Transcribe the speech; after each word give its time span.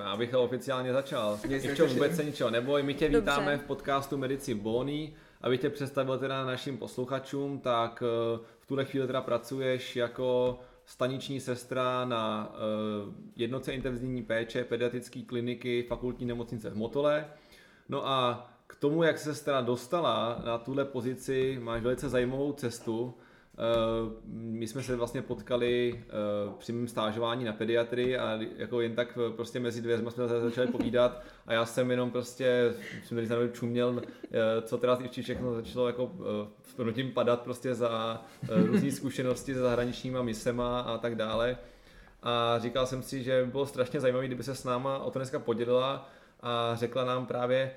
Abych 0.00 0.34
oficiálně 0.34 0.92
začal. 0.92 1.38
Ještě 1.48 1.82
vůbec 1.82 2.16
se 2.16 2.24
ničeho 2.24 2.50
neboj, 2.50 2.82
my 2.82 2.94
tě 2.94 3.08
Dobře. 3.08 3.20
vítáme 3.20 3.58
v 3.58 3.64
podcastu 3.64 4.16
Medici 4.16 4.54
Bony. 4.54 5.12
Abych 5.40 5.60
tě 5.60 5.70
představil 5.70 6.18
teda 6.18 6.44
našim 6.44 6.78
posluchačům, 6.78 7.58
tak 7.58 8.02
eh, 8.06 8.38
v 8.60 8.66
tuhle 8.66 8.84
chvíli 8.84 9.06
teda 9.06 9.20
pracuješ 9.20 9.96
jako 9.96 10.58
staniční 10.84 11.40
sestra 11.40 12.04
na 12.04 12.52
eh, 12.54 13.12
jednotce 13.36 13.72
intenzivní 13.72 14.22
péče 14.22 14.64
pediatrické 14.64 15.22
kliniky 15.22 15.82
fakultní 15.82 16.26
nemocnice 16.26 16.70
v 16.70 16.76
Motole. 16.76 17.26
No 17.88 18.08
a 18.08 18.48
k 18.66 18.76
tomu, 18.76 19.02
jak 19.02 19.18
se 19.18 19.44
teda 19.44 19.60
dostala 19.60 20.42
na 20.44 20.58
tuhle 20.58 20.84
pozici, 20.84 21.58
máš 21.62 21.82
velice 21.82 22.08
zajímavou 22.08 22.52
cestu. 22.52 23.14
Eh, 23.58 24.10
My 24.26 24.66
jsme 24.66 24.82
se 24.82 24.96
vlastně 24.96 25.22
potkali 25.22 26.04
eh, 26.04 26.12
při 26.58 26.72
mém 26.72 26.88
stážování 26.88 27.44
na 27.44 27.52
pediatrii 27.52 28.18
a 28.18 28.40
jako 28.56 28.80
jen 28.80 28.94
tak 28.94 29.18
eh, 29.26 29.36
prostě 29.36 29.60
mezi 29.60 29.82
dveřma 29.82 30.10
jsme 30.10 30.28
začali 30.28 30.66
povídat 30.66 31.22
a 31.46 31.52
já 31.52 31.66
jsem 31.66 31.90
jenom 31.90 32.10
prostě, 32.10 32.74
jsem 33.04 33.16
tady 33.16 33.26
zároveň 33.26 33.52
čuměl, 33.52 34.02
co 34.62 34.78
teda 34.78 34.98
ještě 35.02 35.22
všechno 35.22 35.54
začalo 35.54 35.86
jako 35.86 36.12
s 36.62 36.74
proměnutím 36.74 37.12
padat 37.12 37.40
prostě 37.40 37.74
za 37.74 38.22
různé 38.48 38.92
zkušenosti 38.92 39.54
se 39.54 39.60
zahraničníma 39.60 40.22
misema 40.22 40.80
a 40.80 40.98
tak 40.98 41.14
dále. 41.14 41.56
A 42.22 42.58
říkal 42.58 42.86
jsem 42.86 43.02
si, 43.02 43.22
že 43.22 43.44
by 43.44 43.50
bylo 43.50 43.66
strašně 43.66 44.00
zajímavé, 44.00 44.26
kdyby 44.26 44.42
se 44.42 44.54
s 44.54 44.64
náma 44.64 44.98
o 44.98 45.10
to 45.10 45.18
dneska 45.18 45.38
podělila 45.38 46.08
a 46.40 46.74
řekla 46.74 47.04
nám 47.04 47.26
právě, 47.26 47.72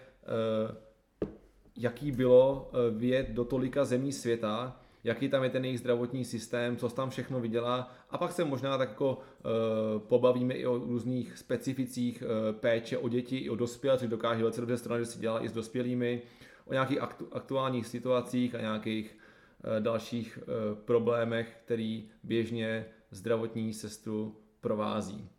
jaký 1.75 2.11
bylo 2.11 2.71
vyjet 2.91 3.29
do 3.29 3.45
tolika 3.45 3.85
zemí 3.85 4.11
světa, 4.13 4.75
jaký 5.05 5.29
tam 5.29 5.43
je 5.43 5.49
ten 5.49 5.65
jejich 5.65 5.79
zdravotní 5.79 6.25
systém, 6.25 6.77
co 6.77 6.89
tam 6.89 7.09
všechno 7.09 7.39
vydělá 7.39 7.91
a 8.09 8.17
pak 8.17 8.31
se 8.31 8.43
možná 8.43 8.77
tak 8.77 8.89
jako 8.89 9.17
uh, 9.17 10.01
pobavíme 10.01 10.53
i 10.53 10.65
o 10.65 10.77
různých 10.77 11.37
specificích 11.37 12.23
uh, 12.23 12.55
péče 12.59 12.97
o 12.97 13.09
děti 13.09 13.37
i 13.37 13.49
o 13.49 13.55
dospělé, 13.55 13.97
což 13.97 14.09
dokáže 14.09 14.41
velice 14.41 14.61
dobře 14.61 14.77
strany, 14.77 15.03
že 15.03 15.11
si 15.11 15.19
dělá 15.19 15.43
i 15.43 15.49
s 15.49 15.51
dospělými, 15.51 16.21
o 16.65 16.73
nějakých 16.73 16.99
aktu- 16.99 17.27
aktuálních 17.31 17.87
situacích 17.87 18.55
a 18.55 18.61
nějakých 18.61 19.17
uh, 19.17 19.83
dalších 19.83 20.39
uh, 20.41 20.77
problémech, 20.77 21.57
který 21.65 22.09
běžně 22.23 22.85
zdravotní 23.11 23.73
sestru 23.73 24.35
provází. 24.61 25.29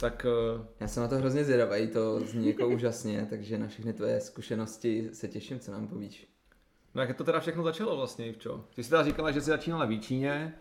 Tak 0.00 0.26
Já 0.80 0.88
jsem 0.88 1.02
na 1.02 1.08
to 1.08 1.16
hrozně 1.16 1.44
zvědavý, 1.44 1.88
to 1.88 2.20
zní 2.20 2.48
jako 2.48 2.68
úžasně, 2.68 3.26
takže 3.30 3.58
na 3.58 3.66
všechny 3.66 3.92
tvoje 3.92 4.20
zkušenosti 4.20 5.10
se 5.12 5.28
těším, 5.28 5.60
co 5.60 5.72
nám 5.72 5.88
povíš. 5.88 6.30
No 6.94 7.02
jak 7.02 7.16
to 7.16 7.24
teda 7.24 7.40
všechno 7.40 7.62
začalo 7.62 7.96
vlastně, 7.96 8.28
Ivčo? 8.28 8.64
Ty 8.74 8.84
jsi 8.84 8.90
teda 8.90 9.04
říkala, 9.04 9.30
že 9.30 9.40
jsi 9.40 9.50
začínala 9.50 9.84
v 9.84 9.90
Jíčíně, 9.92 10.54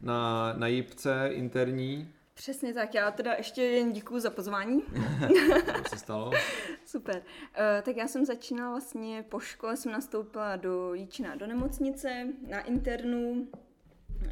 na, 0.00 0.52
na 0.52 0.66
jipce 0.66 1.28
interní. 1.32 2.12
Přesně 2.34 2.74
tak, 2.74 2.94
já 2.94 3.10
teda 3.10 3.34
ještě 3.34 3.62
jen 3.62 3.92
děkuju 3.92 4.20
za 4.20 4.30
pozvání. 4.30 4.82
Co 5.84 5.88
se 5.90 5.98
stalo? 5.98 6.30
Super. 6.86 7.16
Uh, 7.16 7.22
tak 7.82 7.96
já 7.96 8.08
jsem 8.08 8.24
začínala 8.24 8.70
vlastně 8.70 9.24
po 9.28 9.40
škole, 9.40 9.76
jsem 9.76 9.92
nastoupila 9.92 10.56
do 10.56 10.94
Jíčina 10.94 11.36
do 11.36 11.46
nemocnice, 11.46 12.26
na 12.48 12.60
internu, 12.60 13.48
uh, 13.50 14.28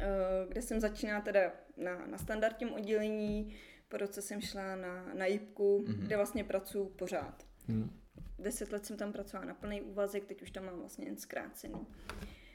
kde 0.47 0.61
jsem 0.61 0.79
začínala 0.79 1.21
teda 1.21 1.41
na, 1.77 2.05
na 2.05 2.17
standardním 2.17 2.73
oddělení, 2.73 3.55
po 3.87 3.97
roce 3.97 4.21
jsem 4.21 4.41
šla 4.41 4.75
na, 4.75 5.05
na 5.13 5.25
JIPku, 5.25 5.79
mm-hmm. 5.79 5.95
kde 5.95 6.15
vlastně 6.15 6.43
pracuji 6.43 6.85
pořád. 6.85 7.43
Hmm. 7.67 8.04
Deset 8.39 8.71
let 8.71 8.85
jsem 8.85 8.97
tam 8.97 9.11
pracovala 9.11 9.47
na 9.47 9.53
plný 9.53 9.81
úvazek, 9.81 10.25
teď 10.25 10.41
už 10.41 10.51
tam 10.51 10.65
mám 10.65 10.79
vlastně 10.79 11.05
jen 11.05 11.17
zkrácený. 11.17 11.87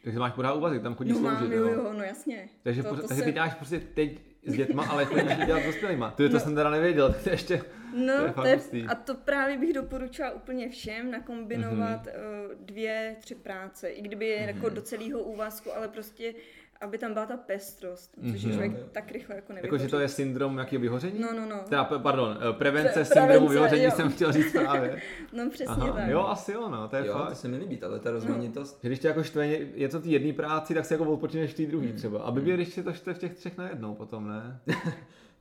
Takže 0.05 0.19
máš 0.19 0.33
pořád 0.33 0.55
úvazek, 0.55 0.83
tam 0.83 0.95
chodíš 0.95 1.13
No 1.13 1.19
sloužit, 1.19 1.41
mám, 1.41 1.53
jo, 1.53 1.67
jo, 1.69 1.93
no 1.93 2.05
jasně. 2.05 2.49
Takže, 2.63 2.83
to, 2.83 2.89
pořád, 2.89 3.03
to 3.03 3.09
takže 3.09 3.21
se- 3.23 3.27
ty 3.27 3.33
děláš 3.33 3.55
prostě 3.55 3.81
teď 3.81 4.21
s 4.47 4.55
dětma, 4.55 4.87
ale 4.87 5.05
chodíš 5.05 5.37
dělat 5.47 5.61
s 5.63 5.67
dospělýma. 5.67 6.11
To, 6.11 6.29
to 6.29 6.35
No. 6.35 6.41
jsem 6.41 6.55
teda 6.55 6.71
nevěděl, 6.71 7.13
to 7.25 7.29
je 7.29 7.33
ještě... 7.35 7.63
No, 7.95 8.17
To 8.19 8.25
je 8.27 8.33
to 8.33 8.47
je, 8.47 8.55
hustý. 8.55 8.85
a 8.89 8.95
to 8.95 9.15
právě 9.15 9.59
bych 9.59 9.73
doporučila 9.73 10.31
úplně 10.31 10.69
všem, 10.69 11.11
nakombinovat 11.11 12.07
Mhm. 12.07 12.15
mm-hmm. 12.17 12.49
dvě, 12.61 13.17
tři 13.21 13.35
práce, 13.35 13.89
i 13.89 14.03
kdyby 14.03 14.27
je 14.27 14.37
jako 14.41 14.69
do 14.69 14.83
celého 14.83 15.21
úvazku, 15.21 15.73
ale 15.77 15.89
prostě, 15.89 16.35
aby 16.81 16.99
tam 16.99 17.13
byla 17.13 17.27
ta 17.27 17.37
pestrost, 17.37 18.11
což 18.33 18.43
Mhm. 18.45 18.53
člověk 18.53 18.73
tak 18.93 19.11
rychle 19.13 19.37
jako 19.37 19.53
nevyhoří. 19.53 19.67
Jako, 19.67 19.79
že 19.85 19.89
to 19.91 20.01
je 20.01 20.09
syndrom 20.09 20.59
jakého 20.59 20.81
vyhoření? 20.83 21.21
No, 21.21 21.29
no, 21.33 21.47
no. 21.47 21.61
Teda, 21.69 21.85
pardon, 21.85 22.39
eh, 22.51 22.53
prevence 22.53 23.03
Pre- 23.03 23.05
syndromu 23.05 23.49
vyhoření 23.49 23.85
jo. 23.85 23.91
jsem 23.91 24.11
chtěl 24.13 24.33
říct 24.33 24.53
právě. 24.53 25.01
No 25.33 25.51
přesně 25.51 25.67
Aha, 25.67 25.93
tak. 25.93 26.09
jo, 26.09 26.21
asi 26.27 26.53
jo, 26.53 26.69
no, 26.69 26.89
to 26.89 26.97
je 26.97 27.07
Jo, 27.07 27.13
fakt. 27.13 27.29
to 27.29 27.35
se 27.35 27.49
mi 27.49 27.57
líbí, 27.57 27.83
ale 27.83 27.99
ta 27.99 28.11
rozmanitost. 28.11 28.79
Že 28.83 28.89
když 28.89 28.99
tě 28.99 29.09
jako 29.09 29.23
štve 29.23 29.47
ně- 29.47 29.67
něco 29.77 30.01
v 30.01 30.03
té 30.03 30.09
jedné 30.09 30.33
práci, 30.33 30.75
tak 30.75 30.85
se 30.85 30.95
jako 30.95 31.05
odpočineš 31.05 31.51
v 31.53 31.57
té 31.57 31.67
druhé 31.67 31.87
Hmm. 31.87 31.97
třeba. 31.97 32.21
Aby 32.23 32.41
mě, 32.41 32.55
když 32.55 32.75
tě 32.75 32.83
to 32.83 32.93
štve 32.93 33.15
v 33.15 33.19
těch 33.19 33.35
třech 33.35 33.57
najednou 33.59 33.95
potom, 33.95 34.29
ne? 34.29 34.61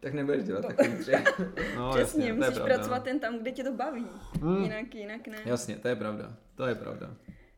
Tak 0.02 0.14
nebudeš 0.14 0.44
dělat 0.44 0.66
takový 0.68 0.90
tři. 0.98 1.12
No, 1.78 1.92
Přesně, 1.94 2.26
jasně, 2.26 2.30
to 2.30 2.36
musíš 2.36 2.54
pravda, 2.56 2.76
pracovat 2.76 3.08
jen 3.08 3.20
tam, 3.20 3.40
kde 3.40 3.52
tě 3.52 3.64
to 3.64 3.74
baví. 3.74 4.06
Hmm. 4.42 4.64
Jinak, 4.64 4.96
jinak 4.96 5.28
ne. 5.28 5.38
Jasně, 5.46 5.76
to 5.76 5.88
je 5.88 5.96
pravda, 5.96 6.34
to 6.56 6.66
je 6.66 6.76
pravda. 6.76 7.10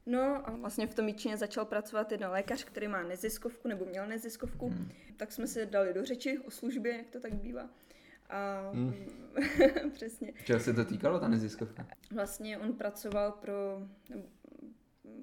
No 0.06 0.50
a 0.50 0.52
vlastně 0.52 0.88
v 0.88 0.96
tom 0.96 1.06
Míčině 1.06 1.38
začal 1.38 1.66
pracovat 1.66 2.12
jeden 2.12 2.30
lékař, 2.30 2.64
který 2.64 2.88
má 2.88 3.04
neziskovku, 3.04 3.68
nebo 3.68 3.86
měl 3.86 4.08
neziskovku, 4.08 4.68
Hmm. 4.68 4.78
hmm. 4.78 4.92
tak 5.18 5.32
jsme 5.32 5.48
se 5.48 5.66
dali 5.66 5.94
do 5.94 6.06
řeči 6.06 6.40
o 6.40 6.52
službě, 6.52 6.98
jak 6.98 7.10
to 7.10 7.20
tak 7.20 7.34
bývá. 7.34 7.70
A 8.30 8.70
Hmm. 8.74 8.94
přesně. 9.94 10.34
Čeho 10.46 10.60
se 10.60 10.74
to 10.74 10.86
týkalo, 10.86 11.20
ta 11.20 11.28
neziskovka? 11.28 11.88
Vlastně 12.12 12.58
on 12.58 12.74
pracoval 12.74 13.32
pro, 13.32 13.82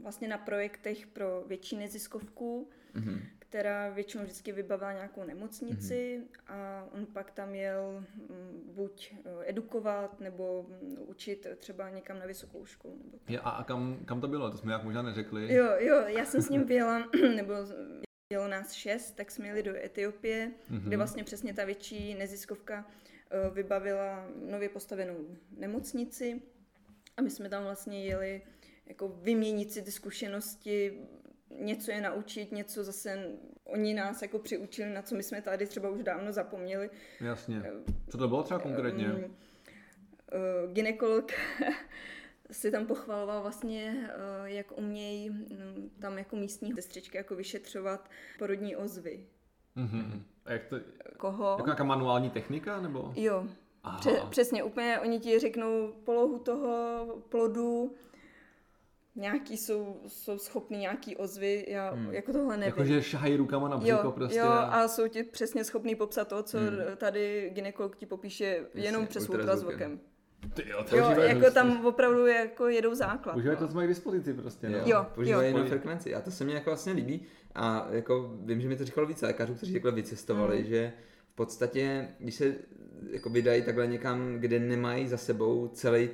vlastně 0.03 0.29
na 0.29 0.39
projektech 0.39 1.07
pro 1.07 1.45
větší 1.47 1.77
neziskovku, 1.77 2.69
Mhm. 2.95 3.21
Která 3.49 3.89
většinou 3.91 4.23
vždycky 4.25 4.53
vybavila 4.53 4.93
nějakou 4.93 5.25
nemocnici 5.25 6.23
a 6.47 6.87
on 6.93 7.07
pak 7.07 7.31
tam 7.31 7.55
jel 7.55 8.05
mm, 8.17 8.71
buď 8.75 9.15
eh, 9.25 9.31
edukovat 9.51 10.21
nebo 10.21 10.67
mm, 10.69 10.97
učit 11.07 11.47
třeba 11.57 11.91
někam 11.91 12.19
na 12.19 12.27
vysokou 12.27 12.65
školu. 12.67 12.99
Nebo 13.05 13.19
Je, 13.29 13.41
a, 13.41 13.51
a 13.51 13.65
kam, 13.65 13.99
kam 14.05 14.21
to 14.21 14.29
bylo? 14.29 14.51
To 14.51 14.57
jsme 14.59 14.73
jak 14.73 14.85
možná 14.85 15.03
neřekli. 15.03 15.55
Jo, 15.55 15.67
jo, 15.79 15.97
já 16.07 16.25
jsem 16.25 16.43
s 16.43 16.49
ním 16.49 16.65
vyjela, 16.67 17.09
nebo 17.37 17.55
jelo 18.33 18.49
nás 18.49 18.73
šest, 18.73 19.13
tak 19.13 19.31
jsme 19.31 19.47
jeli 19.47 19.63
do 19.63 19.77
Etiopie, 19.77 20.53
Mhm. 20.71 20.81
kde 20.89 20.97
vlastně 20.97 21.25
přesně 21.25 21.55
ta 21.55 21.65
větší 21.65 22.15
neziskovka 22.15 22.87
eh, 23.31 23.51
vybavila 23.51 24.27
nově 24.51 24.69
postavenou 24.69 25.27
nemocnici 25.57 26.43
a 27.17 27.23
my 27.23 27.31
jsme 27.31 27.49
tam 27.49 27.63
vlastně 27.63 28.05
jeli 28.05 28.43
jako 28.87 29.09
vyměnit 29.09 29.73
si 29.73 29.83
ty 29.83 29.91
zkušenosti, 29.93 30.99
něco 31.51 31.91
je 31.91 32.01
naučit, 32.01 32.53
něco 32.53 32.85
zase 32.85 33.29
oni 33.65 33.95
nás 33.95 34.23
jako 34.23 34.39
přiučili, 34.39 34.91
na 34.91 35.03
co 35.03 35.15
my 35.15 35.23
jsme 35.23 35.43
tady 35.43 35.67
třeba 35.67 35.89
už 35.91 36.03
dávno 36.03 36.33
zapomněli. 36.33 36.91
Jasně. 37.21 37.63
Co 38.09 38.19
to 38.19 38.29
bylo 38.29 38.43
třeba 38.43 38.61
konkrétně? 38.61 39.09
Mm, 39.09 39.35
eh, 40.33 40.73
Ginekolog 40.73 41.33
si 42.51 42.71
tam 42.71 42.87
pochvaloval 42.87 43.43
vlastně, 43.43 44.11
eh, 44.11 44.51
jak 44.51 44.79
umějí 44.79 45.31
mm, 45.31 45.91
tam 46.01 46.19
jako 46.19 46.37
místní 46.37 46.73
sestřičky 46.75 47.17
jako 47.17 47.35
vyšetřovat 47.37 48.11
porodní 48.39 48.77
ozvy. 48.77 49.27
Mhm. 49.75 50.23
A 50.45 50.53
jak 50.53 50.65
to, 50.67 50.77
Koho? 51.17 51.51
jako 51.51 51.67
nějaká 51.67 51.85
manuální 51.85 52.31
technika, 52.31 52.81
nebo? 52.81 53.13
Jo, 53.17 53.47
Aha. 53.85 53.99
pře- 53.99 54.23
přesně, 54.31 54.63
úplně 54.63 54.99
oni 55.03 55.21
ti 55.21 55.39
řeknou 55.39 55.93
polohu 56.05 56.39
toho 56.39 57.07
plodu, 57.29 57.95
nějaký 59.19 59.57
jsou, 59.57 60.01
jsou 60.07 60.39
schopný 60.39 60.79
nějaký 60.79 61.17
ozvy, 61.17 61.65
já 61.69 61.91
Hmm. 61.91 62.13
jako 62.13 62.33
tohle 62.33 62.57
nevím. 62.57 62.65
Jakože 62.79 63.03
šahají 63.03 63.37
rukama 63.37 63.69
na 63.69 63.77
břicho 63.77 64.01
Jo, 64.05 64.13
prostě. 64.13 64.39
jo, 64.39 64.47
a 64.49 64.89
jsou 64.89 65.09
ti 65.09 65.23
přesně 65.23 65.65
schopný 65.65 65.95
popsat 65.95 66.29
to, 66.29 66.43
co 66.43 66.59
Hmm. 66.59 66.79
tady 66.97 67.51
ginekolog 67.55 67.97
ti 67.97 68.07
popíše 68.07 68.61
jenom 68.75 69.07
přes 69.07 69.29
ultrazvukem. 69.29 70.01
Ty 70.55 70.69
jo, 70.71 70.85
to 70.91 70.97
Jo, 70.97 71.11
jako 71.11 71.39
hustý. 71.41 71.55
tam 71.55 71.87
opravdu 71.87 72.27
jako 72.27 72.69
jedou 72.69 72.95
základ. 72.95 73.37
Užívají 73.37 73.59
no. 73.61 73.67
to, 73.67 73.73
co 73.73 73.77
mají 73.77 73.87
k 73.87 73.91
dispozici 73.91 74.35
prostě. 74.35 74.69
No. 74.69 74.79
Jo. 74.85 75.07
používají 75.15 75.53
jo. 75.57 75.65
frekvenci 75.67 76.15
a 76.15 76.21
to 76.21 76.31
se 76.31 76.45
mně 76.45 76.55
jako 76.55 76.71
vlastně 76.71 76.93
líbí 76.93 77.23
a 77.55 77.87
jako 77.91 78.35
vím, 78.41 78.61
že 78.61 78.69
mi 78.69 78.77
to 78.77 78.85
říkalo 78.85 79.07
více 79.07 79.27
lékařů, 79.27 79.55
kteří 79.55 79.73
takhle 79.73 79.93
vycestovali, 79.93 80.59
Mm. 80.59 80.65
že 80.65 80.93
podstatě, 81.39 82.09
když 82.19 82.35
se 82.35 82.55
jako 83.11 83.31
vydají 83.31 83.63
takhle 83.63 83.87
někam, 83.87 84.35
kde 84.39 84.59
nemají 84.59 85.09
za 85.09 85.17
sebou 85.17 85.69
celý, 85.75 86.09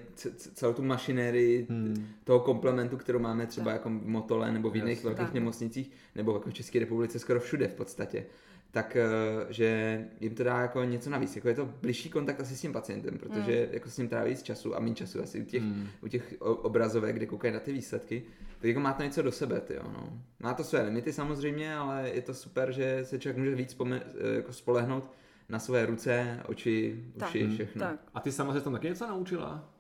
celou 0.55 0.73
tu 0.73 0.83
mašinérii 0.83 1.67
Hmm. 1.71 2.07
toho 2.25 2.41
komplementu, 2.41 2.97
kterou 2.97 3.19
máme 3.19 3.47
třeba 3.47 3.73
jako 3.73 3.89
v 3.89 3.93
Motole 4.07 4.53
nebo 4.53 4.71
v 4.71 4.77
jiných 4.77 4.97
Jasně. 4.97 5.05
velkých 5.09 5.27
Tak. 5.27 5.35
nemocnicích, 5.35 5.91
nebo 6.15 6.33
jako 6.35 6.51
v 6.51 6.55
České 6.55 6.79
republice 6.79 7.19
skoro 7.19 7.41
všude 7.41 7.69
v 7.69 7.75
podstatě, 7.75 8.27
tak 8.75 8.97
eh, 8.97 9.07
že 9.51 10.01
jim 10.21 10.35
to 10.35 10.45
dá 10.45 10.61
jako 10.61 10.85
něco 10.85 11.11
navíc. 11.11 11.37
Jako 11.37 11.49
je 11.49 11.55
to 11.55 11.67
blížší 11.83 12.11
kontakt 12.11 12.41
asi 12.41 12.57
s 12.57 12.61
tím 12.61 12.73
pacientem, 12.73 13.19
protože 13.19 13.69
jako 13.73 13.91
s 13.91 13.99
ním 13.99 14.09
tráví 14.09 14.31
víc 14.31 14.43
času 14.43 14.77
a 14.77 14.81
méně 14.81 14.95
času 14.95 15.23
asi 15.23 15.41
u 15.41 15.45
těch, 15.45 15.63
Hmm. 15.63 15.89
u 16.03 16.09
těch 16.09 16.35
obrazovek, 16.41 17.17
kde 17.17 17.27
koukají 17.27 17.55
na 17.55 17.61
ty 17.61 17.73
výsledky, 17.73 18.23
tak 18.59 18.69
jako 18.69 18.81
má 18.81 18.93
to 18.93 19.03
něco 19.03 19.23
do 19.23 19.33
sebe, 19.33 19.61
ty 19.61 19.75
no. 19.83 20.23
Má 20.43 20.55
to 20.55 20.65
své 20.65 20.83
limity 20.83 21.13
samozřejmě, 21.13 21.77
ale 21.77 22.11
je 22.11 22.23
to 22.23 22.35
super, 22.35 22.73
že 22.73 23.01
se 23.05 23.19
člověk 23.19 23.39
může 23.39 23.55
víc 23.55 23.75
pome- 23.77 24.03
eh, 24.33 24.35
jako 24.37 24.53
spolehnout 24.53 25.11
na 25.49 25.59
své 25.59 25.87
ruce, 25.87 26.41
oči, 26.47 27.05
Tak. 27.19 27.29
uši, 27.29 27.45
Hmm. 27.45 27.55
všechno. 27.55 27.81
Tak. 27.81 28.01
A 28.15 28.21
ty 28.21 28.33
sama 28.33 28.53
se 28.53 28.61
tam 28.61 28.73
taky 28.73 28.87
něco 28.89 29.07
naučila? 29.07 29.71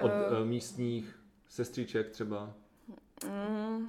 Od 0.00 0.10
uh, 0.40 0.46
místních 0.48 1.18
sestřiček 1.48 2.10
třeba? 2.10 2.54
Mm, 3.26 3.88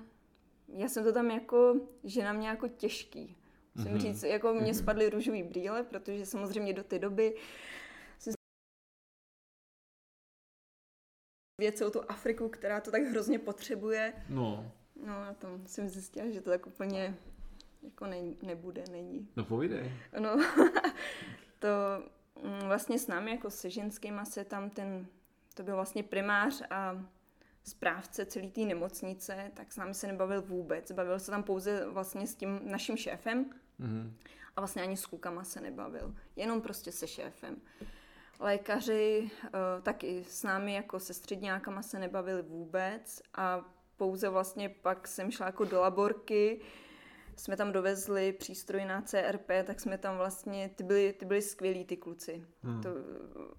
já 0.74 0.88
jsem 0.88 1.04
to 1.04 1.12
tam 1.14 1.32
jako, 1.32 1.76
že 2.04 2.24
na 2.24 2.34
mě 2.34 2.48
jako 2.48 2.68
těžký. 2.68 3.38
Musím 3.76 3.92
Mhm. 3.92 4.02
říct, 4.02 4.24
jako 4.24 4.54
mě 4.54 4.74
spadly 4.74 5.10
růžový 5.10 5.44
brýle, 5.44 5.84
protože 5.84 6.26
samozřejmě 6.26 6.74
do 6.74 6.84
té 6.84 7.00
doby 7.00 7.36
celou 11.72 11.92
tu 11.92 12.02
Afriku, 12.12 12.50
která 12.50 12.82
to 12.82 12.92
tak 12.92 13.02
hrozně 13.04 13.40
potřebuje. 13.40 14.14
No, 14.30 14.72
No 15.06 15.14
a 15.18 15.34
tam 15.34 15.68
jsem 15.68 15.90
zjistila, 15.90 16.30
že 16.32 16.42
to 16.42 16.50
tak 16.50 16.68
úplně 16.68 17.16
jako 17.84 18.06
ne, 18.08 18.18
nebude, 18.42 18.84
není. 18.92 19.28
no 19.36 19.46
povídej. 19.46 19.92
No, 20.20 20.36
to 21.60 21.68
mm, 22.44 22.60
vlastně 22.68 23.00
s 23.00 23.08
námi 23.08 23.32
jako 23.32 23.50
se 23.50 23.70
ženskýma 23.70 24.26
se 24.26 24.44
tam 24.46 24.70
ten, 24.70 25.08
to 25.54 25.64
byl 25.64 25.76
vlastně 25.76 26.04
primář 26.04 26.62
a 26.70 27.06
správce 27.64 28.26
celé 28.26 28.48
té 28.48 28.62
nemocnice, 28.62 29.52
tak 29.54 29.72
s 29.72 29.78
námi 29.78 29.94
se 29.94 30.08
nebavil 30.08 30.42
vůbec. 30.42 30.92
Bavil 30.92 31.20
se 31.20 31.32
tam 31.32 31.44
pouze 31.44 31.86
vlastně 31.90 32.28
s 32.28 32.36
tím 32.36 32.60
naším 32.64 32.98
šéfem 32.98 33.46
Mhm. 33.80 34.18
a 34.56 34.62
vlastně 34.62 34.82
ani 34.82 34.98
s 34.98 35.06
klukama 35.06 35.44
se 35.44 35.62
nebavil. 35.62 36.16
Jenom 36.36 36.62
prostě 36.62 36.92
se 36.92 37.08
šéfem. 37.08 37.62
Lékaři 38.40 39.32
eh, 39.46 39.50
taky 39.82 40.24
s 40.28 40.44
námi 40.44 40.74
jako 40.74 41.00
se 41.00 41.14
středňákama 41.14 41.82
se 41.82 42.00
nebavili 42.00 42.42
vůbec 42.42 43.22
a 43.34 43.66
pouze 43.98 44.30
vlastně 44.30 44.70
pak 44.70 45.08
jsem 45.08 45.32
šla 45.32 45.46
jako 45.46 45.66
do 45.66 45.82
laborky, 45.82 46.62
jsme 47.36 47.58
tam 47.58 47.72
dovezli 47.72 48.34
přístroj 48.34 48.86
na 48.86 49.02
CRP, 49.02 49.48
tak 49.64 49.80
jsme 49.80 49.98
tam 49.98 50.18
vlastně, 50.18 50.70
ty 50.76 50.84
byli, 50.84 51.14
ty 51.14 51.26
byli 51.26 51.42
skvělí 51.42 51.86
ty 51.86 51.98
kluci. 51.98 52.46
Hmm. 52.64 52.82
To, 52.82 52.90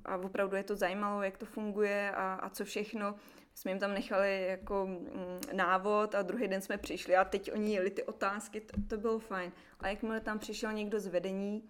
a 0.05 0.17
opravdu 0.17 0.57
je 0.57 0.63
to 0.63 0.77
zajímalo, 0.77 1.23
jak 1.23 1.39
to 1.39 1.47
funguje 1.47 2.13
a, 2.13 2.35
a 2.35 2.51
co 2.51 2.65
všechno. 2.65 3.15
Jsme 3.57 3.71
jim 3.71 3.79
tam 3.79 3.95
nechali 3.95 4.47
jako 4.47 4.87
mm, 4.87 5.57
návod 5.57 6.15
a 6.15 6.23
druhý 6.23 6.49
den 6.49 6.61
jsme 6.61 6.79
přišli 6.79 7.17
a 7.17 7.25
teď 7.25 7.53
oni 7.53 7.75
jeli 7.75 7.91
ty 7.91 8.03
otázky, 8.03 8.61
to, 8.61 8.77
to 8.89 8.97
bylo 8.97 9.19
fajn. 9.19 9.53
A 9.81 9.89
jakmile 9.89 10.21
tam 10.21 10.39
přišel 10.39 10.73
někdo 10.73 11.01
z 11.01 11.07
vedení, 11.07 11.63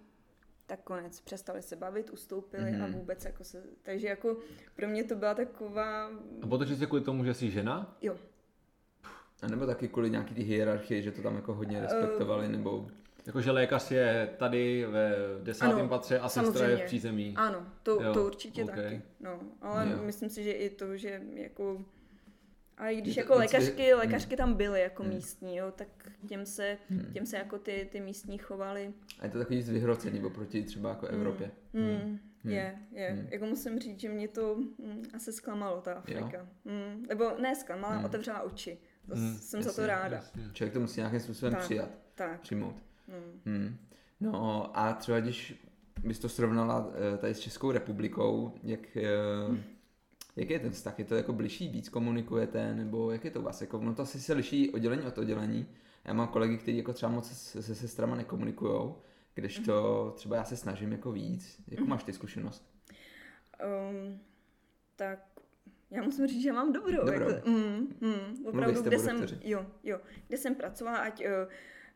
tak 0.67 0.81
konec, 0.81 1.21
přestali 1.21 1.63
se 1.63 1.77
bavit, 1.77 2.11
ustoupili 2.11 2.63
mm-hmm. 2.65 2.83
a 2.85 2.87
Mhm. 2.87 2.93
vůbec 2.99 3.25
jako 3.25 3.45
se, 3.45 3.63
takže 3.83 4.09
jako 4.09 4.37
pro 4.77 4.89
mě 4.89 5.05
to 5.05 5.15
byla 5.15 5.35
taková, 5.35 6.07
A 6.43 6.47
bylo 6.47 6.59
to 6.59 6.65
čistě 6.67 6.87
kvůli 6.87 7.03
tomu, 7.03 7.25
že 7.25 7.35
jsi 7.35 7.51
žena? 7.51 7.97
jo, 8.03 8.17
A 9.43 9.47
nebo 9.49 9.67
taky 9.67 9.89
kvůli 9.89 10.11
nějaký 10.11 10.35
ty 10.35 10.43
hierarchii, 10.43 11.03
že 11.03 11.13
to 11.13 11.23
tam 11.23 11.35
jako 11.37 11.55
hodně 11.55 11.81
respektovali, 11.81 12.49
nebo 12.49 12.89
Jakože 13.27 13.51
lékař 13.51 13.91
je 13.91 14.29
tady 14.37 14.87
ve 14.87 15.15
desátém 15.43 15.79
Ano, 15.79 15.89
patře 15.89 16.19
a 16.19 16.29
sestra 16.29 16.69
je 16.69 16.77
v 16.77 16.83
přízemí. 16.85 17.35
ano, 17.37 17.67
to, 17.83 18.03
Jo, 18.03 18.15
to 18.15 18.27
určitě 18.27 18.65
ok. 18.65 18.71
taky, 18.71 19.03
no, 19.21 19.41
ale 19.63 19.89
Jo. 19.91 19.99
myslím 20.03 20.31
si, 20.31 20.45
že 20.45 20.53
i 20.53 20.71
to, 20.71 20.97
že 20.97 21.21
jako 21.35 21.85
a 22.79 22.89
i 22.89 22.97
když 23.01 23.17
Je 23.17 23.25
to 23.25 23.33
jako 23.33 23.39
lékařky, 23.41 23.95
lékařky 23.95 24.37
tam 24.37 24.55
byly 24.55 24.81
jako 24.81 25.03
Hmm. 25.03 25.13
místní, 25.15 25.57
jo, 25.57 25.73
tak 25.77 25.89
těm 26.29 26.47
se, 26.47 26.79
Hmm. 26.91 27.13
těm 27.13 27.27
se 27.27 27.37
jako 27.37 27.59
ty, 27.59 27.89
ty 27.93 28.01
místní 28.01 28.39
chovali. 28.39 28.93
a 29.21 29.25
je 29.25 29.31
to 29.31 29.39
takový 29.39 29.57
víc 29.59 29.71
vyhrocený 29.71 30.23
oproti 30.25 30.63
třeba 30.63 30.89
jako 30.89 31.07
Evropě. 31.07 31.51
Hmm. 31.75 32.19
Je, 32.45 32.79
je. 32.93 33.11
Hmm. 33.11 33.29
Jako 33.31 33.47
musím 33.47 33.79
říct, 33.79 34.01
že 34.01 34.09
mě 34.09 34.29
to 34.29 34.55
mm, 34.57 35.03
asi 35.15 35.33
zklamalo, 35.33 35.81
ta 35.81 35.93
Afrika. 35.95 36.49
Mm. 36.65 37.07
Nebo 37.09 37.31
ne 37.41 37.55
zklamala, 37.57 37.95
Hmm. 37.95 38.05
otevřela 38.05 38.43
oči. 38.43 38.79
To 39.09 39.15
Hmm, 39.17 39.35
jsem 39.39 39.63
za 39.63 39.69
jasně, 39.69 39.83
to 39.83 39.87
ráda. 39.87 40.17
Jasně. 40.17 40.43
Člověk 40.53 40.73
to 40.75 40.81
musí 40.81 41.01
nějakým 41.01 41.21
způsobem 41.21 41.55
Tak. 41.55 41.63
přijat, 41.63 41.89
Tak. 42.15 42.41
přijmout. 42.41 42.77
Mm. 43.09 43.41
Hmm. 43.45 43.77
No 44.21 44.71
a 44.79 44.93
třeba 44.93 45.21
když 45.21 45.67
bys 46.05 46.19
to 46.19 46.29
srovnala 46.29 46.91
eh, 47.15 47.19
tady 47.19 47.35
s 47.35 47.41
Českou 47.41 47.71
republikou, 47.71 48.53
jak, 48.63 48.97
eh, 48.97 49.63
jak 50.37 50.51
je 50.51 50.59
ten 50.59 50.71
vztah? 50.71 50.99
Je 50.99 51.05
to 51.05 51.15
jako 51.15 51.33
bližší, 51.33 51.69
víc 51.69 51.89
komunikujete, 51.89 52.75
nebo 52.75 53.11
jak 53.11 53.25
je 53.25 53.31
to 53.31 53.41
u 53.41 53.43
vás? 53.43 53.61
Jako, 53.61 53.79
no 53.79 53.95
to 53.95 54.03
asi 54.03 54.21
se 54.21 54.33
liší 54.33 54.71
oddělení 54.71 55.03
od 55.03 55.19
oddělení. 55.19 55.67
Já 56.05 56.13
mám 56.13 56.29
kolegy, 56.29 56.59
kteří 56.59 56.77
jako 56.77 56.93
třeba 56.93 57.13
moc 57.13 57.33
se, 57.33 57.63
se 57.63 57.75
sestrama 57.75 58.17
nekomunikujou, 58.17 58.99
kdežto 59.35 60.11
třeba 60.17 60.37
já 60.37 60.45
se 60.45 60.57
snažím 60.57 60.93
jako 60.93 61.13
víc. 61.13 61.61
Jakou 61.69 61.87
máš 61.87 62.05
ty 62.05 62.13
zkušenost? 62.13 62.71
Um, 63.91 64.21
tak 64.97 65.19
já 65.91 66.03
musím 66.03 66.27
říct, 66.27 66.43
že 66.43 66.53
mám 66.53 66.73
dobrou. 66.73 67.07
Dobrou. 67.07 67.31
Jako, 67.31 67.51
mm, 67.51 67.97
mm, 68.01 68.47
opravdu, 68.47 68.83
kde 68.83 68.99
jsem, 68.99 69.27
jo, 69.45 69.67
jo, 69.85 70.01
kde 70.29 70.39
jsem 70.39 70.55
pracovala, 70.55 70.99
ať 70.99 71.25
uh, 71.25 71.53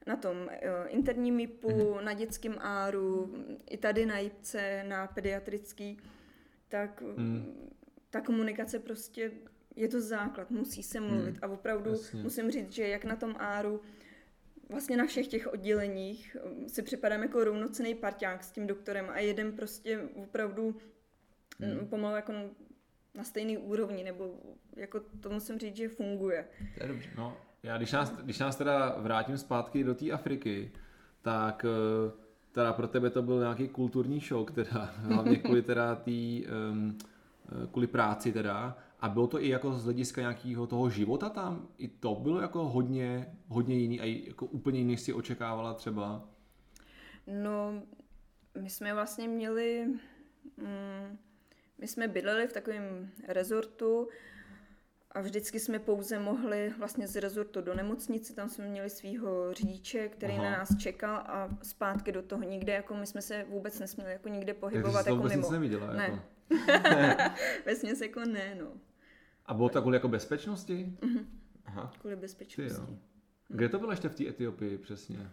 na 0.06 0.16
tom 0.16 0.50
interním 0.88 1.34
MIPu, 1.34 1.94
Mhm. 1.94 2.04
na 2.04 2.12
dětském 2.12 2.54
áru, 2.58 3.34
i 3.70 3.76
tady 3.76 4.06
na 4.06 4.18
JIPce, 4.18 4.84
na 4.88 5.06
pediatrický, 5.06 5.98
tak 6.68 7.00
Mm. 7.02 7.08
mm. 7.24 7.70
ta 8.10 8.20
komunikace 8.20 8.78
prostě 8.78 9.32
je 9.76 9.88
to 9.88 10.00
základ, 10.00 10.50
musí 10.50 10.82
se 10.82 11.00
mluvit. 11.00 11.36
A 11.42 11.48
opravdu 11.48 11.90
Jasně. 11.90 12.22
musím 12.22 12.50
říct, 12.50 12.72
že 12.72 12.88
jak 12.88 13.04
na 13.04 13.16
tom 13.16 13.34
áru, 13.38 13.80
vlastně 14.68 14.96
na 14.96 15.06
všech 15.06 15.26
těch 15.28 15.46
odděleních 15.52 16.36
um, 16.44 16.68
si 16.68 16.82
připadám 16.82 17.22
jako 17.22 17.44
rovnocený 17.44 17.94
parťák 17.94 18.44
s 18.44 18.50
tím 18.50 18.66
doktorem 18.66 19.06
a 19.10 19.18
jeden 19.18 19.52
prostě 19.52 20.00
opravdu 20.14 20.76
Hmm. 21.60 21.80
mm. 21.80 21.86
pomalu 21.88 22.16
jako 22.16 22.32
na 23.14 23.24
stejný 23.24 23.58
úrovni, 23.58 24.04
nebo 24.04 24.34
jako 24.76 25.00
to 25.20 25.30
musím 25.30 25.58
říct, 25.58 25.76
že 25.76 25.88
funguje. 25.88 26.48
To 26.78 26.82
je 26.84 26.88
dobře. 26.88 27.10
No, 27.16 27.36
já 27.62 27.76
když 27.76 27.92
nás, 27.92 28.16
když 28.16 28.38
nás 28.38 28.56
teda 28.56 28.94
vrátím 28.98 29.38
zpátky 29.38 29.84
do 29.84 29.94
té 29.94 30.10
Afriky, 30.10 30.72
tak 31.22 31.64
eh, 31.64 32.12
teda 32.52 32.72
pro 32.72 32.88
tebe 32.88 33.10
to 33.10 33.22
byl 33.22 33.40
nějaký 33.40 33.68
kulturní 33.68 34.20
šok, 34.20 34.50
teda 34.50 34.94
hlavně 34.96 35.36
kvůli 35.36 35.62
teda 35.62 35.94
tý, 35.94 36.46
um, 36.70 36.98
kvůli 37.70 37.86
práci 37.86 38.32
teda. 38.32 38.76
A 39.00 39.08
bylo 39.08 39.26
to 39.26 39.42
i 39.42 39.48
jako 39.48 39.72
z 39.72 39.84
hlediska 39.84 40.20
nějakého 40.20 40.66
toho 40.66 40.90
života 40.90 41.28
tam? 41.28 41.68
I 41.78 41.88
to 41.88 42.14
bylo 42.14 42.40
jako 42.40 42.68
hodně, 42.68 43.36
hodně 43.48 43.76
jiný 43.76 44.00
a 44.00 44.04
jako 44.28 44.46
úplně 44.46 44.78
jiný, 44.78 44.90
než 44.90 45.00
si 45.00 45.12
očekávala 45.12 45.74
třeba? 45.74 46.24
No, 47.26 47.82
my 48.60 48.70
jsme 48.70 48.94
vlastně 48.94 49.28
měli, 49.28 49.86
mm, 50.56 51.18
my 51.78 51.88
jsme 51.88 52.08
bydleli 52.08 52.46
v 52.46 52.52
takovém 52.52 53.10
rezortu 53.28 54.08
a 55.12 55.20
vždycky 55.20 55.60
jsme 55.60 55.78
pouze 55.78 56.18
mohli 56.18 56.72
vlastně 56.78 57.08
z 57.08 57.16
rezortu 57.16 57.60
do 57.60 57.74
nemocnice, 57.74 58.34
tam 58.34 58.48
jsme 58.48 58.68
měli 58.68 58.90
svého 58.90 59.54
řidiče, 59.54 60.08
který 60.08 60.34
Aha. 60.34 60.44
Na 60.44 60.50
nás 60.50 60.76
čekal 60.78 61.14
a 61.16 61.48
zpátky 61.62 62.12
do 62.12 62.22
toho 62.22 62.42
nikde, 62.42 62.72
jako 62.72 62.94
my 62.94 63.06
jsme 63.06 63.22
se 63.22 63.44
vůbec 63.48 63.78
nesměli 63.78 64.12
jako 64.12 64.28
nikde 64.28 64.52
Takže 64.54 64.60
pohybovat 64.60 65.06
jako 65.06 65.16
vůbec 65.16 65.32
mimo. 65.32 65.42
nic 65.42 65.50
neviděla? 65.50 65.92
Ne. 65.92 66.22
Jako. 66.68 67.34
Vesměs 67.66 68.00
jako 68.00 68.20
ne, 68.20 68.54
no, 68.60 68.66
A 69.46 69.54
bylo 69.54 69.68
to 69.68 69.80
kvůli 69.80 69.96
jako 69.96 70.08
bezpečnosti? 70.08 70.98
Aha. 71.64 71.92
kvůli 72.00 72.16
Ty 72.16 72.20
bezpečnosti. 72.20 72.80
jo. 72.92 72.98
Kde 73.48 73.68
to 73.68 73.78
bylo 73.78 73.92
ještě 73.92 74.08
v 74.08 74.14
té 74.14 74.28
Etiopii 74.28 74.78
přesně? 74.78 75.30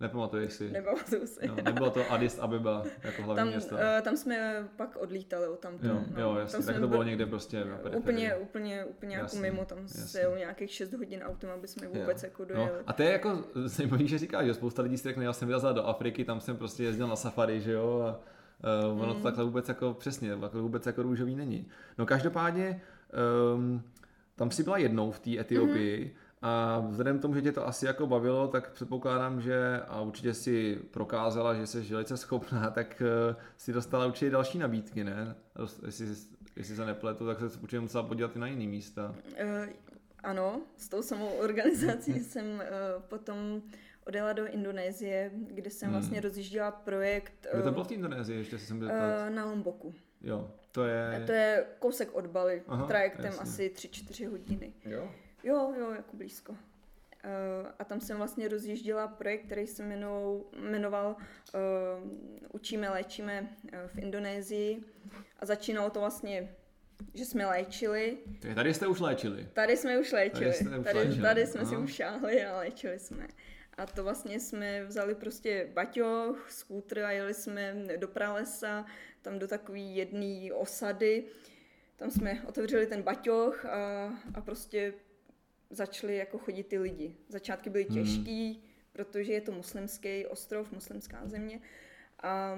Nepamatuješ 0.00 0.52
si? 0.52 0.70
Nepamatuju 0.70 1.26
si. 1.26 1.46
Jo, 1.46 1.54
nebylo 1.64 1.90
to 1.90 2.12
Addis 2.12 2.38
Abeba 2.38 2.84
jako 3.02 3.22
hlavní 3.22 3.36
Tam, 3.40 3.48
město? 3.48 3.74
uh, 3.74 3.80
tam 4.02 4.16
jsme 4.16 4.68
pak 4.76 4.96
odlítali 4.96 5.48
od 5.48 5.58
tamto. 5.58 5.86
Jo, 5.86 5.94
no. 6.14 6.20
jo, 6.22 6.28
Tam 6.28 6.38
jasně, 6.38 6.62
jsme 6.62 6.72
tak 6.72 6.82
to 6.82 6.88
bylo 6.88 7.02
někde 7.02 7.26
prostě 7.26 7.64
na 7.64 7.76
periferii. 7.76 7.98
Úplně, 7.98 8.34
úplně, 8.34 8.84
úplně 8.84 9.16
jako 9.16 9.36
mimo, 9.36 9.64
tam 9.64 9.88
se 9.88 10.20
jelo 10.20 10.36
nějakých 10.36 10.70
6 10.70 10.92
hodin 10.92 11.22
autem, 11.22 11.50
aby 11.50 11.68
jsme 11.68 11.88
vůbec 11.88 12.22
jako 12.22 12.42
No, 12.42 12.48
dojeli. 12.48 12.70
a 12.86 12.92
to 12.92 13.02
je 13.02 13.10
jako 13.12 13.44
zajímavé, 13.64 14.06
že 14.06 14.18
říkáš, 14.18 14.46
že 14.46 14.54
spousta 14.54 14.82
lidí 14.82 14.98
si 14.98 15.08
řekne, 15.08 15.24
já 15.24 15.32
jsem 15.32 15.48
vyrazil 15.48 15.74
do 15.74 15.86
Afriky, 15.86 16.24
tam 16.24 16.40
jsem 16.40 16.56
prostě 16.56 16.82
jezdil 16.84 17.08
na 17.08 17.16
safari, 17.16 17.60
že 17.60 17.72
jo, 17.72 18.00
a 18.02 18.20
uh, 18.92 19.02
ono 19.02 19.12
to 19.12 19.18
Mm. 19.18 19.22
takhle 19.22 19.44
vůbec 19.44 19.68
jako 19.68 19.94
přesně, 19.94 20.36
takhle 20.36 20.60
vůbec 20.60 20.86
jako 20.86 21.02
růžový 21.02 21.34
není. 21.36 21.68
No 21.98 22.06
každopádně, 22.06 22.80
um, 23.54 23.82
tam 24.36 24.50
si 24.50 24.62
byla 24.62 24.78
jednou 24.78 25.10
v 25.10 25.18
té 25.18 25.38
Etiopii 25.38 26.14
A 26.42 26.80
vzhledem 26.88 27.18
k 27.18 27.22
tomu, 27.22 27.34
že 27.34 27.42
tě 27.42 27.52
to 27.52 27.66
asi 27.66 27.86
jako 27.86 28.06
bavilo, 28.06 28.48
tak 28.48 28.70
předpokládám, 28.70 29.40
že 29.40 29.80
a 29.88 30.00
určitě 30.00 30.34
si 30.34 30.78
prokázala, 30.90 31.54
že 31.54 31.66
jsi 31.66 31.80
velice 31.80 32.16
schopná, 32.16 32.70
tak 32.74 33.02
uh, 33.30 33.36
si 33.56 33.72
dostala 33.72 34.06
určitě 34.06 34.30
další 34.30 34.58
nabídky, 34.58 35.04
ne? 35.04 35.34
Jestli, 35.86 36.06
jestli 36.56 36.76
se 36.76 36.86
nepletu, 36.86 37.26
tak 37.26 37.38
se 37.38 37.44
určitě 37.44 37.80
musela 37.80 38.02
podívat 38.02 38.36
i 38.36 38.38
na 38.38 38.46
jiný 38.46 38.66
místa. 38.66 39.14
Uh, 39.42 39.68
ano, 40.22 40.60
s 40.76 40.88
tou 40.88 41.02
samou 41.02 41.28
organizací 41.28 42.12
jsem 42.24 42.46
uh, 42.46 43.02
potom 43.02 43.62
odjela 44.06 44.32
do 44.32 44.46
Indonésie, 44.46 45.30
kde 45.34 45.70
jsem 45.70 45.88
hmm. 45.88 45.98
vlastně 45.98 46.20
rozjížděla 46.20 46.70
projekt... 46.70 47.46
Kde 47.52 47.62
to 47.62 47.72
bylo 47.72 47.84
v 47.84 47.92
Indonésii, 47.92 48.38
ještě 48.38 48.58
jsem 48.58 48.78
byl 48.78 48.88
uh, 48.88 49.34
Na 49.34 49.44
Lomboku. 49.44 49.94
Jo, 50.20 50.50
to 50.72 50.84
je... 50.84 51.22
A 51.22 51.26
to 51.26 51.32
je 51.32 51.66
kousek 51.78 52.14
od 52.14 52.26
Bali, 52.26 52.62
Aha, 52.68 52.86
trajektem 52.86 53.24
jasně. 53.24 53.42
asi 53.42 53.72
3-4 53.74 54.30
hodiny. 54.30 54.72
Jo? 54.84 55.10
Jo, 55.42 55.74
jo, 55.78 55.90
jako 55.90 56.16
blízko. 56.16 56.52
Uh, 56.52 57.70
a 57.78 57.84
tam 57.84 58.00
jsem 58.00 58.16
vlastně 58.16 58.48
rozjížděla 58.48 59.08
projekt, 59.08 59.46
který 59.46 59.66
se 59.66 59.82
jmenou, 59.82 60.46
jmenoval 60.60 61.16
uh, 61.16 62.10
Učíme, 62.52 62.90
léčíme 62.90 63.56
uh, 63.64 63.78
v 63.88 63.98
Indonésii. 63.98 64.84
A 65.38 65.46
začínalo 65.46 65.90
to 65.90 66.00
vlastně, 66.00 66.54
že 67.14 67.24
jsme 67.24 67.46
léčili. 67.46 68.18
Tady 68.54 68.74
jste 68.74 68.86
už 68.86 69.00
léčili. 69.00 69.48
Tady 69.52 69.76
jsme 69.76 69.98
už 69.98 70.12
léčili. 70.12 70.52
Tady, 70.52 70.80
už 70.80 70.84
tady, 70.84 70.98
léčili. 70.98 71.22
tady 71.22 71.46
jsme 71.46 71.60
Aha. 71.60 71.70
si 71.70 71.76
už 71.76 71.94
šáhli 71.94 72.44
a 72.44 72.56
léčili 72.56 72.98
jsme. 72.98 73.28
A 73.78 73.86
to 73.86 74.04
vlastně 74.04 74.40
jsme 74.40 74.84
vzali 74.84 75.14
prostě 75.14 75.70
baťoch, 75.72 76.50
skútr 76.50 76.98
a 76.98 77.10
jeli 77.10 77.34
jsme 77.34 77.84
do 77.96 78.08
pralesa, 78.08 78.86
tam 79.22 79.38
do 79.38 79.48
takové 79.48 79.78
jedné 79.78 80.52
osady. 80.52 81.24
Tam 81.96 82.10
jsme 82.10 82.42
otevřeli 82.46 82.86
ten 82.86 83.02
baťoch 83.02 83.66
a, 83.66 84.12
a 84.34 84.40
prostě 84.40 84.94
začali 85.70 86.16
jako 86.16 86.38
chodit 86.38 86.66
ty 86.66 86.78
lidi. 86.78 87.16
Začátky 87.28 87.70
byly 87.70 87.84
hmm. 87.84 87.94
těžký, 87.94 88.52
hmm. 88.52 88.62
protože 88.92 89.32
je 89.32 89.40
to 89.40 89.52
muslimský 89.52 90.26
ostrov, 90.26 90.72
muslimská 90.72 91.20
země. 91.24 91.60
A 92.22 92.54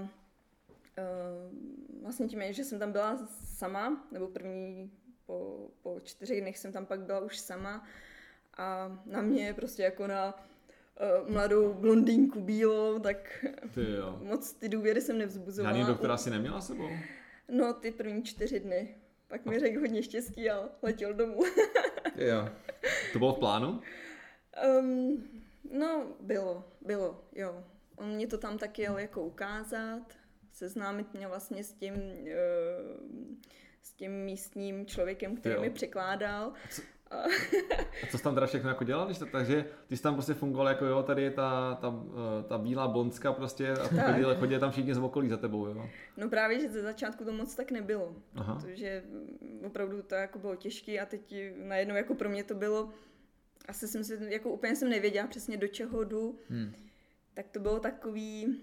uh, 0.99 2.03
vlastně 2.03 2.29
tím, 2.29 2.43
že 2.51 2.65
jsem 2.65 2.79
tam 2.79 2.93
byla 2.93 3.29
sama, 3.45 4.09
nebo 4.13 4.29
první 4.29 4.93
po, 5.27 5.69
po 5.83 6.01
čtyřech 6.01 6.41
dnech 6.41 6.59
jsem 6.59 6.73
tam 6.73 6.87
pak 6.87 7.01
byla 7.01 7.21
už 7.21 7.39
sama 7.39 7.85
a 8.57 8.99
na 9.07 9.23
mě 9.23 9.55
prostě 9.55 9.83
jako 9.83 10.07
na 10.07 10.35
uh, 10.35 11.31
mladou 11.33 11.75
blondýnku 11.75 12.41
bílou, 12.41 12.99
tak 12.99 13.47
ty 13.75 13.91
jo. 13.91 14.21
moc 14.23 14.53
ty 14.53 14.69
důvěry 14.69 15.01
jsem 15.01 15.19
nevzbuzovala. 15.19 15.77
Žádný 15.77 15.93
doktora 15.93 16.17
si 16.17 16.31
neměla 16.31 16.61
sebou? 16.61 16.89
No, 17.49 17.75
ty 17.75 17.91
první 17.91 18.23
čtyři 18.23 18.61
dny. 18.61 18.95
Pak 19.31 19.47
mi 19.47 19.61
řekl 19.61 19.81
hodně 19.81 20.03
štěstí 20.03 20.51
a 20.51 20.69
letěl 20.83 21.15
domů. 21.15 21.41
jo. 22.17 22.49
To 23.13 23.19
bylo 23.19 23.35
v 23.35 23.39
plánu? 23.39 23.81
Um, 24.79 25.25
no, 25.73 26.17
bylo, 26.21 26.65
bylo, 26.81 27.25
jo. 27.33 27.65
On 27.97 28.09
mě 28.09 28.27
to 28.27 28.39
tam 28.39 28.59
taky 28.59 28.83
jel 28.83 28.99
jako 28.99 29.23
ukázat, 29.23 30.03
seznámit 30.53 31.15
mě 31.15 31.29
vlastně 31.29 31.65
s 31.65 31.73
tím, 31.73 31.95
uh, 31.95 32.01
s 33.83 33.93
tím 33.93 34.13
místním 34.13 34.87
člověkem, 34.87 35.37
který 35.37 35.55
jo. 35.55 35.61
mi 35.61 35.71
překládal. 35.71 36.53
Co, 36.71 36.83
a 37.11 38.07
co 38.11 38.19
jsi 38.19 38.25
tam 38.25 38.35
teda 38.35 38.47
všechno 38.47 38.69
jako 38.69 38.85
dělal? 38.85 39.15
To, 39.15 39.27
takže 39.27 39.65
ty 39.87 39.97
jsi 39.97 40.03
tam 40.03 40.15
prostě 40.15 40.35
fungoval 40.35 40.69
jako 40.69 40.85
jo, 40.87 41.03
tady 41.03 41.23
je 41.23 41.31
ta, 41.31 41.79
ta, 41.81 41.95
eh, 42.41 42.43
ta 42.43 42.59
bílá 42.59 42.89
bonska 42.89 43.33
prostě 43.33 43.73
a 43.73 43.89
chodili, 43.89 44.37
chodili 44.37 44.61
tam 44.61 44.71
všichni 44.71 44.95
z 44.95 44.99
okolí 44.99 45.29
za 45.29 45.37
tebou, 45.37 45.67
jo? 45.67 45.91
No 46.17 46.29
právě, 46.29 46.61
že 46.61 46.69
ze 46.69 46.83
začátku 46.83 47.25
to 47.25 47.33
moc 47.33 47.55
tak 47.55 47.71
nebylo, 47.71 48.15
Aha. 48.35 48.55
protože 48.55 49.03
opravdu 49.67 50.03
to 50.03 50.15
jako 50.15 50.39
bylo 50.39 50.57
těžké 50.57 51.01
a 51.01 51.07
teď 51.07 51.35
najednou 51.65 51.95
jako 51.95 52.15
pro 52.15 52.29
mě 52.29 52.45
to 52.45 52.55
bylo, 52.55 52.91
asi 53.69 53.89
jsem 53.89 54.05
si, 54.05 54.19
jako 54.29 54.51
úplně 54.51 54.77
jsem 54.77 54.89
nevěděla 54.89 55.27
přesně 55.27 55.57
do 55.57 55.69
čeho 55.69 56.05
jdu, 56.05 56.39
hmm. 56.49 56.73
tak 57.35 57.49
to 57.49 57.61
bylo 57.61 57.81
takový, 57.81 58.61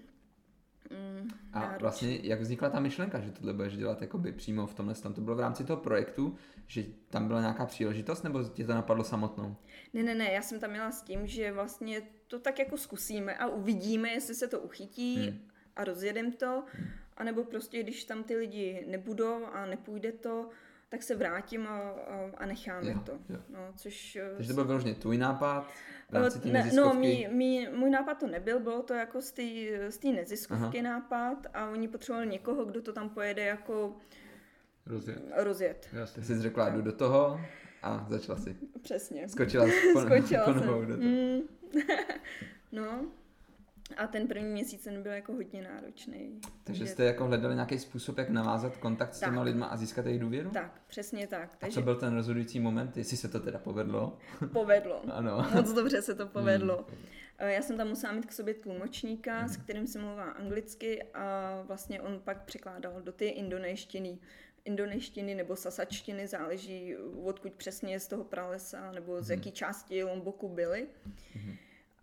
Mm, 0.90 1.30
a 1.52 1.60
náročný. 1.60 1.80
vlastně 1.80 2.18
jak 2.22 2.40
vznikla 2.40 2.70
ta 2.70 2.80
myšlenka, 2.80 3.20
že 3.20 3.32
tohle 3.32 3.52
budeš 3.52 3.76
dělat 3.76 4.02
jakoby 4.02 4.32
přímo 4.32 4.66
v 4.66 4.74
tomhle, 4.74 4.94
tam 4.94 5.14
to 5.14 5.20
bylo 5.20 5.36
v 5.36 5.40
rámci 5.40 5.64
toho 5.64 5.76
projektu, 5.80 6.36
že 6.66 6.84
tam 7.10 7.26
byla 7.26 7.40
nějaká 7.40 7.66
příležitost, 7.66 8.22
nebo 8.22 8.44
tě 8.44 8.64
to 8.64 8.74
napadlo 8.74 9.04
samotnou? 9.04 9.56
Ne, 9.94 10.02
ne, 10.02 10.14
ne, 10.14 10.32
já 10.32 10.42
jsem 10.42 10.60
tam 10.60 10.70
měla 10.70 10.90
s 10.90 11.02
tím, 11.02 11.26
že 11.26 11.52
vlastně 11.52 12.02
to 12.26 12.38
tak 12.38 12.58
jako 12.58 12.76
zkusíme 12.76 13.34
a 13.34 13.46
uvidíme, 13.46 14.08
jestli 14.08 14.34
se 14.34 14.48
to 14.48 14.60
uchytí 14.60 15.16
hmm. 15.16 15.38
a 15.76 15.84
rozjedem 15.84 16.32
to, 16.32 16.64
hmm. 16.72 16.88
anebo 17.16 17.44
prostě, 17.44 17.82
když 17.82 18.04
tam 18.04 18.24
ty 18.24 18.36
lidi 18.36 18.84
nebudou 18.88 19.46
a 19.46 19.66
nepůjde 19.66 20.12
to, 20.12 20.48
tak 20.88 21.02
se 21.02 21.16
vrátím 21.16 21.66
a, 21.66 21.90
a, 22.36 22.46
necháme 22.46 22.90
jo, 22.90 23.00
to. 23.06 23.12
Jo. 23.12 23.38
No, 23.48 23.72
což, 23.76 24.16
eh, 24.16 24.32
Takže 24.36 24.48
to 24.48 24.54
byl 24.54 24.64
vyloženě 24.64 24.94
tvůj 24.94 25.18
nápad? 25.18 25.70
ne, 26.44 26.70
no, 26.74 26.94
mý, 26.94 27.28
mý, 27.30 27.68
můj 27.68 27.90
nápad 27.90 28.14
to 28.14 28.26
nebyl, 28.26 28.60
bylo 28.60 28.82
to 28.82 28.94
jako 28.94 29.20
z 29.22 29.98
té 29.98 30.08
neziskovky 30.08 30.80
Aha. 30.80 30.90
nápad 30.90 31.46
a 31.54 31.70
oni 31.70 31.88
potřebovali 31.88 32.26
někoho, 32.26 32.64
kdo 32.64 32.82
to 32.82 32.92
tam 32.92 33.10
pojede 33.10 33.44
jako 33.44 33.96
rozjet. 34.86 35.22
rozjet. 35.36 35.88
Jasně. 35.92 36.22
Jsi 36.22 36.40
řekla, 36.40 36.68
jdu 36.68 36.82
do 36.82 36.92
toho 36.92 37.40
a 37.82 38.06
začala 38.08 38.38
si. 38.38 38.56
Přesně. 38.82 39.28
Skočila, 39.28 39.66
pon, 39.92 40.06
Skočila 40.06 40.44
jsem. 40.44 40.54
do 40.54 40.60
toho. 40.60 40.80
Mm. 40.80 41.40
no, 42.72 43.06
a 43.96 44.06
ten 44.06 44.28
první 44.28 44.48
měsíc 44.48 44.84
ten 44.84 45.02
byl 45.02 45.12
jako 45.12 45.32
hodně 45.32 45.62
náročný. 45.62 46.40
Takže 46.64 46.86
jste 46.86 47.04
jako 47.04 47.24
hledali 47.24 47.54
nějaký 47.54 47.78
způsob, 47.78 48.18
jak 48.18 48.30
navázat 48.30 48.76
kontakt 48.76 49.14
s 49.14 49.20
těma 49.20 49.42
lidma 49.42 49.66
a 49.66 49.76
získat 49.76 50.06
jejich 50.06 50.20
důvěru? 50.20 50.50
Tak, 50.50 50.80
přesně 50.86 51.26
tak. 51.26 51.56
Takže... 51.56 51.80
A 51.80 51.80
co 51.80 51.84
byl 51.84 51.96
ten 51.96 52.14
rozhodující 52.14 52.60
moment, 52.60 52.96
jestli 52.96 53.16
se 53.16 53.28
to 53.28 53.40
teda 53.40 53.58
povedlo? 53.58 54.18
Povedlo. 54.52 55.02
ano. 55.12 55.46
Moc 55.54 55.72
dobře 55.72 56.02
se 56.02 56.14
to 56.14 56.26
povedlo. 56.26 56.86
Hmm. 56.88 57.50
Já 57.50 57.62
jsem 57.62 57.76
tam 57.76 57.88
musela 57.88 58.12
mít 58.12 58.26
k 58.26 58.32
sobě 58.32 58.54
tlumočníka, 58.54 59.38
hmm. 59.38 59.48
s 59.48 59.56
kterým 59.56 59.86
jsem 59.86 60.02
mluvila 60.02 60.30
anglicky 60.30 61.02
a 61.02 61.62
vlastně 61.66 62.00
on 62.00 62.20
pak 62.24 62.44
překládal 62.44 63.00
do 63.02 63.12
té 63.12 63.24
indonéštiny 63.24 64.18
indoneštiny 64.64 65.34
nebo 65.34 65.56
sasačtiny, 65.56 66.26
záleží 66.26 66.96
odkud 67.24 67.52
přesně 67.52 68.00
z 68.00 68.08
toho 68.08 68.24
pralesa 68.24 68.92
nebo 68.92 69.22
z 69.22 69.28
hmm. 69.28 69.38
jaký 69.38 69.52
části 69.52 70.04
Lomboku 70.04 70.48
byly. 70.48 70.88
Hmm. 71.34 71.56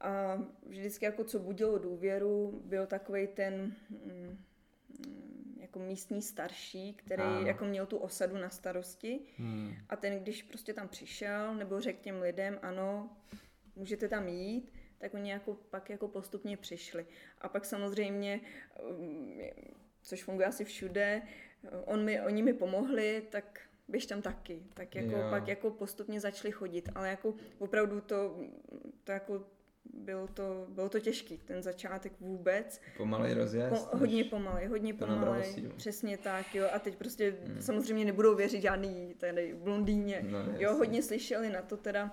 A 0.06 0.44
vždycky 0.66 1.06
jako 1.06 1.24
co 1.24 1.40
budilo 1.40 1.78
důvěru, 1.78 2.62
byl 2.66 2.86
takový 2.86 3.28
ten 3.28 3.76
mm, 3.90 4.38
jako 5.60 5.80
místní 5.80 6.22
starší, 6.22 6.94
který 6.94 7.24
a. 7.24 7.40
jako 7.46 7.66
měl 7.66 7.86
tu 7.86 7.98
osadu 7.98 8.38
na 8.38 8.50
starosti 8.50 9.20
hmm. 9.38 9.74
a 9.90 9.96
ten, 9.96 10.20
když 10.20 10.44
prostě 10.44 10.74
tam 10.74 10.88
přišel 10.88 11.56
nebo 11.56 11.82
řekl 11.82 12.00
těm 12.02 12.22
lidem, 12.22 12.60
ano, 12.62 13.10
můžete 13.76 14.08
tam 14.08 14.28
jít, 14.28 14.72
tak 14.98 15.14
oni 15.14 15.32
jako 15.32 15.58
pak 15.70 15.90
jako 15.90 16.08
postupně 16.08 16.58
přišli. 16.58 17.06
A 17.42 17.50
pak 17.50 17.66
samozřejmě, 17.66 18.42
mm, 19.00 19.40
což 20.02 20.24
funguje 20.24 20.48
asi 20.48 20.66
všude, 20.66 21.22
on 21.86 22.04
mi, 22.04 22.22
oni 22.22 22.44
mi 22.44 22.54
pomohli, 22.54 23.24
tak 23.30 23.60
běž 23.88 24.06
tam 24.06 24.22
taky. 24.22 24.64
Tak 24.74 24.96
jako 24.96 25.16
jo. 25.18 25.28
pak 25.30 25.48
jako 25.48 25.72
postupně 25.72 26.20
začali 26.20 26.52
chodit, 26.52 26.90
ale 26.96 27.10
jako 27.10 27.34
opravdu 27.60 28.02
to, 28.02 28.40
to 29.04 29.12
jako 29.12 29.44
bylo 29.94 30.28
to, 30.28 30.66
bylo 30.70 30.90
to 30.90 31.00
těžký, 31.00 31.38
ten 31.38 31.62
začátek 31.62 32.14
vůbec. 32.20 32.82
Pomalej 32.98 33.34
rozjezd? 33.34 33.90
Po, 33.90 33.98
hodně 33.98 34.24
pomalej, 34.24 34.68
hodně 34.68 34.94
pomalej, 34.94 35.72
přesně 35.78 36.18
tak, 36.18 36.56
jo, 36.56 36.68
a 36.74 36.80
teď 36.80 36.96
prostě 36.96 37.36
hmm. 37.46 37.62
samozřejmě 37.62 38.06
nebudou 38.06 38.36
věřit 38.36 38.62
žádný 38.62 39.14
tady 39.18 39.56
blondýně, 39.64 40.26
no, 40.30 40.40
jo, 40.58 40.74
hodně 40.74 41.04
slyšeli 41.04 41.50
na 41.50 41.62
to 41.62 41.78
teda, 41.78 42.12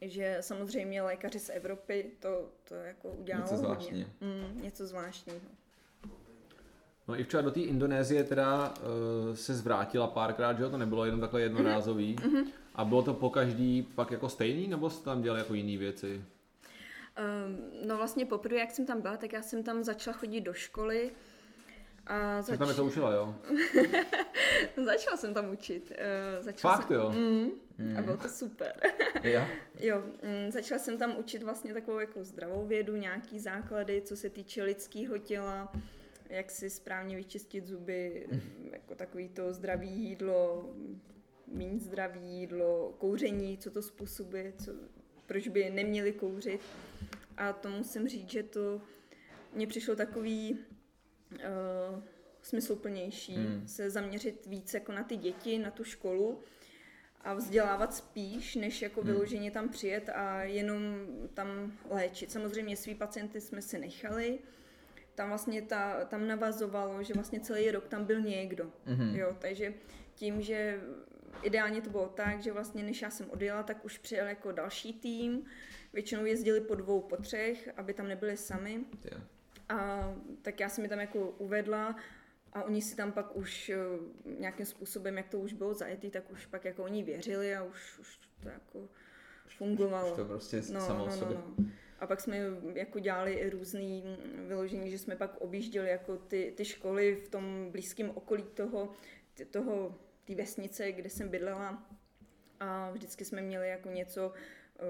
že 0.00 0.36
samozřejmě 0.40 1.02
lékaři 1.02 1.38
z 1.38 1.50
Evropy 1.50 2.10
to, 2.18 2.48
to 2.68 2.74
jako 2.74 3.08
udělalo 3.08 3.44
něco 3.44 3.56
zvláštního. 3.56 4.10
Mm, 4.20 4.62
něco 4.62 4.86
zvláštního. 4.86 5.40
No 7.08 7.20
i 7.20 7.24
včera 7.24 7.42
do 7.42 7.50
té 7.50 7.60
Indonésie 7.60 8.24
teda 8.24 8.68
uh, 8.68 9.34
se 9.34 9.54
zvrátila 9.54 10.06
párkrát, 10.06 10.58
že 10.58 10.68
to 10.68 10.78
nebylo 10.78 11.04
jenom 11.04 11.20
takhle 11.20 11.40
jednorázový. 11.40 12.16
Mm-hmm. 12.16 12.46
A 12.74 12.84
bylo 12.84 13.02
to 13.02 13.14
po 13.14 13.30
každý 13.30 13.82
pak 13.82 14.10
jako 14.10 14.28
stejný, 14.28 14.68
nebo 14.68 14.90
jste 14.90 15.04
tam 15.04 15.22
dělali 15.22 15.40
jako 15.40 15.54
jiné 15.54 15.78
věci? 15.78 16.24
Um, 17.18 17.86
no 17.86 17.96
vlastně 17.96 18.26
poprvé, 18.26 18.56
jak 18.56 18.70
jsem 18.70 18.86
tam 18.86 19.00
byla, 19.00 19.16
tak 19.16 19.32
já 19.32 19.42
jsem 19.42 19.62
tam 19.62 19.84
začala 19.84 20.16
chodit 20.16 20.40
do 20.40 20.52
školy. 20.52 21.10
A 22.06 22.42
zač... 22.42 22.54
Jsi 22.54 22.58
tam 22.58 22.68
je 22.68 22.74
to 22.74 22.84
učila, 22.84 23.12
jo? 23.12 23.34
začala 24.84 25.16
jsem 25.16 25.34
tam 25.34 25.50
učit. 25.50 25.92
Uh, 25.92 26.44
začala 26.44 26.76
Fakt 26.76 26.88
jsem... 26.88 26.96
jo? 26.96 27.10
Mm, 27.10 27.50
mm. 27.78 27.96
A 27.98 28.02
bylo 28.02 28.16
to 28.16 28.28
super. 28.28 28.72
ja? 29.22 29.48
jo, 29.80 30.02
mm, 30.22 30.50
začala 30.50 30.78
jsem 30.78 30.98
tam 30.98 31.16
učit 31.18 31.42
vlastně 31.42 31.74
takovou 31.74 31.98
jako 31.98 32.24
zdravou 32.24 32.66
vědu, 32.66 32.96
nějaký 32.96 33.40
základy, 33.40 34.02
co 34.02 34.16
se 34.16 34.30
týče 34.30 34.62
lidského 34.62 35.18
těla, 35.18 35.72
jak 36.28 36.50
si 36.50 36.70
správně 36.70 37.16
vyčistit 37.16 37.66
zuby, 37.66 38.26
mm. 38.32 38.40
jako 38.72 38.94
takový 38.94 39.28
to 39.28 39.52
zdravý 39.52 39.90
jídlo, 39.90 40.70
méně 41.46 41.80
zdravý 41.80 42.20
jídlo, 42.20 42.94
kouření, 42.98 43.58
co 43.58 43.70
to 43.70 43.82
způsobuje, 43.82 44.52
co, 44.64 44.72
proč 45.26 45.48
by 45.48 45.70
neměli 45.70 46.12
kouřit. 46.12 46.60
A 47.36 47.52
to 47.52 47.70
musím 47.70 48.08
říct, 48.08 48.30
že 48.30 48.42
to 48.42 48.80
mně 49.54 49.66
přišlo 49.66 49.96
takový 49.96 50.58
uh, 51.32 52.02
smysluplnější 52.42 53.34
hmm. 53.34 53.68
se 53.68 53.90
zaměřit 53.90 54.46
víc 54.46 54.74
jako 54.74 54.92
na 54.92 55.04
ty 55.04 55.16
děti, 55.16 55.58
na 55.58 55.70
tu 55.70 55.84
školu 55.84 56.40
a 57.20 57.34
vzdělávat 57.34 57.94
spíš, 57.94 58.54
než 58.54 58.82
jako 58.82 59.00
Hmm. 59.00 59.10
vyloženě 59.10 59.50
tam 59.50 59.68
přijet 59.68 60.08
a 60.08 60.42
jenom 60.42 61.06
tam 61.34 61.72
léčit. 61.90 62.30
Samozřejmě 62.30 62.76
svý 62.76 62.94
pacienty 62.94 63.40
jsme 63.40 63.62
si 63.62 63.78
nechali, 63.78 64.38
tam 65.14 65.28
vlastně 65.28 65.62
ta, 65.62 66.04
tam 66.04 66.26
navazovalo, 66.26 67.02
že 67.02 67.14
vlastně 67.14 67.40
celý 67.40 67.70
rok 67.70 67.88
tam 67.88 68.04
byl 68.04 68.20
někdo. 68.20 68.72
Mhm. 68.86 69.16
Jo, 69.16 69.36
takže 69.38 69.74
tím, 70.14 70.42
že 70.42 70.80
ideálně 71.42 71.80
to 71.80 71.90
bylo 71.90 72.08
tak, 72.08 72.42
že 72.42 72.52
vlastně 72.52 72.82
než 72.82 73.02
já 73.02 73.10
jsem 73.10 73.30
odjela, 73.30 73.62
tak 73.62 73.84
už 73.84 73.98
přijel 73.98 74.26
jako 74.26 74.52
další 74.52 74.92
tým. 74.92 75.44
Většinou 75.92 76.24
jezdili 76.24 76.60
po 76.60 76.74
dvou, 76.74 77.00
po 77.00 77.16
třech, 77.16 77.68
aby 77.76 77.94
tam 77.94 78.08
nebyli 78.08 78.36
sami. 78.36 78.84
A 79.68 80.10
tak 80.42 80.60
já 80.60 80.68
jsem 80.68 80.82
mi 80.82 80.88
tam 80.88 81.00
jako 81.00 81.30
uvedla 81.38 81.96
a 82.52 82.62
oni 82.62 82.82
si 82.82 82.96
tam 82.96 83.12
pak 83.12 83.36
už 83.36 83.68
eh, 83.68 83.76
nějakým 84.38 84.66
způsobem, 84.66 85.16
jak 85.16 85.28
to 85.28 85.38
už 85.38 85.52
bylo 85.52 85.74
zajetý, 85.74 86.10
tak 86.10 86.30
už 86.30 86.46
pak 86.46 86.64
jako 86.64 86.84
oni 86.84 87.02
věřili 87.02 87.56
a 87.56 87.62
už, 87.62 87.98
už 87.98 88.20
to 88.42 88.48
jako 88.48 88.88
fungovalo. 89.58 90.10
Už 90.10 90.16
to 90.16 90.24
prostě 90.24 90.62
no, 90.72 90.80
samo 90.80 91.06
no, 91.06 91.12
sobě. 91.12 91.36
no, 91.36 91.54
no. 91.58 91.64
A 91.98 92.06
pak 92.06 92.20
jsme 92.20 92.38
jako 92.74 92.98
dělali 92.98 93.32
i 93.32 93.50
různý 93.50 94.04
vyložení, 94.48 94.90
že 94.90 94.98
jsme 94.98 95.16
pak 95.16 95.40
objížděli 95.40 95.88
jako 95.88 96.16
ty, 96.16 96.52
ty 96.56 96.64
školy 96.64 97.16
v 97.16 97.28
tom 97.28 97.68
blízkém 97.70 98.10
okolí 98.14 98.42
toho, 98.42 98.92
toho, 99.50 99.98
té 100.24 100.34
vesnice, 100.34 100.92
kde 100.92 101.10
jsem 101.10 101.28
bydlela. 101.28 101.86
A 102.60 102.90
vždycky 102.90 103.24
jsme 103.24 103.42
měli 103.42 103.68
jako 103.68 103.88
něco, 103.90 104.32
eh, 104.78 104.82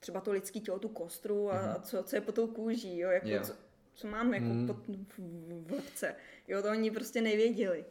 třeba 0.00 0.20
to 0.20 0.32
lidský 0.32 0.60
tělo, 0.60 0.78
tu 0.78 0.88
kostru 0.88 1.50
a, 1.50 1.58
a 1.58 1.80
co, 1.80 2.02
co 2.02 2.16
je 2.16 2.20
po 2.20 2.32
tou 2.32 2.46
kůží, 2.46 2.98
jo, 2.98 3.10
jako 3.10 3.28
Jo. 3.28 3.40
co, 3.42 3.52
co 3.94 4.06
mám 4.08 4.34
jako 4.34 4.46
Mm. 4.46 4.66
pod, 4.66 4.76
v, 4.86 5.18
v 5.66 5.72
lepce. 5.72 6.14
Jo, 6.48 6.62
to 6.62 6.68
oni 6.70 6.90
prostě 6.90 7.20
nevěděli. 7.20 7.84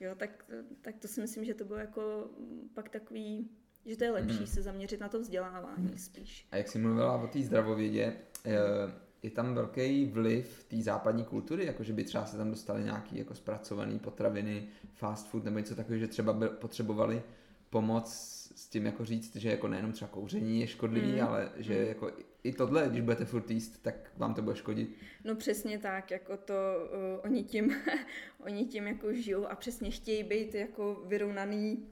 Jo, 0.00 0.14
tak, 0.14 0.44
tak 0.82 0.94
to 0.98 1.08
si 1.08 1.20
myslím, 1.20 1.44
že 1.44 1.54
to 1.54 1.64
bylo 1.64 1.78
jako 1.78 2.30
mm, 2.38 2.70
pak 2.74 2.88
takový, 2.88 3.50
že 3.86 3.96
to 3.96 4.04
je 4.04 4.10
lepší 4.10 4.36
Mhm. 4.36 4.46
se 4.46 4.62
zaměřit 4.62 5.00
na 5.00 5.08
to 5.08 5.20
vzdělávání 5.20 5.98
spíš. 5.98 6.46
A 6.50 6.56
jak 6.56 6.68
jsi 6.68 6.78
mluvila 6.78 7.22
o 7.22 7.26
té 7.26 7.42
zdravovědě, 7.42 8.16
eh, 8.46 8.52
je 9.22 9.30
tam 9.30 9.54
velký 9.54 10.04
vliv 10.06 10.64
té 10.68 10.76
západní 10.82 11.24
kultury, 11.24 11.66
jako 11.66 11.82
že 11.84 11.92
by 11.92 12.04
třeba 12.04 12.24
se 12.26 12.36
tam 12.36 12.50
dostaly 12.50 12.82
nějaký 12.84 13.18
jako 13.18 13.34
zpracované 13.34 13.98
potraviny, 13.98 14.62
fast 14.94 15.28
food 15.28 15.44
nebo 15.44 15.58
něco 15.58 15.74
takového, 15.74 16.00
že 16.00 16.08
třeba 16.08 16.32
by 16.32 16.48
potřebovali 16.48 17.22
pomoc 17.70 18.10
s 18.56 18.68
tím 18.68 18.86
jako 18.86 19.04
říct, 19.04 19.36
že 19.36 19.50
jako 19.50 19.68
nejenom 19.68 19.92
třeba 19.92 20.08
kouření 20.10 20.60
je 20.60 20.66
škodlivý, 20.66 21.12
Mm. 21.12 21.20
ale 21.22 21.48
že 21.56 21.74
Mm. 21.82 21.88
jako 21.88 22.10
i 22.44 22.52
tohle, 22.52 22.88
když 22.88 23.00
budete 23.00 23.24
furt 23.24 23.50
jíst, 23.50 23.82
tak 23.82 23.94
vám 24.16 24.34
to 24.34 24.42
bude 24.42 24.56
škodit. 24.56 24.90
No 25.24 25.34
přesně 25.34 25.78
tak, 25.78 26.10
jako 26.10 26.36
to, 26.36 26.54
uh, 27.14 27.20
oni, 27.24 27.42
tím, 27.44 27.74
oni 28.40 28.64
tím 28.66 28.86
jako 28.86 29.12
žijou 29.12 29.46
a 29.46 29.54
přesně 29.54 29.90
chtějí 29.90 30.22
být 30.22 30.54
jako 30.54 31.02
vyrovnaný, 31.06 31.86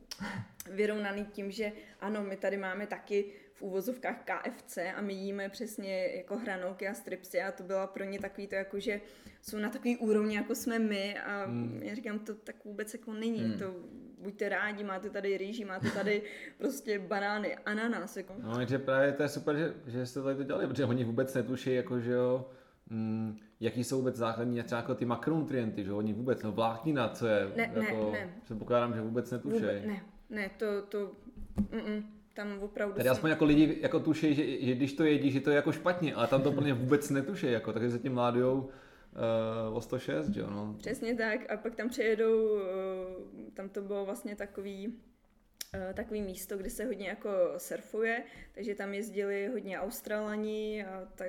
vyrovnaný 0.71 1.25
tím, 1.33 1.51
že 1.51 1.73
ano, 2.01 2.23
my 2.23 2.37
tady 2.37 2.57
máme 2.57 2.87
taky 2.87 3.25
v 3.59 3.63
úvozovkách 3.63 4.25
KFC 4.25 4.79
a 4.97 5.01
my 5.01 5.13
jíme 5.15 5.49
přesně 5.49 6.07
jako 6.17 6.37
hranolky 6.37 6.89
a 6.89 6.95
stripsy 6.95 7.41
a 7.43 7.53
to 7.53 7.63
byla 7.63 7.87
pro 7.87 8.05
ně 8.05 8.19
takový 8.19 8.47
to 8.47 8.55
jako, 8.55 8.81
že 8.81 9.01
jsou 9.43 9.59
na 9.59 9.69
takový 9.69 9.97
úrovni, 9.97 10.37
jako 10.37 10.55
jsme 10.55 10.79
my 10.79 11.19
a 11.19 11.45
Hmm. 11.45 11.81
já 11.83 11.95
říkám, 11.95 12.19
to 12.19 12.35
tak 12.35 12.65
vůbec 12.65 12.95
jako 12.95 13.13
není, 13.13 13.41
Hmm. 13.41 13.59
to 13.59 13.75
buďte 14.19 14.49
rádi, 14.49 14.85
máte 14.85 15.11
tady 15.11 15.39
rýži, 15.39 15.65
máte 15.65 15.91
tady 15.91 16.23
prostě 16.59 16.99
banány, 16.99 17.57
ananas, 17.57 18.17
jako. 18.17 18.35
No, 18.43 18.57
takže 18.57 18.79
právě 18.79 19.13
to 19.13 19.23
je 19.23 19.29
super, 19.29 19.57
že, 19.57 19.75
že 19.87 20.07
jste 20.07 20.23
tady 20.23 20.37
to 20.37 20.43
dělali, 20.45 20.67
protože 20.67 20.85
oni 20.85 21.05
vůbec 21.05 21.35
netuší, 21.35 21.75
jako 21.75 22.01
že 22.01 22.13
jo, 22.13 22.51
mm, 22.91 23.39
jaký 23.61 23.85
jsou 23.85 23.97
vůbec 23.97 24.17
základní 24.17 24.63
třeba 24.63 24.81
jako 24.81 24.95
ty 24.95 25.05
makronutrienty, 25.05 25.85
že 25.85 25.93
oni 25.93 26.13
vůbec, 26.13 26.43
no 26.43 26.53
vláknina, 26.53 27.09
co 27.09 27.27
je, 27.27 27.53
Ne, 27.57 27.73
ne, 27.77 27.85
jako, 27.85 28.11
ne. 28.13 28.31
předpokládám, 28.43 28.95
že 28.95 29.01
vůbec 29.01 29.31
netuší. 29.31 29.55
Vůbec, 29.57 29.85
ne, 29.85 30.03
ne, 30.31 30.51
to, 30.59 30.83
to, 30.83 31.13
mm, 31.73 32.18
tam 32.39 32.59
opravdu 32.63 32.95
Tady 32.97 33.09
aspoň 33.09 33.31
jako 33.31 33.45
lidi 33.45 33.79
jako 33.81 34.01
tuší, 34.01 34.35
že, 34.35 34.67
že, 34.67 34.75
když 34.75 34.93
to 34.93 35.05
jedí, 35.05 35.31
že 35.31 35.41
to 35.41 35.51
je 35.51 35.57
jako 35.57 35.73
špatně, 35.73 36.15
ale 36.15 36.27
tam 36.27 36.43
to 36.43 36.53
plně 36.53 36.75
vůbec 36.75 37.11
netuší, 37.11 37.47
jako, 37.47 37.73
takže 37.73 37.91
se 37.91 37.99
tím 37.99 38.13
mládujou 38.15 38.59
uh, 39.71 39.77
o 39.77 39.81
106, 39.81 40.29
že 40.29 40.41
jo, 40.41 40.51
no. 40.51 40.75
Přesně 40.79 41.15
tak 41.15 41.51
a 41.53 41.57
pak 41.57 41.75
tam 41.75 41.89
přejedou, 41.89 42.59
eh, 42.59 43.51
tam 43.55 43.69
to 43.69 43.83
bylo 43.83 44.05
vlastně 44.05 44.37
takový, 44.37 44.95
eh, 45.75 45.95
takový 45.95 46.23
místo, 46.23 46.57
kde 46.57 46.71
se 46.71 46.85
hodně 46.85 47.09
jako 47.09 47.31
surfuje, 47.59 48.23
takže 48.55 48.75
tam 48.75 48.95
jezdili 48.95 49.47
hodně 49.53 49.81
Australani 49.81 50.85
a 50.85 51.09
tak, 51.15 51.29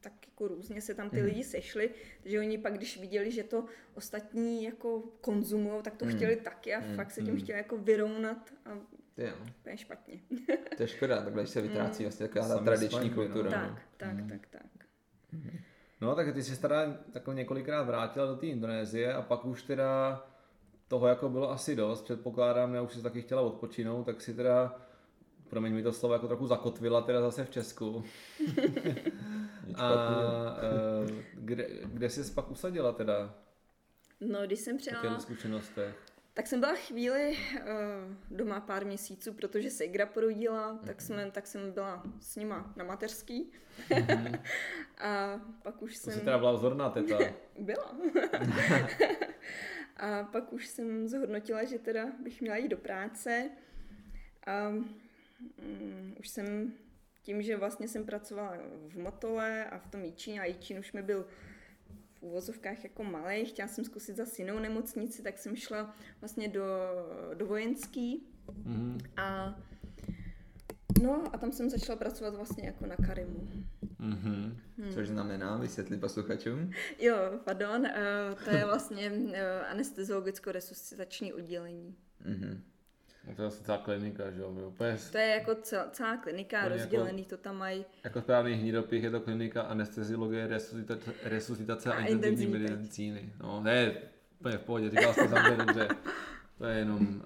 tak 0.00 0.12
jako 0.26 0.48
různě 0.48 0.80
se 0.80 0.94
tam 0.94 1.10
ty 1.10 1.16
Mhm. 1.16 1.26
lidi 1.26 1.44
sešli, 1.44 1.90
takže 2.22 2.38
oni 2.40 2.58
pak, 2.58 2.74
když 2.76 3.00
viděli, 3.00 3.30
že 3.30 3.42
to 3.42 3.64
ostatní 3.94 4.64
jako 4.64 5.02
konzumují, 5.20 5.82
tak 5.82 5.96
to 5.96 6.04
Mhm. 6.04 6.16
chtěli 6.16 6.36
taky 6.36 6.74
a 6.74 6.80
Mhm. 6.80 6.96
fakt 6.96 7.10
se 7.10 7.22
tím 7.22 7.34
Mhm. 7.34 7.42
chtěli 7.42 7.58
jako 7.58 7.78
vyrovnat 7.78 8.50
a 8.66 8.78
Jo. 9.18 9.32
úplně 9.60 9.76
špatně. 9.76 10.14
To 10.76 10.82
je 10.82 10.88
škoda, 10.88 11.22
takhle 11.22 11.42
když 11.42 11.50
se 11.50 11.60
vytrácí 11.62 12.02
Mm. 12.02 12.04
vlastně 12.08 12.28
taková 12.28 12.48
ta 12.48 12.58
tradiční 12.64 12.88
svaňky, 12.90 13.08
no. 13.16 13.22
kultura. 13.22 13.50
tak, 13.50 13.70
no. 13.70 13.76
tak, 13.96 14.14
Mhm. 14.14 14.28
tak, 14.28 14.46
tak. 14.50 14.62
No, 16.00 16.14
tak 16.14 16.34
ty 16.34 16.42
jsi 16.42 16.60
teda 16.60 16.96
takhle 17.12 17.34
několikrát 17.34 17.82
vrátila 17.82 18.26
do 18.26 18.36
té 18.36 18.46
Indonésie 18.46 19.14
a 19.14 19.22
pak 19.22 19.44
už 19.44 19.62
teda 19.62 20.22
toho 20.88 21.06
jako 21.06 21.28
bylo 21.28 21.50
asi 21.50 21.76
dost, 21.76 22.02
předpokládám, 22.02 22.74
já 22.74 22.82
už 22.82 22.92
si 22.92 23.02
taky 23.02 23.22
chtěla 23.22 23.42
odpočinout, 23.42 24.04
tak 24.04 24.20
si 24.20 24.34
teda, 24.34 24.80
promiň 25.48 25.72
mi 25.74 25.82
to 25.82 25.92
slovo, 25.92 26.14
jako 26.14 26.28
trochu 26.28 26.46
zakotvila 26.46 27.02
teda 27.02 27.20
zase 27.20 27.44
v 27.44 27.50
Česku. 27.50 28.04
A 29.76 29.92
eh, 30.58 31.12
kde, 31.34 31.68
kde 31.84 32.10
jsi 32.10 32.32
pak 32.32 32.50
usadila 32.50 32.92
teda 32.92 33.34
No, 34.20 34.46
když 34.46 34.60
jsem 34.60 34.76
přijela, 34.76 35.18
zkušenostech? 35.20 36.03
Tak 36.34 36.46
jsem 36.46 36.60
byla 36.60 36.74
chvíli 36.74 37.36
uh, 37.54 38.36
doma 38.36 38.60
pár 38.60 38.86
měsíců, 38.86 39.32
protože 39.32 39.70
se 39.70 39.84
Igra 39.84 40.06
porodila, 40.06 40.78
tak, 40.86 41.00
jsme, 41.00 41.30
tak 41.30 41.46
jsem 41.46 41.72
byla 41.72 42.02
s 42.20 42.36
nima 42.36 42.72
na 42.76 42.84
mateřský. 42.84 43.52
a 44.98 45.40
pak 45.62 45.82
už 45.82 45.94
To 45.94 46.00
jsem... 46.00 46.12
jsi 46.12 46.20
teda 46.20 46.38
byla 46.38 46.52
vzorná 46.52 46.90
teta. 46.90 47.18
Byla. 47.58 47.96
a 49.96 50.22
pak 50.22 50.52
už 50.52 50.66
jsem 50.66 51.08
zhodnotila, 51.08 51.64
že 51.64 51.78
teda 51.78 52.06
bych 52.22 52.40
měla 52.40 52.56
jít 52.56 52.68
do 52.68 52.76
práce. 52.76 53.50
A 54.46 54.68
um, 54.68 56.16
už 56.20 56.28
jsem 56.28 56.72
tím, 57.22 57.42
že 57.42 57.56
vlastně 57.56 57.88
jsem 57.88 58.04
pracovala 58.04 58.56
v 58.88 58.98
Motole 58.98 59.64
a 59.64 59.78
v 59.78 59.86
tom 59.86 60.04
Jíčíně 60.04 60.40
a 60.40 60.44
Jíčín 60.44 60.78
už 60.78 60.92
mi 60.92 61.02
byl 61.02 61.26
úvozovkách 62.24 62.84
jako 62.84 63.04
malý, 63.04 63.44
chtěla 63.44 63.68
jsem 63.68 63.84
zkusit 63.84 64.16
zase 64.16 64.42
jinou 64.42 64.58
nemocnici, 64.58 65.22
tak 65.22 65.38
jsem 65.38 65.56
šla 65.56 65.94
vlastně 66.20 66.48
do, 66.48 66.64
do 67.34 67.46
vojenský 67.46 68.26
Mhm. 68.64 68.98
a 69.16 69.58
no 71.02 71.22
a 71.34 71.38
tam 71.38 71.52
jsem 71.52 71.70
začala 71.70 71.96
pracovat 71.98 72.34
vlastně 72.34 72.66
jako 72.66 72.86
na 72.86 72.96
Karimu. 72.96 73.48
Mhm. 73.98 74.56
Což 74.94 75.08
znamená, 75.08 75.56
vysvětli 75.56 75.96
posluchačům. 75.96 76.70
Jo, 76.98 77.16
pardon, 77.44 77.80
uh, 77.80 78.44
to 78.44 78.50
je 78.50 78.64
vlastně 78.64 79.10
uh, 79.10 79.34
anesteziologicko-resuscitační 79.70 81.32
oddělení. 81.34 81.96
Mhm. 82.24 82.62
To 83.36 83.42
je 83.42 83.48
asi 83.48 83.64
celá 83.64 83.78
klinika, 83.78 84.30
že 84.30 84.40
jo, 84.40 84.48
úplně 84.68 84.98
To 85.12 85.18
je 85.18 85.26
jako 85.26 85.54
celá, 85.54 85.90
celá 85.90 86.16
klinika, 86.16 86.58
Úplně 86.58 86.70
jako- 86.70 86.82
rozdělený 86.82 87.24
to 87.24 87.36
tam 87.36 87.56
mají. 87.56 87.84
jako 88.04 88.20
správný 88.20 88.52
hnidopich 88.52 89.04
je 89.04 89.10
to 89.10 89.20
klinika 89.20 89.62
anesteziologie, 89.62 90.46
resuscitace, 90.46 91.12
resuscitace 91.22 91.92
a, 91.92 91.96
A 91.96 92.04
intenzivní 92.04 92.58
medicíny. 92.58 93.32
No, 93.42 93.62
to 93.62 93.68
je 93.68 94.02
úplně 94.40 94.58
v 94.58 94.62
pohodě, 94.62 94.90
říkal 94.90 95.14
jsi 95.14 95.20
to 95.20 95.28
sám 95.28 95.56
dobře. 95.66 95.88
To 96.58 96.64
je 96.64 96.78
jenom 96.78 97.22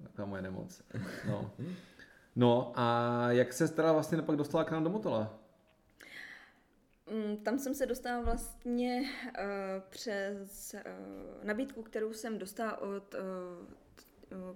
uh, 0.00 0.02
taková 0.02 0.26
moje 0.26 0.42
nemoc. 0.42 0.82
No. 1.28 1.50
no 2.36 2.72
a 2.76 3.26
jak 3.30 3.52
se 3.52 3.68
teda 3.68 3.92
vlastně 3.92 4.22
pak 4.22 4.36
dostala 4.36 4.64
k 4.64 4.70
nám 4.70 4.84
do 4.84 4.90
Motola? 4.90 5.38
Mm, 7.12 7.36
Tam 7.36 7.58
jsem 7.58 7.74
se 7.74 7.86
dostala 7.86 8.20
vlastně 8.22 9.02
uh, 9.26 9.82
přes 9.88 10.74
uh, 10.74 11.44
nabídku, 11.44 11.82
kterou 11.82 12.12
jsem 12.12 12.38
dostala 12.38 12.80
od 12.80 13.14
uh, 13.14 13.20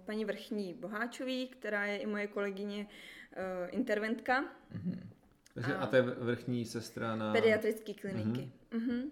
paní 0.05 0.25
Vrchní 0.25 0.75
Boháčový, 0.75 1.49
která 1.49 1.85
je 1.87 1.97
i 1.97 2.07
moje 2.07 2.27
kolegyně 2.27 2.87
uh, 2.87 3.69
interventka 3.71 4.45
Takže, 5.55 5.75
A- 5.75 5.79
a 5.79 5.87
to 5.87 5.97
je 5.97 6.03
vrchní 6.03 6.65
sestra 6.65 7.17
na... 7.17 7.33
pediatrické 7.33 7.95
kliniky. 7.95 8.53
Mm-hmm. 8.71 9.11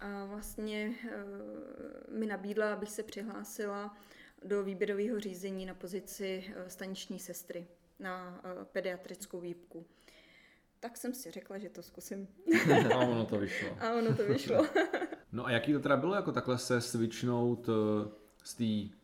A 0.00 0.24
vlastně 0.24 0.94
uh, 1.04 2.18
mi 2.18 2.26
nabídla, 2.26 2.72
abych 2.72 2.90
se 2.90 3.02
přihlásila 3.02 3.96
do 4.44 4.62
výběrového 4.62 5.20
řízení 5.20 5.66
na 5.66 5.74
pozici 5.74 6.44
uh, 6.48 6.68
staniční 6.68 7.18
sestry 7.18 7.66
na 7.98 8.40
uh, 8.44 8.64
pediatrickou 8.64 9.40
výpku. 9.40 9.86
Tak 10.80 10.96
jsem 10.96 11.14
si 11.14 11.30
řekla, 11.30 11.58
že 11.58 11.68
to 11.68 11.82
zkusím. 11.82 12.28
A 12.94 12.98
ono 12.98 13.24
to 13.24 13.38
vyšlo. 13.38 13.68
A 13.80 13.92
ono 13.92 14.16
to 14.16 14.24
vyšlo. 14.24 14.66
No 15.32 15.46
a 15.46 15.50
jaký 15.50 15.72
to 15.72 15.80
teda 15.80 15.96
bylo 15.96 16.14
jako 16.14 16.32
takhle 16.32 16.58
se 16.58 16.80
switchnout 16.80 17.68
eh, 17.68 18.08
z 18.44 18.54
té 18.54 18.96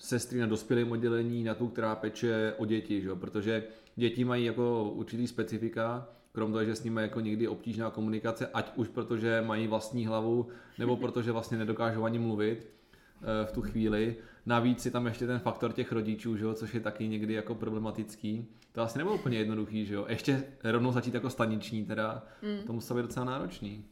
sestry 0.00 0.40
na 0.40 0.46
dospělém 0.46 0.92
oddělení 0.92 1.44
na 1.44 1.54
tu, 1.54 1.68
která 1.68 1.94
peče 1.94 2.54
o 2.58 2.66
děti, 2.66 3.00
že? 3.00 3.14
protože 3.14 3.64
děti 3.96 4.24
mají 4.24 4.44
jako 4.44 4.90
určitý 4.94 5.26
specifika, 5.26 6.08
krom 6.32 6.52
toho, 6.52 6.64
že 6.64 6.76
s 6.76 6.84
nimi 6.84 7.00
je 7.00 7.02
jako 7.02 7.20
někdy 7.20 7.48
obtížná 7.48 7.90
komunikace, 7.90 8.46
ať 8.54 8.72
už 8.76 8.88
protože 8.88 9.42
mají 9.46 9.66
vlastní 9.66 10.06
hlavu, 10.06 10.48
nebo 10.78 10.96
protože 11.02 11.32
vlastně 11.32 11.58
nedokážou 11.58 12.04
ani 12.04 12.18
mluvit, 12.18 12.66
eh, 13.22 13.46
v 13.46 13.52
tu 13.52 13.62
chvíli. 13.62 14.16
Navíc 14.46 14.84
je 14.84 14.90
tam 14.90 15.06
ještě 15.06 15.26
ten 15.26 15.38
faktor 15.38 15.72
těch 15.72 15.92
rodičů, 15.92 16.36
že 16.36 16.44
jo, 16.44 16.54
což 16.54 16.74
je 16.74 16.80
taky 16.80 17.08
někdy 17.08 17.34
jako 17.34 17.54
problematický. 17.54 18.48
To 18.72 18.82
asi 18.82 18.98
nebylo 18.98 19.14
úplně 19.16 19.38
jednoduchý, 19.38 19.86
že 19.86 19.94
jo. 19.94 20.06
Ještě 20.08 20.44
rovnou 20.64 20.92
začít 20.92 21.14
jako 21.14 21.30
staniční 21.30 21.84
teda, 21.84 22.26
mm. 22.42 22.66
to 22.66 22.72
muselo 22.72 22.96
být 22.96 23.06
docela 23.06 23.26
náročný. 23.26 23.84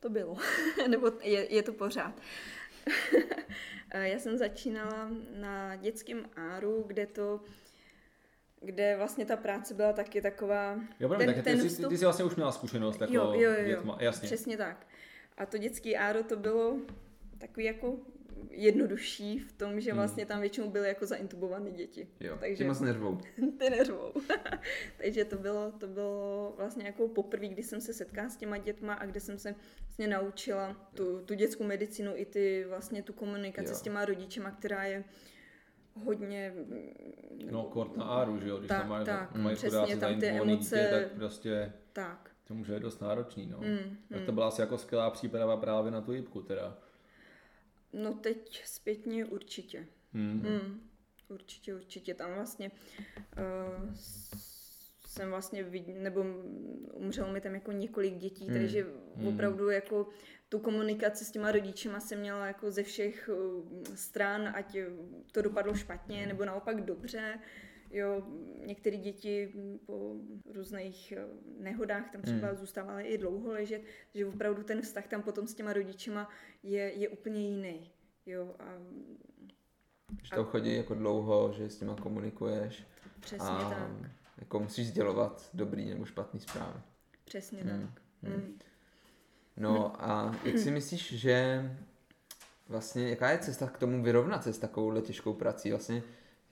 To 0.00 0.08
bylo, 0.08 0.36
nebo 0.88 1.12
je, 1.22 1.54
je 1.54 1.62
to 1.62 1.72
pořád. 1.72 2.20
Já 3.94 4.18
jsem 4.18 4.38
začínala 4.38 5.10
na 5.36 5.76
dětském 5.76 6.24
áru, 6.36 6.84
kde 6.86 7.06
to 7.06 7.40
kde 8.62 8.96
vlastně 8.96 9.24
ta 9.24 9.36
práce 9.36 9.74
byla 9.74 9.92
taky 9.92 10.22
taková... 10.22 10.80
Jo, 11.00 11.08
ten, 11.08 11.34
tak 11.34 11.44
ten 11.44 11.60
ty, 11.60 11.68
vstup... 11.68 11.88
ty 11.88 11.98
jsi 11.98 12.04
vlastně 12.04 12.24
už 12.24 12.34
měla 12.34 12.52
zkušenost 12.52 13.00
jako 13.00 13.14
jo, 13.14 13.32
jo, 13.34 13.50
jo, 13.50 13.66
dětma, 13.66 13.96
jasně. 14.00 14.26
Přesně 14.26 14.56
tak. 14.56 14.86
A 15.38 15.46
to 15.46 15.58
dětský 15.58 15.96
áro 15.96 16.22
to 16.22 16.36
bylo 16.36 16.76
takový 17.38 17.66
jako 17.66 17.96
jednodušší 18.50 19.38
v 19.38 19.52
tom, 19.52 19.80
že 19.80 19.90
hmm. 19.90 19.98
vlastně 19.98 20.26
tam 20.26 20.40
většinou 20.40 20.70
byly 20.70 20.88
jako 20.88 21.06
zaintubované 21.06 21.70
děti. 21.70 22.08
Jo, 22.20 22.36
Takže, 22.40 22.56
ty 22.64 22.68
moc 22.68 22.80
neřvou. 22.80 23.18
ty 23.58 23.70
neřvou. 23.78 24.12
Takže 24.98 25.24
to 25.24 25.36
bylo, 25.36 25.72
to 25.78 25.86
bylo 25.86 26.54
vlastně 26.56 26.84
jako 26.84 27.08
poprvé, 27.08 27.48
kdy 27.48 27.62
jsem 27.62 27.80
se 27.80 27.92
setkala 27.92 28.28
s 28.28 28.36
těma 28.36 28.58
dětma 28.58 28.94
a 28.94 29.06
kde 29.06 29.20
jsem 29.20 29.38
se 29.38 29.54
vlastně 29.82 30.08
naučila 30.08 30.90
tu, 30.94 31.20
tu 31.24 31.34
dětskou 31.34 31.64
medicínu 31.64 32.12
i 32.14 32.24
ty 32.24 32.64
vlastně 32.68 33.02
tu 33.02 33.12
komunikaci 33.12 33.68
jo. 33.68 33.74
s 33.74 33.82
těma 33.82 34.04
rodičema, 34.04 34.50
která 34.50 34.84
je 34.84 35.04
hodně... 36.04 36.54
No, 37.50 37.62
kort 37.62 37.96
na 37.96 38.04
áru, 38.04 38.40
že 38.40 38.48
jo? 38.48 38.58
Když 38.58 38.68
tak, 38.68 38.80
tam 38.80 38.88
mají, 38.88 39.06
tak, 39.06 39.36
mají 39.36 39.56
přesně, 39.56 39.96
tam 39.96 40.20
ty 40.20 40.26
emoce... 40.26 40.76
Dítě, 40.76 40.88
tak 40.90 41.12
prostě... 41.12 41.72
Tak. 41.92 42.30
To 42.44 42.54
může 42.54 42.74
být 42.74 42.82
dost 42.82 43.00
náročný, 43.00 43.46
no. 43.46 43.58
Mm, 43.58 43.96
tak 44.08 44.20
mm. 44.20 44.26
to 44.26 44.32
byla 44.32 44.48
asi 44.48 44.60
jako 44.60 44.78
skvělá 44.78 45.10
příprava 45.10 45.56
právě 45.56 45.90
na 45.90 46.00
tu 46.00 46.12
jibku, 46.12 46.42
teda. 46.42 46.78
No 47.92 48.14
teď 48.14 48.62
zpětně 48.66 49.24
určitě. 49.24 49.86
Mm. 50.12 50.32
Mm, 50.32 50.90
určitě, 51.28 51.74
určitě. 51.74 52.14
Tam 52.14 52.34
vlastně 52.34 52.70
uh, 53.38 53.94
jsem 55.06 55.30
vlastně 55.30 55.62
vid, 55.62 55.88
nebo 55.88 56.24
umřelo 56.92 57.32
mi 57.32 57.40
tam 57.40 57.54
jako 57.54 57.72
několik 57.72 58.14
dětí, 58.14 58.48
mm. 58.48 58.54
takže 58.54 58.86
mm. 59.16 59.26
opravdu 59.26 59.70
jako 59.70 60.08
tu 60.48 60.58
komunikaci 60.58 61.24
s 61.24 61.30
těma 61.30 61.52
rodičema 61.52 62.00
jsem 62.00 62.20
měla 62.20 62.46
jako 62.46 62.70
ze 62.70 62.82
všech 62.82 63.30
uh, 63.32 63.84
stran, 63.94 64.52
ať 64.54 64.76
to 65.32 65.42
dopadlo 65.42 65.74
špatně 65.74 66.26
nebo 66.26 66.44
naopak 66.44 66.84
dobře. 66.84 67.38
Jo, 67.92 68.22
některé 68.66 68.96
děti 68.96 69.52
po 69.86 70.14
různých 70.54 71.12
eh, 71.12 71.26
nehodách 71.58 72.10
tam 72.12 72.22
třeba 72.22 72.48
hmm. 72.48 72.56
zůstávaly 72.56 73.04
i 73.04 73.18
dlouho 73.18 73.52
ležet, 73.52 73.82
že 74.14 74.26
opravdu 74.26 74.62
ten 74.62 74.82
vztah 74.82 75.06
tam 75.06 75.22
potom 75.22 75.46
s 75.46 75.54
těma 75.54 75.72
rodičema 75.72 76.28
je, 76.62 76.92
je 76.92 77.08
úplně 77.08 77.48
jiný. 77.48 77.90
Jo, 78.26 78.54
a, 78.58 78.64
že 80.22 80.30
to 80.34 80.44
chodí 80.44 80.76
jako 80.76 80.94
dlouho, 80.94 81.52
že 81.52 81.70
s 81.70 81.78
těma 81.78 81.96
komunikuješ. 81.96 82.84
Přesně 83.20 83.48
a 83.48 83.70
tak. 83.70 84.10
Jako 84.38 84.60
musíš 84.60 84.88
sdělovat 84.88 85.50
dobrý 85.54 85.90
nebo 85.90 86.04
špatný 86.04 86.40
zprávy. 86.40 86.80
Přesně 87.24 87.62
hmm. 87.62 87.80
tak. 87.80 88.02
Hmm. 88.22 88.34
Hmm. 88.34 88.58
No 89.56 90.04
a 90.04 90.36
jak 90.44 90.58
si 90.58 90.70
myslíš, 90.70 91.12
že 91.12 91.70
vlastně, 92.68 93.08
jaká 93.08 93.30
je 93.30 93.38
cesta 93.38 93.66
k 93.66 93.78
tomu 93.78 94.02
vyrovnat 94.02 94.44
se 94.44 94.52
s 94.52 94.58
takovou 94.58 95.00
těžkou 95.00 95.32
prací? 95.32 95.70
Vlastně 95.70 96.02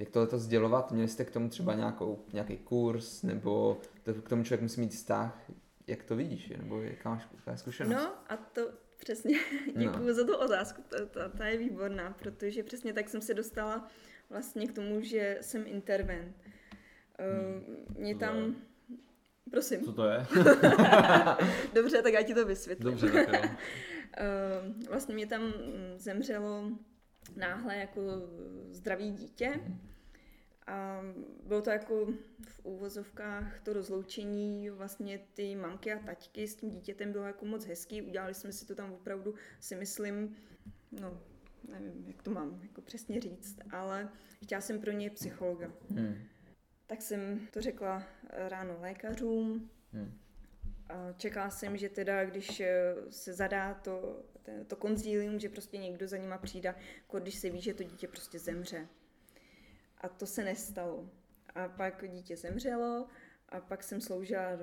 jak 0.00 0.10
tohle 0.10 0.38
sdělovat? 0.38 0.92
Měli 0.92 1.08
jste 1.08 1.24
k 1.24 1.30
tomu 1.30 1.48
třeba 1.48 1.74
nějakou, 1.74 2.24
nějaký 2.32 2.56
kurz, 2.56 3.22
nebo 3.22 3.80
to, 4.02 4.14
k 4.14 4.28
tomu 4.28 4.44
člověk 4.44 4.62
musí 4.62 4.80
mít 4.80 4.92
vztah? 4.92 5.50
Jak 5.86 6.02
to 6.02 6.16
vidíš? 6.16 6.52
Nebo 6.56 6.80
jaká 6.80 7.10
máš 7.10 7.28
jaká 7.36 7.56
zkušenost? 7.56 8.02
No 8.02 8.12
a 8.28 8.36
to 8.36 8.70
přesně, 8.96 9.38
děkuji 9.76 10.06
no. 10.06 10.14
za 10.14 10.24
tu 10.24 10.36
otázku, 10.36 10.82
ta, 10.88 11.06
ta, 11.06 11.28
ta 11.28 11.46
je 11.46 11.58
výborná, 11.58 12.10
protože 12.18 12.62
přesně 12.62 12.92
tak 12.92 13.08
jsem 13.08 13.20
se 13.20 13.34
dostala 13.34 13.88
vlastně 14.30 14.66
k 14.66 14.72
tomu, 14.72 15.00
že 15.00 15.38
jsem 15.40 15.64
intervent. 15.66 16.36
Hmm. 17.18 17.76
Mě 17.98 18.16
tam... 18.16 18.56
Prosím. 19.50 19.84
Co 19.84 19.92
to 19.92 20.08
je? 20.08 20.26
Dobře, 21.74 22.02
tak 22.02 22.12
já 22.12 22.22
ti 22.22 22.34
to 22.34 22.46
vysvětlím. 22.46 22.90
Dobře, 22.90 23.10
tak 23.10 23.42
jo. 23.42 23.50
vlastně 24.88 25.14
mě 25.14 25.26
tam 25.26 25.52
zemřelo 25.96 26.70
náhle 27.36 27.76
jako 27.76 28.00
zdravý 28.70 29.10
dítě 29.10 29.60
a 30.66 31.02
bylo 31.46 31.62
to 31.62 31.70
jako 31.70 32.06
v 32.48 32.60
úvozovkách 32.62 33.60
to 33.60 33.72
rozloučení 33.72 34.70
vlastně 34.70 35.20
ty 35.34 35.56
mamky 35.56 35.92
a 35.92 35.98
taťky 35.98 36.48
s 36.48 36.54
tím 36.54 36.70
dítětem 36.70 37.12
bylo 37.12 37.24
jako 37.24 37.44
moc 37.44 37.64
hezký, 37.64 38.02
udělali 38.02 38.34
jsme 38.34 38.52
si 38.52 38.66
to 38.66 38.74
tam 38.74 38.92
opravdu, 38.92 39.34
si 39.60 39.74
myslím, 39.74 40.36
no 41.00 41.20
nevím, 41.68 42.04
jak 42.06 42.22
to 42.22 42.30
mám 42.30 42.60
jako 42.62 42.80
přesně 42.80 43.20
říct, 43.20 43.58
ale 43.70 44.08
chtěla 44.42 44.60
jsem 44.60 44.80
pro 44.80 44.92
ně 44.92 45.10
psychologa. 45.10 45.72
Hmm. 45.90 46.14
Tak 46.86 47.02
jsem 47.02 47.48
to 47.50 47.60
řekla 47.60 48.02
ráno 48.30 48.76
lékařům, 48.80 49.70
hmm. 49.92 50.18
a 50.88 51.12
čekala 51.12 51.50
jsem, 51.50 51.76
že 51.76 51.88
teda, 51.88 52.24
když 52.24 52.62
se 53.10 53.32
zadá 53.32 53.74
to, 53.74 54.22
to 54.66 54.76
konzílium, 54.76 55.40
že 55.40 55.48
prostě 55.48 55.78
někdo 55.78 56.08
za 56.08 56.16
nima 56.16 56.38
přijde, 56.38 56.74
jako 57.02 57.20
když 57.20 57.34
se 57.34 57.50
ví, 57.50 57.60
že 57.60 57.74
to 57.74 57.82
dítě 57.82 58.08
prostě 58.08 58.38
zemře. 58.38 58.88
A 60.00 60.08
to 60.08 60.26
se 60.26 60.44
nestalo. 60.44 61.10
A 61.54 61.68
pak 61.68 62.04
dítě 62.08 62.36
zemřelo 62.36 63.06
a 63.48 63.60
pak 63.60 63.82
jsem 63.82 64.00
sloužila 64.00 64.58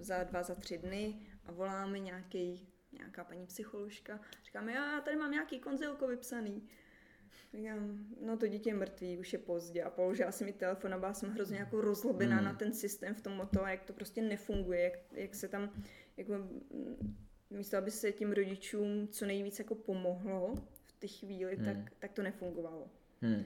za 0.00 0.24
dva, 0.24 0.42
za 0.42 0.54
tři 0.54 0.78
dny 0.78 1.16
a 1.46 1.52
volá 1.52 1.86
mi 1.86 2.00
nějaký, 2.00 2.68
nějaká 2.92 3.24
paní 3.24 3.46
psycholožka. 3.46 4.20
Říká 4.44 4.60
mi, 4.60 4.72
já 4.72 5.00
tady 5.00 5.16
mám 5.16 5.30
nějaký 5.30 5.60
konzilko 5.60 6.06
vypsaný. 6.06 6.68
Říkám, 7.54 8.06
no 8.20 8.36
to 8.36 8.46
dítě 8.46 8.70
je 8.70 8.74
mrtvý, 8.74 9.18
už 9.18 9.32
je 9.32 9.38
pozdě. 9.38 9.82
A 9.82 9.90
položila 9.90 10.32
si 10.32 10.44
mi 10.44 10.52
telefon 10.52 10.94
a 10.94 10.98
byla 10.98 11.14
jsem 11.14 11.30
hrozně 11.30 11.58
jako 11.58 11.80
rozlobená 11.80 12.36
hmm. 12.36 12.44
na 12.44 12.54
ten 12.54 12.72
systém 12.72 13.14
v 13.14 13.20
tom 13.20 13.48
to, 13.52 13.66
jak 13.66 13.84
to 13.84 13.92
prostě 13.92 14.22
nefunguje, 14.22 14.80
jak, 14.80 14.92
jak 15.12 15.34
se 15.34 15.48
tam, 15.48 15.70
jako, 16.16 16.34
místo 17.50 17.76
aby 17.76 17.90
se 17.90 18.12
tím 18.12 18.32
rodičům 18.32 19.08
co 19.08 19.26
nejvíc 19.26 19.58
jako 19.58 19.74
pomohlo 19.74 20.54
v 20.84 20.92
té 20.92 21.06
chvíli, 21.06 21.56
hmm. 21.56 21.64
tak, 21.64 21.92
tak 21.98 22.12
to 22.12 22.22
nefungovalo. 22.22 22.90
Hmm. 23.20 23.44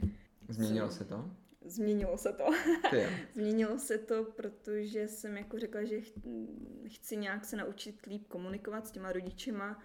Změnilo 0.48 0.90
se 0.90 1.04
to? 1.04 1.30
Změnilo 1.64 2.18
se 2.18 2.32
to. 2.32 2.44
Změnilo 3.34 3.78
se 3.78 3.98
to, 3.98 4.24
protože 4.24 5.08
jsem 5.08 5.36
jako 5.36 5.58
řekla, 5.58 5.84
že 5.84 6.00
chci 6.86 7.16
nějak 7.16 7.44
se 7.44 7.56
naučit 7.56 8.06
líp 8.06 8.26
komunikovat 8.28 8.86
s 8.86 8.90
těma 8.90 9.12
rodičema, 9.12 9.82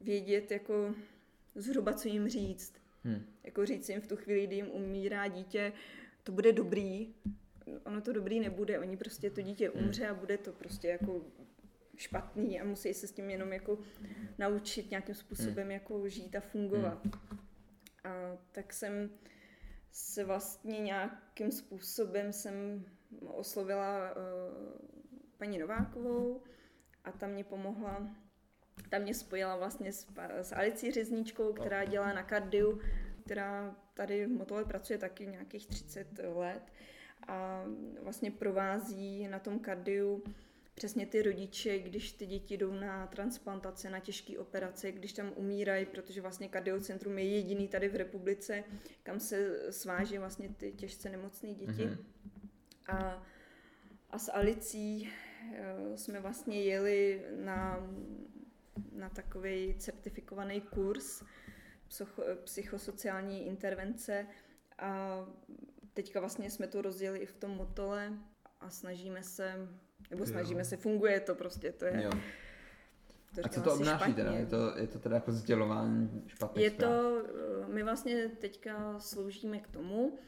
vědět 0.00 0.50
jako 0.50 0.94
zhruba, 1.54 1.92
co 1.92 2.08
jim 2.08 2.28
říct. 2.28 2.74
Hmm. 3.04 3.24
Jako 3.44 3.66
říct 3.66 3.88
jim 3.88 4.00
v 4.00 4.06
tu 4.06 4.16
chvíli, 4.16 4.46
kdy 4.46 4.56
jim 4.56 4.70
umírá 4.70 5.28
dítě, 5.28 5.72
to 6.22 6.32
bude 6.32 6.52
dobrý, 6.52 7.14
ono 7.84 8.00
to 8.00 8.12
dobrý 8.12 8.40
nebude, 8.40 8.78
oni 8.78 8.96
prostě 8.96 9.30
to 9.30 9.42
dítě 9.42 9.70
hmm. 9.74 9.84
umře 9.84 10.08
a 10.08 10.14
bude 10.14 10.38
to 10.38 10.52
prostě 10.52 10.88
jako 10.88 11.24
špatný 11.96 12.60
a 12.60 12.64
musí 12.64 12.94
se 12.94 13.06
s 13.06 13.12
tím 13.12 13.30
jenom 13.30 13.52
jako 13.52 13.78
naučit 14.38 14.90
nějakým 14.90 15.14
způsobem 15.14 15.62
hmm. 15.62 15.70
jako 15.70 16.08
žít 16.08 16.36
a 16.36 16.40
fungovat. 16.40 17.04
Hmm. 17.04 17.38
A 18.04 18.36
tak 18.52 18.72
jsem 18.72 19.10
se 19.94 20.24
vlastně 20.24 20.80
nějakým 20.80 21.52
způsobem 21.52 22.32
jsem 22.32 22.84
oslovila 23.26 24.10
uh, 24.10 24.16
paní 25.38 25.58
Novákovou 25.58 26.42
a 27.04 27.12
ta 27.12 27.26
mě 27.26 27.44
pomohla, 27.44 28.08
ta 28.90 28.98
mě 28.98 29.14
spojila 29.14 29.56
vlastně 29.56 29.92
s, 29.92 30.06
s 30.42 30.52
Alicí 30.52 30.90
Řezničkou, 30.90 31.52
která 31.52 31.84
dělá 31.84 32.12
na 32.12 32.22
kardiu, 32.22 32.80
která 33.24 33.76
tady 33.94 34.26
v 34.26 34.30
Motole 34.30 34.64
pracuje 34.64 34.98
taky 34.98 35.26
nějakých 35.26 35.66
30 35.66 36.06
let 36.34 36.72
a 37.28 37.64
vlastně 38.02 38.30
provází 38.30 39.28
na 39.28 39.38
tom 39.38 39.58
kardiu 39.58 40.24
přesně 40.74 41.06
ty 41.06 41.22
rodiče, 41.22 41.78
když 41.78 42.12
ty 42.12 42.26
děti 42.26 42.56
jdou 42.56 42.72
na 42.72 43.06
transplantace, 43.06 43.90
na 43.90 44.00
těžké 44.00 44.38
operace, 44.38 44.92
když 44.92 45.12
tam 45.12 45.32
umírají, 45.36 45.86
protože 45.86 46.20
vlastně 46.20 46.48
kardiocentrum 46.48 47.18
je 47.18 47.28
jediný 47.28 47.68
tady 47.68 47.88
v 47.88 47.96
republice, 47.96 48.64
kam 49.02 49.20
se 49.20 49.72
sváží 49.72 50.18
vlastně 50.18 50.48
ty 50.48 50.72
těžce 50.72 51.08
nemocné 51.08 51.54
děti. 51.54 51.72
Mm-hmm. 51.72 52.04
A, 52.88 53.26
a 54.10 54.18
s 54.18 54.32
Alicí 54.32 55.10
uh, 55.50 55.96
jsme 55.96 56.20
vlastně 56.20 56.62
jeli 56.62 57.24
na, 57.44 57.90
na 58.92 59.08
takový 59.08 59.74
certifikovaný 59.78 60.60
kurz 60.60 61.22
psycho, 61.88 62.22
psychosociální 62.44 63.46
intervence 63.46 64.26
a 64.78 65.18
teďka 65.94 66.20
vlastně 66.20 66.50
jsme 66.50 66.66
to 66.66 66.82
rozjeli 66.82 67.18
i 67.18 67.26
v 67.26 67.34
tom 67.34 67.50
motole 67.50 68.12
a 68.60 68.70
snažíme 68.70 69.22
se 69.22 69.68
nebo 70.10 70.26
snažíme 70.26 70.60
jo. 70.60 70.64
se, 70.64 70.76
funguje 70.76 71.20
to 71.20 71.34
prostě, 71.34 71.72
to 71.72 71.84
je... 71.84 72.02
Jo. 72.04 72.10
To 73.34 73.40
a 73.44 73.48
co 73.48 73.60
to 73.60 73.74
obnáší 73.74 73.96
špatně. 73.96 74.14
teda? 74.14 74.32
Je 74.32 74.46
to, 74.46 74.78
je 74.78 74.86
to 74.86 74.98
teda 74.98 75.14
jako 75.14 75.32
sdělování 75.32 76.24
špatných 76.26 76.64
Je 76.64 76.70
zpráv? 76.70 76.90
to, 76.90 77.22
my 77.66 77.82
vlastně 77.82 78.28
teďka 78.28 78.98
sloužíme 78.98 79.58
k 79.58 79.68
tomu, 79.68 80.18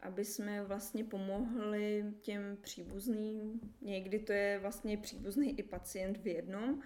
aby 0.00 0.24
jsme 0.24 0.64
vlastně 0.64 1.04
pomohli 1.04 2.04
těm 2.22 2.56
příbuzným, 2.60 3.60
někdy 3.80 4.18
to 4.18 4.32
je 4.32 4.58
vlastně 4.58 4.98
příbuzný 4.98 5.58
i 5.58 5.62
pacient 5.62 6.18
v 6.18 6.26
jednom, 6.26 6.80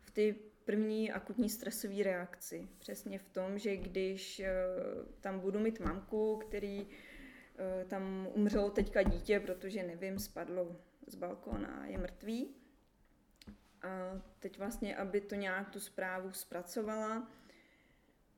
v 0.00 0.10
ty 0.10 0.36
první 0.64 1.12
akutní 1.12 1.48
stresové 1.48 2.02
reakci. 2.02 2.68
Přesně 2.78 3.18
v 3.18 3.28
tom, 3.28 3.58
že 3.58 3.76
když 3.76 4.40
eh, 4.40 4.52
tam 5.20 5.40
budu 5.40 5.58
mít 5.58 5.80
mamku, 5.80 6.36
který 6.36 6.86
eh, 7.58 7.84
tam 7.84 8.28
umřelo 8.34 8.70
teďka 8.70 9.02
dítě, 9.02 9.40
protože 9.40 9.82
nevím, 9.82 10.18
spadlo 10.18 10.76
z 11.06 11.14
balkóna 11.14 11.86
je 11.86 11.98
mrtvý. 11.98 12.48
A 13.82 14.20
teď 14.38 14.58
vlastně, 14.58 14.96
aby 14.96 15.20
to 15.20 15.34
nějak 15.34 15.70
tu 15.70 15.80
zprávu 15.80 16.32
zpracovala, 16.32 17.28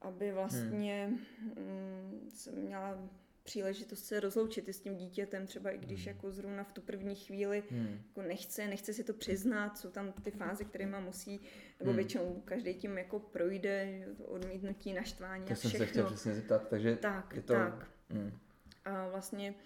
aby 0.02 0.33
vlastně 0.33 1.12
hmm. 1.57 2.29
jsem 2.29 2.55
měla 2.55 3.09
příležitost 3.42 4.05
se 4.05 4.20
rozloučit 4.20 4.68
i 4.68 4.72
s 4.72 4.81
tím 4.81 4.96
dítětem, 4.96 5.46
třeba 5.46 5.70
i 5.70 5.79
když 5.79 6.07
hmm. 6.07 6.16
jako 6.16 6.31
zrovna 6.31 6.64
v 6.64 6.72
tu 6.72 6.81
první 6.81 7.14
chvíli 7.14 7.62
hmm. 7.70 8.02
jako 8.09 8.29
nechce, 8.29 8.66
nechce 8.66 8.92
si 8.92 9.05
to 9.05 9.12
přiznat, 9.12 9.79
jsou 9.79 9.90
tam 9.90 10.12
ty 10.12 10.31
fáze, 10.31 10.64
které 10.64 10.87
má 10.87 11.00
musí, 11.00 11.40
nebo 11.79 11.90
hmm. 11.90 11.96
většinou 11.96 12.42
každý 12.44 12.74
tím 12.74 12.98
jako 12.98 13.18
projde, 13.18 14.07
to 14.16 14.24
odmítnutí, 14.24 14.92
naštvání 14.92 15.44
to 15.44 15.52
a 15.52 15.55
všechno. 15.55 15.70
jsem 15.70 15.81
se 15.81 15.87
chtěl 15.87 16.07
přesně 16.07 16.35
zeptat, 16.35 16.68
takže 16.68 16.96
tak, 16.96 17.33
je 17.37 17.42
to... 17.42 17.55
Tak. 17.55 17.90
Hmm. 18.11 18.38
A 18.85 19.09
vlastně 19.09 19.50
uh, 19.50 19.57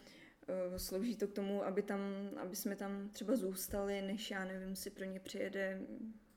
slouží 0.76 1.16
to 1.16 1.28
k 1.28 1.32
tomu, 1.32 1.64
aby 1.64 1.82
tam, 1.82 2.00
aby 2.36 2.56
jsme 2.56 2.76
tam 2.76 3.08
třeba 3.08 3.36
zůstali, 3.36 4.02
než 4.02 4.30
já 4.30 4.44
nevím, 4.44 4.76
si 4.76 4.90
pro 4.90 5.04
ně 5.04 5.20
přijede 5.20 5.80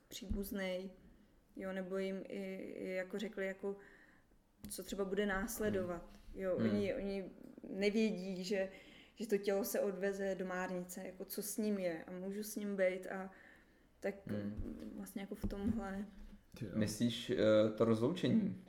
příbuzný, 0.08 0.90
jo, 1.56 1.72
nebo 1.72 1.98
jim 1.98 2.22
i, 2.28 2.56
i 2.56 2.90
jako 2.90 3.18
řekli, 3.18 3.46
jako 3.46 3.76
co 4.68 4.82
třeba 4.82 5.04
bude 5.04 5.26
následovat. 5.26 6.10
Jo, 6.34 6.56
hmm. 6.58 6.70
oni, 6.70 6.94
oni 6.94 7.24
nevědí, 7.70 8.44
že, 8.44 8.68
že 9.14 9.26
to 9.26 9.38
tělo 9.38 9.64
se 9.64 9.80
odveze 9.80 10.34
do 10.34 10.46
márnice, 10.46 11.02
jako 11.06 11.24
co 11.24 11.42
s 11.42 11.56
ním 11.56 11.78
je 11.78 12.04
a 12.04 12.10
můžu 12.10 12.42
s 12.42 12.56
ním 12.56 12.76
být 12.76 13.06
a 13.06 13.30
tak 14.00 14.14
hmm. 14.26 14.92
vlastně 14.96 15.20
jako 15.20 15.34
v 15.34 15.48
tomhle. 15.48 16.06
Myslíš 16.74 17.30
uh, 17.30 17.76
to 17.76 17.84
rozloučení? 17.84 18.64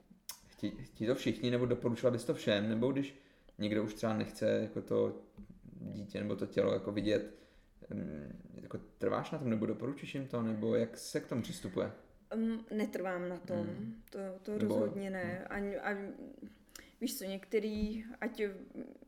Chtí, 0.48 0.72
chtí 0.72 1.06
to 1.06 1.16
všichni, 1.16 1.52
nebo 1.52 1.66
doporučila 1.66 2.12
bys 2.12 2.26
to 2.26 2.34
všem, 2.34 2.70
nebo 2.70 2.92
když 2.92 3.16
někdo 3.58 3.84
už 3.84 3.94
třeba 3.94 4.14
nechce 4.14 4.60
jako 4.62 4.82
to 4.82 5.22
dítě 5.82 6.20
nebo 6.20 6.36
to 6.36 6.46
tělo 6.46 6.74
jako 6.74 6.92
vidět, 6.92 7.36
jako 8.54 8.78
trváš 8.98 9.32
na 9.32 9.38
tom, 9.38 9.50
nebo 9.50 9.66
doporučíš 9.66 10.16
jim 10.16 10.28
to, 10.28 10.42
nebo 10.42 10.76
jak 10.76 10.98
se 10.98 11.20
k 11.20 11.28
tomu 11.28 11.42
přistupuje? 11.42 11.92
Um, 12.36 12.66
netrvám 12.74 13.30
na 13.30 13.38
tom, 13.38 13.68
hmm. 13.68 14.02
to, 14.10 14.20
to 14.44 14.52
nebo... 14.52 14.76
rozhodně 14.76 15.10
ne. 15.10 15.46
Ani, 15.50 15.78
ani, 15.78 16.08
víš 17.02 17.18
co, 17.18 17.24
některý, 17.24 18.06
ať 18.22 18.42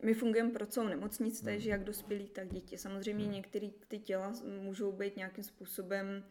my 0.04 0.14
fungujeme 0.14 0.52
pro 0.52 0.66
celou 0.66 0.88
nemocnici, 0.88 1.44
hmm. 1.44 1.54
takže 1.54 1.70
jak 1.70 1.84
dospělí, 1.84 2.30
tak 2.30 2.50
děti. 2.50 2.78
Samozřejmě 2.78 3.24
hmm. 3.24 3.34
některé 3.34 3.70
ty 3.88 4.00
těla 4.00 4.34
můžou 4.62 4.92
být 4.92 5.18
nějakým 5.18 5.44
způsobem 5.44 6.24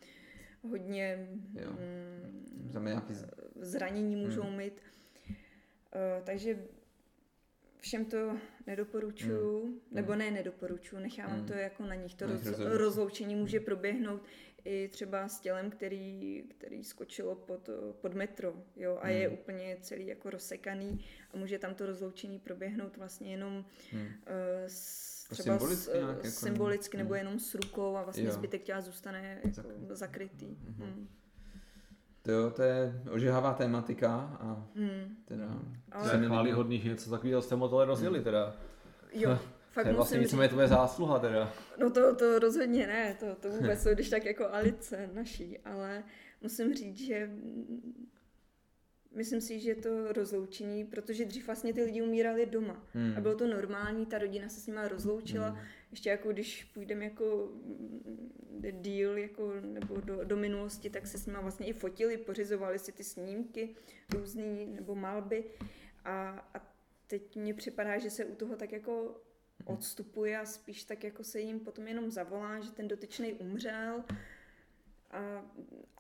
hodně 0.63 1.29
jo. 1.55 1.71
Mm, 1.71 2.47
zranění 3.61 4.17
můžou 4.17 4.43
hmm. 4.43 4.57
mít. 4.57 4.81
Uh, 5.29 6.25
takže 6.25 6.59
všem 7.87 8.05
to 8.05 8.37
nedoporučuju, 8.67 9.63
hmm. 9.63 9.81
nebo 9.91 10.15
ne 10.15 10.31
nedoporučuju, 10.31 11.03
nechávám 11.03 11.39
hmm. 11.39 11.47
to 11.47 11.53
jako 11.53 11.83
na 11.83 11.95
nich. 11.95 12.15
To 12.15 12.27
roz, 12.27 12.59
rozloučení 12.59 13.35
může 13.35 13.61
proběhnout 13.61 14.23
i 14.65 14.89
třeba 14.89 15.29
s 15.29 15.41
tělem, 15.41 15.71
který, 15.71 16.45
který 16.49 16.85
skočilo 16.85 17.35
pod, 17.35 17.71
pod 18.01 18.15
metro, 18.15 18.55
jo, 18.77 18.99
a 19.03 19.07
hmm. 19.07 19.17
je 19.17 19.29
úplně 19.29 19.77
celý 19.81 20.07
jako 20.07 20.31
rozsekaný 20.31 21.05
a 21.35 21.37
může 21.37 21.59
tam 21.59 21.75
to 21.75 21.87
rozloučení 21.87 22.39
proběhnout 22.39 22.97
vlastně 22.97 23.31
jenom 23.31 23.65
hmm. 23.93 24.03
uh, 24.03 24.11
s, 24.67 25.29
třeba 25.29 25.59
symbolicky, 25.59 25.85
s, 25.85 25.95
nějak, 25.95 26.17
jako, 26.17 26.31
symbolicky 26.31 26.97
nebo 26.97 27.11
hmm. 27.11 27.19
jenom 27.19 27.39
s 27.39 27.55
rukou 27.55 27.97
a 27.97 28.03
vlastně 28.03 28.25
jo. 28.25 28.33
zbytek 28.33 28.63
těla 28.63 28.81
zůstane 28.81 29.41
jako 29.45 29.95
zakrytý. 29.95 30.47
Hmm. 30.47 30.75
Hmm. 30.79 31.09
To 32.27 32.33
jo, 32.33 32.51
to 32.51 32.63
je 32.63 33.03
ožehavá 33.11 33.55
tématika 33.55 34.37
a 34.41 34.67
hmm. 34.75 35.17
teda... 35.25 35.63
Ale... 35.93 36.11
To 36.11 36.17
je 36.17 36.27
chválihodných 36.27 36.85
něco 36.85 37.11
takového 37.11 37.43
jste 37.43 37.57
moc 37.57 37.73
rozjeli 37.73 38.21
teda. 38.21 38.57
Jo, 39.13 39.39
Fakt 39.71 39.85
to 39.85 39.89
je 39.89 39.95
vlastně 39.95 40.19
víceméně 40.19 40.49
tvoje 40.49 40.69
zásluha 40.69 41.19
teda. 41.19 41.53
No 41.79 41.91
to, 41.91 42.15
to 42.15 42.39
rozhodně 42.39 42.87
ne, 42.87 43.17
to, 43.21 43.27
to 43.35 43.51
vůbec, 43.61 43.85
to 43.85 43.95
když 43.95 44.09
tak 44.09 44.25
jako 44.25 44.49
alice 44.53 45.11
naší, 45.13 45.59
ale 45.59 46.05
musím 46.43 46.75
říct, 46.75 46.99
že 46.99 47.31
myslím 49.15 49.41
si, 49.41 49.61
že 49.61 49.75
to 49.75 50.13
rozloučení, 50.13 50.85
protože 50.85 51.25
dřív 51.25 51.47
vlastně 51.47 51.73
ty 51.73 51.83
lidi 51.83 52.03
umírali 52.03 52.47
doma 52.47 52.87
hmm. 52.93 53.15
a 53.17 53.21
bylo 53.21 53.35
to 53.35 53.47
normální, 53.47 54.07
ta 54.07 54.19
rodina 54.19 54.49
se 54.49 54.61
s 54.61 54.67
nima 54.67 54.89
rozloučila, 54.89 55.49
hmm. 55.49 55.59
Ještě 55.97 56.11
jako 56.11 56.33
když 56.33 56.65
půjdeme 56.65 57.05
jako 57.05 57.53
díl 58.71 59.19
jako, 59.19 59.53
nebo 59.61 60.01
do, 60.01 60.25
do 60.25 60.37
minulosti, 60.37 60.91
tak 60.91 61.07
se 61.07 61.19
s 61.19 61.27
nima 61.27 61.41
vlastně 61.41 61.67
i 61.67 61.73
fotili, 61.73 62.17
pořizovali 62.17 62.79
si 62.79 62.93
ty 62.93 63.05
snímky 63.05 63.75
různý 64.15 64.67
nebo 64.67 64.95
malby 64.95 65.45
a, 66.05 66.29
a 66.55 66.73
teď 67.07 67.37
mně 67.37 67.55
připadá, 67.55 67.99
že 67.99 68.11
se 68.11 68.25
u 68.25 68.35
toho 68.35 68.57
tak 68.57 68.73
jako 68.73 69.21
Mhm. 69.59 69.77
odstupuje 69.77 70.39
a 70.39 70.45
spíš 70.45 70.85
tak 70.85 71.05
jako 71.05 71.25
se 71.25 71.41
jim 71.41 71.61
potom 71.61 71.89
jenom 71.89 72.11
zavolá, 72.11 72.61
že 72.61 72.73
ten 72.73 72.89
dotyčný 72.89 73.33
umřel 73.33 74.05
a, 75.11 75.19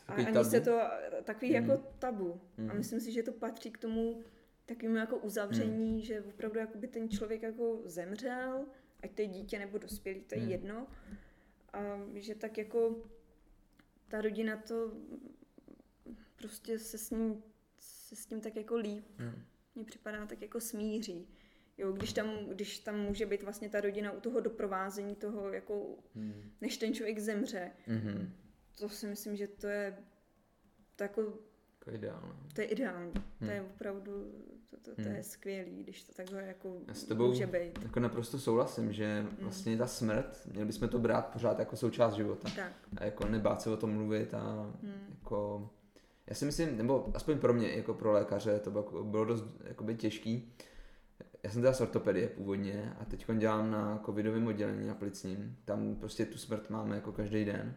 a 0.08 0.14
ani 0.14 0.32
tabu. 0.32 0.50
se 0.50 0.60
to, 0.60 0.80
takový 1.24 1.48
mm. 1.48 1.54
jako 1.54 1.84
tabu. 1.98 2.40
Mm. 2.56 2.64
A 2.64 2.72
mhm. 2.72 2.76
myslím 2.76 3.00
si, 3.00 3.12
že 3.12 3.22
to 3.22 3.32
patří 3.32 3.70
k 3.70 3.78
tomu 3.78 4.22
takovému 4.66 4.96
jako 4.96 5.16
uzavření, 5.16 5.92
mm. 5.92 6.00
že 6.00 6.20
opravdu 6.22 6.60
by 6.74 6.88
ten 6.88 7.08
člověk 7.08 7.42
jako 7.42 7.80
zemřel, 7.84 8.66
ať 9.02 9.12
to 9.12 9.22
je 9.22 9.28
dítě 9.28 9.58
nebo 9.58 9.78
dospělý, 9.78 10.20
to 10.20 10.34
je 10.34 10.40
mm. 10.40 10.48
jedno. 10.48 10.86
A 11.72 11.78
že 12.14 12.34
tak 12.34 12.58
jako 12.58 12.96
ta 14.08 14.20
rodina 14.20 14.56
to 14.56 14.92
prostě 16.36 16.78
se 16.78 16.98
s 16.98 17.10
ním, 17.10 17.42
se 17.78 18.16
s 18.16 18.26
tím 18.26 18.40
tak 18.40 18.56
jako 18.56 18.76
líp. 18.76 19.04
Mm. 19.18 19.42
Mně 19.74 19.84
připadá 19.84 20.26
tak 20.26 20.42
jako 20.42 20.60
smíří. 20.60 21.28
Jo, 21.78 21.92
když 21.92 22.12
tam, 22.12 22.46
když 22.46 22.78
tam 22.78 23.00
může 23.00 23.26
být 23.26 23.42
vlastně 23.42 23.68
ta 23.68 23.80
rodina 23.80 24.12
u 24.12 24.20
toho 24.20 24.40
doprovázení 24.40 25.14
toho, 25.14 25.52
jako, 25.52 25.96
hmm. 26.14 26.52
než 26.60 26.76
ten 26.76 26.94
člověk 26.94 27.18
zemře. 27.18 27.72
Hmm. 27.86 28.32
To 28.78 28.88
si 28.88 29.06
myslím, 29.06 29.36
že 29.36 29.46
to 29.46 29.66
je 29.66 29.96
to 30.96 31.02
jako 31.04 31.38
to 31.86 31.90
je 31.90 31.96
ideální. 31.96 32.48
To 32.54 32.60
je 32.60 32.66
ideální. 32.66 33.12
Hmm. 33.14 33.48
To 33.48 33.54
je 33.54 33.62
opravdu, 33.62 34.34
to, 34.70 34.76
to, 34.76 34.94
to 34.94 35.02
hmm. 35.02 35.14
je 35.14 35.22
skvělý, 35.22 35.82
když 35.82 36.02
to 36.02 36.12
takhle 36.12 36.42
jako 36.42 36.76
Já 36.88 36.94
s 36.94 37.04
tebou 37.04 37.26
může 37.26 37.46
být. 37.46 37.82
Jako 37.82 38.00
naprosto 38.00 38.38
souhlasím, 38.38 38.92
že 38.92 39.20
hmm. 39.20 39.36
vlastně 39.40 39.76
ta 39.76 39.86
smrt, 39.86 40.46
měli 40.52 40.66
bychom 40.66 40.88
to 40.88 40.98
brát 40.98 41.26
pořád 41.26 41.58
jako 41.58 41.76
součást 41.76 42.14
života. 42.14 42.48
Tak. 42.56 42.72
A 42.96 43.04
jako 43.04 43.28
nebát 43.28 43.62
se 43.62 43.70
o 43.70 43.76
tom 43.76 43.90
mluvit 43.90 44.34
a 44.34 44.72
hmm. 44.82 44.92
jako... 45.10 45.70
Já 46.26 46.34
si 46.34 46.44
myslím, 46.44 46.76
nebo 46.76 47.10
aspoň 47.14 47.38
pro 47.38 47.54
mě, 47.54 47.76
jako 47.76 47.94
pro 47.94 48.12
lékaře, 48.12 48.58
to 48.58 48.70
bylo, 48.70 49.04
bylo 49.04 49.24
dost 49.24 49.44
jakoby 49.64 49.94
těžký, 49.94 50.52
já 51.46 51.52
jsem 51.52 51.62
teda 51.62 51.72
z 51.72 51.80
ortopedie 51.80 52.28
původně 52.28 52.96
a 53.00 53.04
teď 53.04 53.26
dělám 53.38 53.70
na 53.70 54.02
covidovém 54.06 54.46
oddělení 54.46 54.86
na 54.86 54.94
plicním. 54.94 55.56
Tam 55.64 55.96
prostě 55.96 56.26
tu 56.26 56.38
smrt 56.38 56.70
máme 56.70 56.94
jako 56.94 57.12
každý 57.12 57.44
den. 57.44 57.76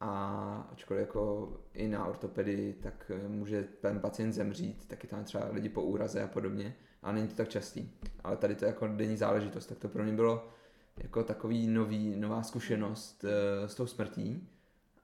A 0.00 0.68
ačkoliv 0.72 1.00
jako 1.00 1.52
i 1.74 1.88
na 1.88 2.06
ortopedii, 2.06 2.72
tak 2.72 3.10
eh, 3.14 3.28
může 3.28 3.62
ten 3.62 4.00
pacient 4.00 4.32
zemřít, 4.32 4.88
taky 4.88 5.06
tam 5.06 5.24
třeba 5.24 5.48
lidi 5.52 5.68
po 5.68 5.82
úraze 5.82 6.22
a 6.22 6.28
podobně. 6.28 6.74
A 7.02 7.12
není 7.12 7.28
to 7.28 7.34
tak 7.34 7.48
častý. 7.48 7.90
Ale 8.24 8.36
tady 8.36 8.54
to 8.54 8.64
je 8.64 8.66
jako 8.68 8.86
denní 8.86 9.16
záležitost, 9.16 9.66
tak 9.66 9.78
to 9.78 9.88
pro 9.88 10.04
mě 10.04 10.12
bylo 10.12 10.48
jako 10.96 11.22
takový 11.24 11.66
nový, 11.66 12.16
nová 12.16 12.42
zkušenost 12.42 13.24
uh, 13.24 13.30
s 13.66 13.74
tou 13.74 13.86
smrtí. 13.86 14.48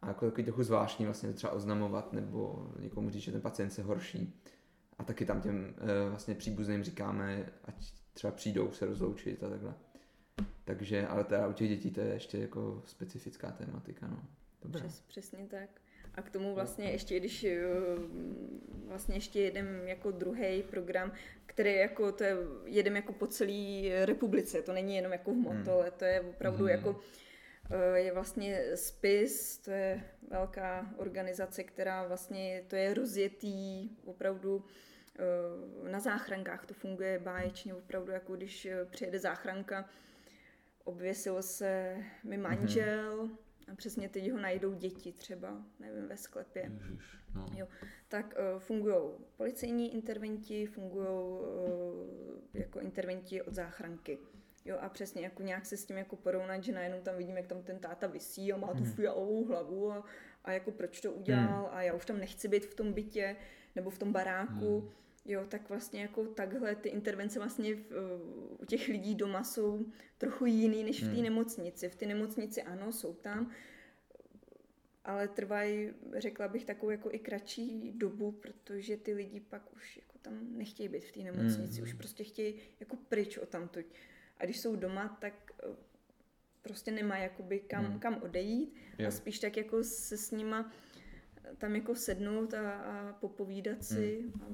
A 0.03 0.09
jako 0.09 0.27
takový 0.27 0.45
trochu 0.45 0.63
zvláštní 0.63 1.05
vlastně 1.05 1.33
třeba 1.33 1.53
oznamovat 1.53 2.13
nebo 2.13 2.71
někomu 2.79 3.11
říct, 3.11 3.23
že 3.23 3.33
ten 3.33 3.41
pacient 3.41 3.71
se 3.71 3.83
horší 3.83 4.41
a 4.99 5.05
taky 5.05 5.27
tam 5.27 5.41
těm 5.41 5.75
uh, 5.79 6.11
vlastně 6.11 6.35
příbuzným 6.35 6.85
říkáme, 6.85 7.47
ať 7.65 7.93
třeba 8.13 8.33
přijdou 8.33 8.71
se 8.71 8.87
rozloučit 8.87 9.45
a 9.45 9.49
takhle. 9.49 9.75
Takže, 10.65 11.07
ale 11.07 11.25
teda 11.25 11.49
u 11.49 11.53
těch 11.53 11.69
dětí 11.69 11.91
to 11.91 12.01
je 12.01 12.07
ještě 12.07 12.39
jako 12.39 12.83
specifická 12.87 13.51
tématika, 13.51 14.07
no. 14.07 14.23
Dobré. 14.63 14.81
Přes, 14.81 15.01
přesně 15.01 15.47
tak. 15.47 15.69
A 16.15 16.23
k 16.23 16.31
tomu 16.31 16.55
vlastně 16.55 16.91
ještě, 16.91 17.21
když 17.21 17.45
eh, 17.45 17.61
vlastně 18.87 19.17
ještě 19.17 19.41
jedem 19.41 19.89
jako 19.89 20.11
druhý 20.11 20.63
program, 20.63 21.13
který 21.47 21.75
jako, 21.77 22.13
to 22.13 22.25
je, 22.25 22.37
jedem 22.65 22.97
jako 22.97 23.13
po 23.13 23.27
celé 23.27 24.07
republice, 24.07 24.63
to 24.63 24.73
není 24.73 24.97
jenom 24.97 25.13
jako 25.13 25.31
v 25.31 25.37
Motole, 25.37 25.89
hmm. 25.89 25.99
to 25.99 26.05
je 26.05 26.21
opravdu 26.21 26.65
hmm. 26.65 26.69
jako 26.69 27.01
eh, 27.71 27.99
je 27.99 28.13
vlastně 28.13 28.65
spis, 28.75 29.59
to 29.59 29.71
je 29.71 30.05
velká 30.31 30.95
organizace, 30.97 31.65
která 31.65 32.07
vlastně, 32.07 32.65
to 32.69 32.77
je 32.77 32.95
rozjetý 32.95 33.91
opravdu 34.05 34.65
Eh, 35.19 35.91
na 35.91 36.01
záchrankách 36.01 36.67
to 36.67 36.75
funguje 36.75 37.19
báječně, 37.19 37.75
opravdu 37.75 38.13
jako 38.13 38.37
když 38.37 38.69
přijede 38.91 39.19
záchranka, 39.19 39.89
obvěsil 40.85 41.43
se 41.43 41.97
mi 42.25 42.37
manžel 42.37 43.27
mm-hmm. 43.27 43.37
A 43.73 43.75
přesně 43.75 44.09
teď 44.09 44.31
ho 44.31 44.39
najdou 44.39 44.73
děti 44.75 45.13
třeba, 45.13 45.65
nevím, 45.81 46.09
ve 46.09 46.17
sklepě. 46.17 46.71
Ježiš, 46.73 47.19
no. 47.35 47.47
jo, 47.57 47.69
tak 48.09 48.35
uh, 48.55 48.61
fungují 48.61 48.97
policejní 49.37 49.95
interventi, 49.95 50.67
fungují 50.67 51.07
uh, 51.09 52.39
jako 52.55 52.81
interventi 52.81 53.43
od 53.43 53.55
záchranky. 53.55 54.19
Jo, 54.65 54.79
a 54.81 54.89
přesně 54.89 55.23
jako 55.23 55.43
nějak 55.43 55.67
se 55.67 55.77
s 55.77 55.85
tím 55.85 55.97
jako 55.97 56.17
porovnat, 56.17 56.65
že 56.65 56.73
najednou 56.73 57.01
tam 57.01 57.17
vidím, 57.17 57.37
jak 57.37 57.47
tam 57.47 57.63
ten 57.63 57.79
táta 57.79 58.07
vysí 58.07 58.53
a 58.53 58.57
má 58.57 58.69
tu 58.69 58.85
mm. 58.85 58.93
fialovou 58.93 59.45
hlavu 59.45 59.93
a, 59.93 60.05
a 60.45 60.53
jako 60.53 60.71
proč 60.71 61.01
to 61.01 61.13
udělal 61.13 61.69
a 61.73 61.83
já 61.83 61.95
už 61.95 62.07
tam 62.07 62.19
nechci 62.19 62.49
být 62.49 62.67
v 62.67 62.75
tom 62.75 62.93
bytě 62.93 63.37
nebo 63.77 63.91
v 63.91 63.99
tom 63.99 64.13
baráku. 64.13 64.91
Jo, 65.25 65.45
tak 65.49 65.69
vlastně 65.69 66.03
jako 66.03 66.27
takhle 66.27 66.75
ty 66.75 66.89
intervence 66.89 67.39
vlastně 67.39 67.75
v, 67.75 67.93
u 68.61 68.65
těch 68.65 68.89
lidí 68.89 69.15
doma 69.15 69.45
jsou 69.45 69.87
trochu 70.19 70.47
jiný 70.47 70.85
než 70.85 71.03
v 71.03 71.15
té 71.15 71.23
nemocnici. 71.23 71.89
V 71.89 71.95
té 71.95 72.07
nemocnici 72.07 72.63
ano, 72.63 72.93
jsou 72.93 73.15
tam, 73.15 73.51
ale 75.05 75.29
trvají, 75.29 75.91
řekla 76.17 76.49
bych, 76.49 76.65
takovou 76.65 76.91
jako 76.91 77.11
i 77.13 77.19
kratší 77.19 77.93
dobu, 77.93 78.33
protože 78.33 78.97
ty 78.97 79.15
lidi 79.15 79.41
pak 79.41 79.73
už 79.75 79.97
jako 79.97 80.19
tam 80.19 80.59
nechtějí 80.59 80.89
být 80.89 81.05
v 81.05 81.13
té 81.13 81.21
nemocnici, 81.21 81.81
mm. 81.81 81.83
už 81.83 81.93
prostě 81.93 82.25
chtějí 82.25 82.55
jako 82.81 82.97
pryč 82.97 83.39
o 83.39 83.47
tamtud. 83.47 83.85
A 84.39 84.45
když 84.45 84.61
jsou 84.61 84.77
doma, 84.77 85.19
tak 85.21 85.53
eh, 85.63 85.77
prostě 86.63 86.91
nemá 86.91 87.19
jakoby 87.19 87.61
kam, 87.61 87.93
mm. 87.93 87.99
kam 87.99 88.23
odejít 88.23 88.75
jo. 88.99 89.09
a 89.09 89.11
spíš 89.11 89.39
tak 89.39 89.57
jako 89.57 89.85
se 89.85 90.17
s 90.17 90.31
nima 90.31 90.73
tam 91.59 91.75
jako 91.75 91.95
sednout 91.95 92.55
a, 92.55 92.71
a 92.71 93.13
popovídat 93.13 93.85
si. 93.85 94.25
Mm. 94.25 94.43
A, 94.43 94.47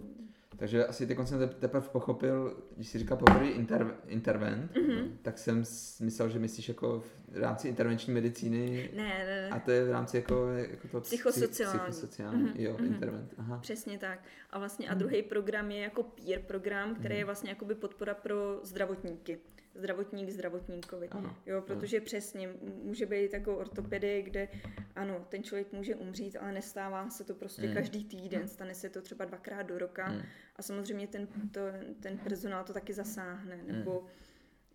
takže 0.56 0.86
asi 0.86 1.06
teď 1.06 1.18
jsem 1.24 1.48
teprve 1.48 1.88
pochopil, 1.88 2.62
když 2.76 2.88
jsi 2.88 2.98
říkal 2.98 3.16
poprvé 3.16 3.48
inter, 3.48 3.96
intervent, 4.06 4.72
mm-hmm. 4.72 5.10
tak 5.22 5.38
jsem 5.38 5.62
myslel, 6.00 6.28
že 6.28 6.38
myslíš 6.38 6.68
jako 6.68 7.00
v 7.00 7.36
rámci 7.36 7.68
intervenční 7.68 8.14
medicíny. 8.14 8.90
Ne, 8.96 9.02
ne, 9.02 9.26
ne. 9.26 9.50
A 9.50 9.60
to 9.60 9.70
je 9.70 9.84
v 9.84 9.90
rámci 9.90 10.16
jako, 10.16 10.48
jako 10.48 10.88
to 10.88 11.00
psychosociální. 11.00 11.78
psychosociální 11.78 12.44
mm-hmm. 12.44 12.60
jo, 12.60 12.76
mm-hmm. 12.76 12.86
intervent. 12.86 13.34
Aha. 13.38 13.58
Přesně 13.58 13.98
tak. 13.98 14.20
A 14.50 14.58
vlastně 14.58 14.88
a 14.88 14.94
druhý 14.94 15.22
program 15.22 15.70
je 15.70 15.78
jako 15.80 16.02
peer 16.02 16.40
program, 16.40 16.94
který 16.94 17.14
mm-hmm. 17.14 17.18
je 17.18 17.24
vlastně 17.24 17.50
jakoby 17.50 17.74
podpora 17.74 18.14
pro 18.14 18.60
zdravotníky 18.62 19.38
zdravotník 19.78 20.30
zdravotníkovi. 20.30 21.08
Ano, 21.08 21.36
jo, 21.46 21.62
protože 21.62 21.96
ano. 21.96 22.06
přesně 22.06 22.48
může 22.82 23.06
být 23.06 23.32
jako 23.32 23.56
ortopedy, 23.56 24.22
kde 24.22 24.48
ano, 24.94 25.26
ten 25.28 25.42
člověk 25.42 25.72
může 25.72 25.94
umřít, 25.94 26.36
ale 26.40 26.52
nestává 26.52 27.10
se 27.10 27.24
to 27.24 27.34
prostě 27.34 27.66
mm. 27.66 27.74
každý 27.74 28.04
týden, 28.04 28.48
stane 28.48 28.74
se 28.74 28.88
to 28.88 29.02
třeba 29.02 29.24
dvakrát 29.24 29.62
do 29.62 29.78
roka 29.78 30.12
mm. 30.12 30.22
a 30.56 30.62
samozřejmě 30.62 31.06
ten, 31.06 31.26
to, 31.26 31.60
ten 32.00 32.18
personál 32.18 32.64
to 32.64 32.72
taky 32.72 32.92
zasáhne, 32.92 33.62
nebo 33.62 34.04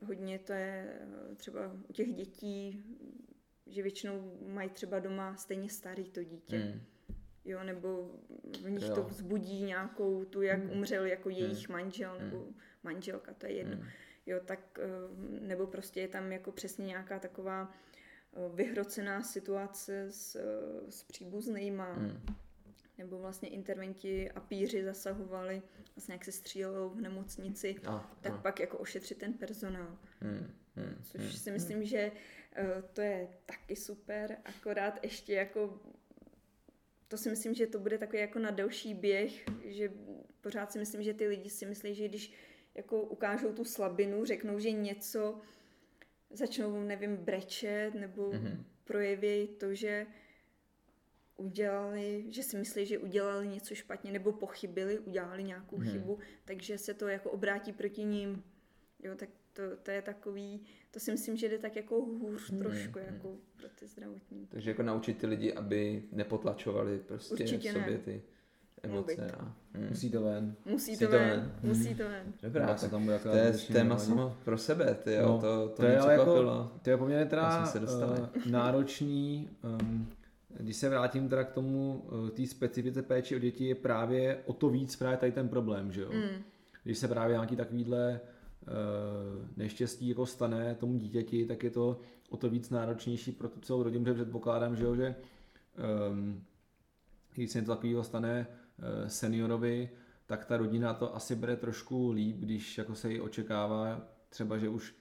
hodně 0.05 0.39
to 0.39 0.53
je 0.53 0.99
třeba 1.35 1.73
u 1.89 1.93
těch 1.93 2.13
dětí, 2.13 2.85
že 3.67 3.83
většinou 3.83 4.37
mají 4.47 4.69
třeba 4.69 4.99
doma 4.99 5.35
stejně 5.35 5.69
starý 5.69 6.09
to 6.09 6.23
dítě. 6.23 6.57
Mm. 6.59 6.81
Jo, 7.45 7.63
nebo 7.63 8.11
v 8.61 8.69
nich 8.69 8.87
jo. 8.87 8.95
to 8.95 9.03
vzbudí 9.03 9.63
nějakou 9.63 10.25
tu, 10.25 10.41
jak 10.41 10.59
umřel 10.71 11.05
jako 11.05 11.29
jejich 11.29 11.69
mm. 11.69 11.73
manžel 11.73 12.19
nebo 12.19 12.47
manželka, 12.83 13.33
to 13.33 13.45
je 13.45 13.53
jedno. 13.53 13.75
Mm 13.75 13.83
jo, 14.25 14.39
tak 14.45 14.79
eh, 14.79 14.87
nebo 15.39 15.67
prostě 15.67 16.01
je 16.01 16.07
tam 16.07 16.31
jako 16.31 16.51
přesně 16.51 16.85
nějaká 16.85 17.19
taková 17.19 17.73
eh, 18.33 18.55
vyhrocená 18.55 19.23
situace 19.23 20.05
s, 20.11 20.35
eh, 20.35 20.91
s 20.91 21.03
příbuznýma, 21.03 21.93
mm. 21.93 22.35
nebo 22.97 23.19
vlastně 23.19 23.49
interventi 23.49 24.31
a 24.31 24.39
píři 24.39 24.83
zasahovali, 24.83 25.61
vlastně 25.95 26.13
jak 26.13 26.25
se 26.25 26.31
střílelo 26.31 26.89
v 26.89 27.01
nemocnici, 27.01 27.75
a, 27.85 28.17
tak 28.21 28.33
a. 28.33 28.37
pak 28.37 28.59
jako 28.59 28.77
ošetřit 28.77 29.17
ten 29.17 29.33
personál. 29.33 29.97
Mm. 30.21 30.53
Mm. 30.75 31.03
Což 31.03 31.21
mm. 31.21 31.31
si 31.31 31.51
myslím, 31.51 31.85
že 31.85 32.11
to 32.93 33.01
je 33.01 33.27
taky 33.45 33.75
super, 33.75 34.37
akorát 34.45 34.99
ještě 35.03 35.33
jako 35.33 35.79
to 37.07 37.17
si 37.17 37.29
myslím, 37.29 37.53
že 37.53 37.67
to 37.67 37.79
bude 37.79 37.97
takový 37.97 38.19
jako 38.19 38.39
na 38.39 38.51
delší 38.51 38.93
běh, 38.93 39.45
že 39.65 39.91
pořád 40.41 40.71
si 40.71 40.79
myslím, 40.79 41.03
že 41.03 41.13
ty 41.13 41.27
lidi 41.27 41.49
si 41.49 41.65
myslí, 41.65 41.95
že 41.95 42.07
když 42.07 42.33
jako 42.75 43.01
ukážou 43.01 43.53
tu 43.53 43.65
slabinu, 43.65 44.25
řeknou, 44.25 44.59
že 44.59 44.71
něco, 44.71 45.41
začnou, 46.29 46.83
nevím, 46.83 47.15
brečet 47.15 47.91
nebo 47.93 48.31
mm-hmm. 48.31 48.63
projeví 48.83 49.47
to, 49.47 49.75
že 49.75 50.05
udělali, 51.37 52.25
že 52.29 52.43
si 52.43 52.57
myslí, 52.57 52.85
že 52.85 52.97
udělali 52.97 53.47
něco 53.47 53.75
špatně 53.75 54.11
nebo 54.11 54.31
pochybili, 54.31 54.99
udělali 54.99 55.43
nějakou 55.43 55.77
mm-hmm. 55.77 55.91
chybu, 55.91 56.19
takže 56.45 56.77
se 56.77 56.93
to 56.93 57.07
jako 57.07 57.31
obrátí 57.31 57.71
proti 57.71 58.03
ním. 58.03 58.43
Jo, 59.03 59.15
tak 59.15 59.29
to, 59.53 59.61
to 59.83 59.91
je 59.91 60.01
takový, 60.01 60.65
to 60.91 60.99
si 60.99 61.11
myslím, 61.11 61.37
že 61.37 61.49
jde 61.49 61.57
tak 61.57 61.75
jako 61.75 61.95
hůř 61.95 62.51
mm-hmm. 62.51 62.59
trošku 62.59 62.99
jako 62.99 63.37
pro 63.57 63.69
ty 63.69 63.87
zdravotní. 63.87 64.47
Takže 64.47 64.69
jako 64.69 64.83
naučit 64.83 65.17
ty 65.17 65.27
lidi, 65.27 65.53
aby 65.53 66.03
nepotlačovali 66.11 66.99
prostě 66.99 67.33
Určitě 67.33 67.69
v 67.69 67.73
sobě 67.73 67.91
ne. 67.91 67.97
ty 67.97 68.21
emoce. 68.83 69.31
A, 69.31 69.55
hmm. 69.73 69.89
Musí 69.89 70.11
to 70.11 70.21
ven. 70.21 70.55
Musí, 70.65 70.91
musí 70.91 71.05
to, 71.05 71.11
ven. 71.11 71.29
ven. 71.29 71.51
Musí 71.63 71.95
to 71.95 72.03
ven. 72.03 72.33
Dobrá, 72.43 72.73
tak 72.73 72.91
tam 72.91 73.05
bude 73.05 73.19
to 73.19 73.29
je 73.29 73.53
téma 73.71 73.97
samo 73.97 74.37
pro 74.45 74.57
sebe, 74.57 74.97
ty 75.03 75.13
jo, 75.13 75.27
no, 75.27 75.39
to, 75.39 75.69
to, 75.69 75.75
to 75.75 75.85
je 75.85 75.99
ale 75.99 76.13
jako, 76.13 76.71
to 76.81 76.89
je 76.89 76.97
poměrně 76.97 77.25
teda 77.25 77.73
uh, 77.75 78.51
náročný, 78.51 79.49
um, 79.81 80.09
když 80.59 80.75
se 80.75 80.89
vrátím 80.89 81.29
teda 81.29 81.43
k 81.43 81.51
tomu, 81.51 82.03
uh, 82.11 82.29
té 82.29 82.47
specifice 82.47 83.01
péči 83.01 83.35
o 83.35 83.39
děti 83.39 83.65
je 83.65 83.75
právě 83.75 84.39
o 84.45 84.53
to 84.53 84.69
víc 84.69 84.95
právě 84.95 85.17
tady 85.17 85.31
ten 85.31 85.49
problém, 85.49 85.91
že 85.91 86.01
jo. 86.01 86.09
Mm. 86.13 86.43
Když 86.83 86.97
se 86.97 87.07
právě 87.07 87.33
nějaký 87.33 87.55
takovýhle 87.55 88.19
uh, 88.61 89.47
neštěstí 89.57 90.09
jako 90.09 90.25
stane 90.25 90.75
tomu 90.75 90.97
dítěti, 90.97 91.45
tak 91.45 91.63
je 91.63 91.69
to 91.69 91.99
o 92.29 92.37
to 92.37 92.49
víc 92.49 92.69
náročnější 92.69 93.31
pro 93.31 93.49
tu 93.49 93.59
celou 93.59 93.83
rodinu, 93.83 94.03
protože 94.03 94.13
předpokládám, 94.13 94.75
že 94.75 94.83
jo, 94.83 94.95
že 94.95 95.15
um, 96.09 96.43
když 97.33 97.51
se 97.51 97.59
něco 97.59 97.71
takového 97.71 98.03
stane 98.03 98.47
seniorovi, 99.07 99.89
tak 100.25 100.45
ta 100.45 100.57
rodina 100.57 100.93
to 100.93 101.15
asi 101.15 101.35
bere 101.35 101.55
trošku 101.55 102.11
líp, 102.11 102.37
když 102.39 102.77
jako 102.77 102.95
se 102.95 103.11
jí 103.11 103.21
očekává 103.21 104.01
třeba, 104.29 104.57
že 104.57 104.69
už 104.69 104.95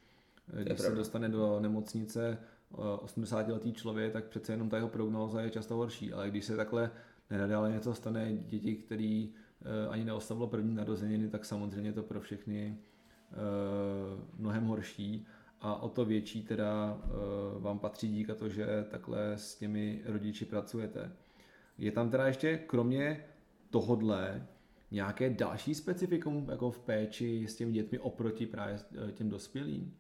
eh, 0.61 0.65
když 0.65 0.81
se 0.81 0.95
dostane 0.95 1.29
do 1.29 1.61
nemocnice 1.61 2.39
80-letý 2.73 3.71
eh, 3.71 3.73
člověk, 3.73 4.13
tak 4.13 4.25
přece 4.25 4.53
jenom 4.53 4.69
ta 4.69 4.77
jeho 4.77 4.89
prognóza 4.89 5.41
je 5.41 5.51
často 5.51 5.77
horší, 5.77 6.13
ale 6.13 6.31
když 6.31 6.45
se 6.45 6.57
takhle 6.57 6.91
nenadále 7.31 7.73
něco 7.73 7.95
stane 7.95 8.37
děti, 8.37 8.75
který 8.75 9.35
ani 9.91 10.05
neoslavilo 10.05 10.47
první 10.47 10.75
narozeniny, 10.75 11.29
tak 11.29 11.45
samozřejmě 11.45 11.93
to 11.93 12.03
pro 12.03 12.21
všechny 12.21 12.79
mnohem 14.39 14.65
horší. 14.65 15.27
A 15.61 15.83
o 15.83 15.89
to 15.89 16.05
větší 16.05 16.43
teda 16.43 17.01
vám 17.59 17.79
patří 17.79 18.09
dík 18.09 18.31
a 18.31 18.35
to, 18.35 18.49
že 18.49 18.87
takhle 18.91 19.33
s 19.33 19.55
těmi 19.55 20.03
rodiči 20.05 20.45
pracujete. 20.45 21.13
Je 21.79 21.93
tam 21.93 22.11
teda 22.11 22.27
ještě 22.27 22.59
kromě 22.59 23.25
tohodle 23.73 24.47
nějaké 24.91 25.31
další 25.31 25.75
specifikum 25.75 26.49
jako 26.51 26.71
v 26.71 26.79
péči 26.79 27.47
s 27.49 27.57
těmi 27.57 27.73
dětmi 27.73 27.99
oproti 27.99 28.47
právě 28.47 28.79
eh, 29.09 29.13
těm 29.13 29.29
dospělým? 29.29 29.99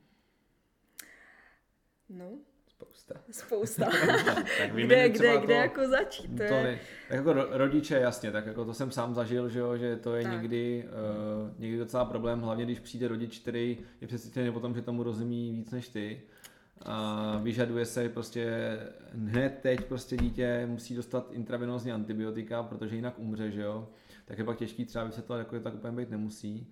No, 2.08 2.38
Spousta. 2.82 3.14
Spousta. 3.30 3.84
tak 4.58 4.72
kde, 4.72 5.08
kde, 5.08 5.38
kde 5.38 5.38
to, 5.46 5.52
jako 5.52 5.88
začít? 5.88 6.28
To, 6.28 6.36
to 6.36 6.54
je... 6.54 6.80
tak 7.08 7.16
jako 7.16 7.32
rodiče, 7.32 7.94
jasně, 7.94 8.30
tak 8.30 8.46
jako 8.46 8.64
to 8.64 8.74
jsem 8.74 8.90
sám 8.90 9.14
zažil, 9.14 9.48
že, 9.48 9.58
jo, 9.58 9.76
že 9.76 9.96
to 9.96 10.14
je 10.14 10.24
někdy, 10.24 10.88
uh, 11.44 11.60
někdy 11.60 11.78
docela 11.78 12.04
problém, 12.04 12.40
hlavně 12.40 12.64
když 12.64 12.80
přijde 12.80 13.08
rodič, 13.08 13.38
který 13.38 13.78
je 14.00 14.06
přesvědčený 14.06 14.50
o 14.50 14.60
tom, 14.60 14.74
že 14.74 14.82
tomu 14.82 15.02
rozumí 15.02 15.52
víc 15.52 15.70
než 15.70 15.88
ty 15.88 16.22
a 16.84 17.38
vyžaduje 17.42 17.86
se 17.86 18.08
prostě 18.08 18.78
hned 19.12 19.58
teď 19.62 19.84
prostě 19.84 20.16
dítě 20.16 20.66
musí 20.66 20.94
dostat 20.94 21.32
intravenózní 21.32 21.92
antibiotika, 21.92 22.62
protože 22.62 22.96
jinak 22.96 23.18
umře, 23.18 23.50
že 23.50 23.62
jo. 23.62 23.88
Tak 24.24 24.38
je 24.38 24.44
pak 24.44 24.58
těžký 24.58 24.84
třeba 24.84 25.04
vysvětlovat, 25.04 25.38
jako 25.38 25.54
je 25.54 25.60
tak 25.60 25.74
úplně 25.74 25.96
být 25.96 26.10
nemusí. 26.10 26.66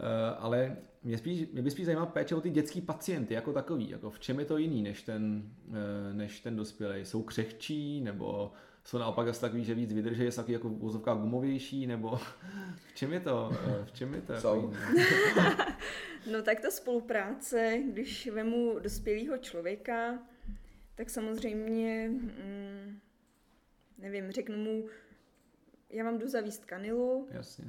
Uh, 0.00 0.06
ale 0.38 0.76
mě, 1.02 1.18
spíš, 1.18 1.48
mě 1.52 1.62
by 1.62 1.70
spíš 1.70 1.86
zajímala 1.86 2.06
péče 2.06 2.34
o 2.34 2.40
ty 2.40 2.50
dětský 2.50 2.80
pacienty 2.80 3.34
jako 3.34 3.52
takový, 3.52 3.90
jako 3.90 4.10
v 4.10 4.20
čem 4.20 4.38
je 4.38 4.44
to 4.44 4.58
jiný 4.58 4.82
než 4.82 5.02
ten, 5.02 5.42
uh, 5.68 5.74
než 6.12 6.40
ten 6.40 6.56
dospělý. 6.56 7.04
Jsou 7.04 7.22
křehčí, 7.22 8.00
nebo 8.00 8.52
jsou 8.84 8.98
naopak 8.98 9.28
asi 9.28 9.40
takový, 9.40 9.64
že 9.64 9.74
víc 9.74 9.92
vydrží, 9.92 10.26
jsou 10.26 10.36
takový 10.36 10.52
jako 10.52 10.68
vozovka 10.68 11.14
gumovější, 11.14 11.86
nebo 11.86 12.16
v 12.88 12.94
čem 12.94 13.12
je 13.12 13.20
to? 13.20 13.50
Uh, 13.50 13.84
v 13.84 13.92
čem 13.92 14.14
je 14.14 14.20
to? 14.20 14.40
Jsou. 14.40 14.72
No 16.30 16.42
tak 16.42 16.60
ta 16.60 16.70
spolupráce, 16.70 17.78
když 17.92 18.26
vemu 18.26 18.78
dospělého 18.78 19.38
člověka, 19.38 20.18
tak 20.94 21.10
samozřejmě, 21.10 22.08
mm, 22.08 22.98
nevím, 23.98 24.30
řeknu 24.30 24.56
mu, 24.56 24.86
já 25.90 26.04
vám 26.04 26.18
jdu 26.18 26.28
zavíst 26.28 26.64
kanilu. 26.64 27.28
Jasně. 27.30 27.64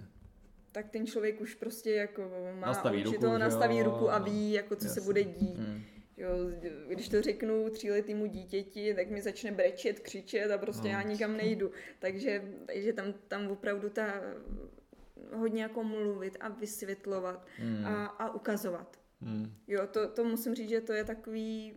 Tak 0.71 0.89
ten 0.89 1.08
člověk 1.08 1.41
už 1.41 1.56
prostě 1.56 1.91
jako 1.91 2.32
má 2.60 2.67
nastaví 2.67 3.04
ruku, 3.04 3.21
to, 3.21 3.38
nastaví 3.38 3.78
jo, 3.78 3.84
ruku 3.84 4.12
a 4.12 4.19
ví, 4.19 4.52
jako 4.52 4.76
co 4.76 4.85
Jasně. 4.85 5.02
se 5.02 5.06
bude 5.06 5.23
dít. 5.23 5.58
Hmm. 5.58 5.81
Jo, 6.18 6.30
když 6.88 7.10
to 7.10 7.22
řeknu 7.22 7.70
tříletýmu 7.70 8.26
dítěti, 8.26 8.94
tak 8.94 9.10
mi 9.10 9.22
začne 9.22 9.52
brečet, 9.52 10.00
křičet 10.00 10.52
a 10.52 10.58
prostě 10.58 10.88
no. 10.88 10.94
já 10.94 11.02
nikam 11.02 11.38
nejdu. 11.38 11.72
Takže, 12.00 12.44
takže 12.66 12.94
tam, 12.94 13.14
tam 13.28 13.48
opravdu 13.48 13.90
ta 13.90 14.22
hodně 15.32 15.64
jako 15.64 15.84
mluvit 15.84 16.38
a 16.40 16.50
vysvětlovat 16.50 17.48
mm. 17.60 17.86
a, 17.86 18.06
a 18.06 18.34
ukazovat. 18.34 19.00
Mm. 19.22 19.54
Jo, 19.68 19.88
to, 19.88 20.08
to 20.08 20.24
musím 20.24 20.56
říct, 20.56 20.70
že 20.70 20.82
to 20.82 20.94
je 20.94 21.04
takový, 21.04 21.74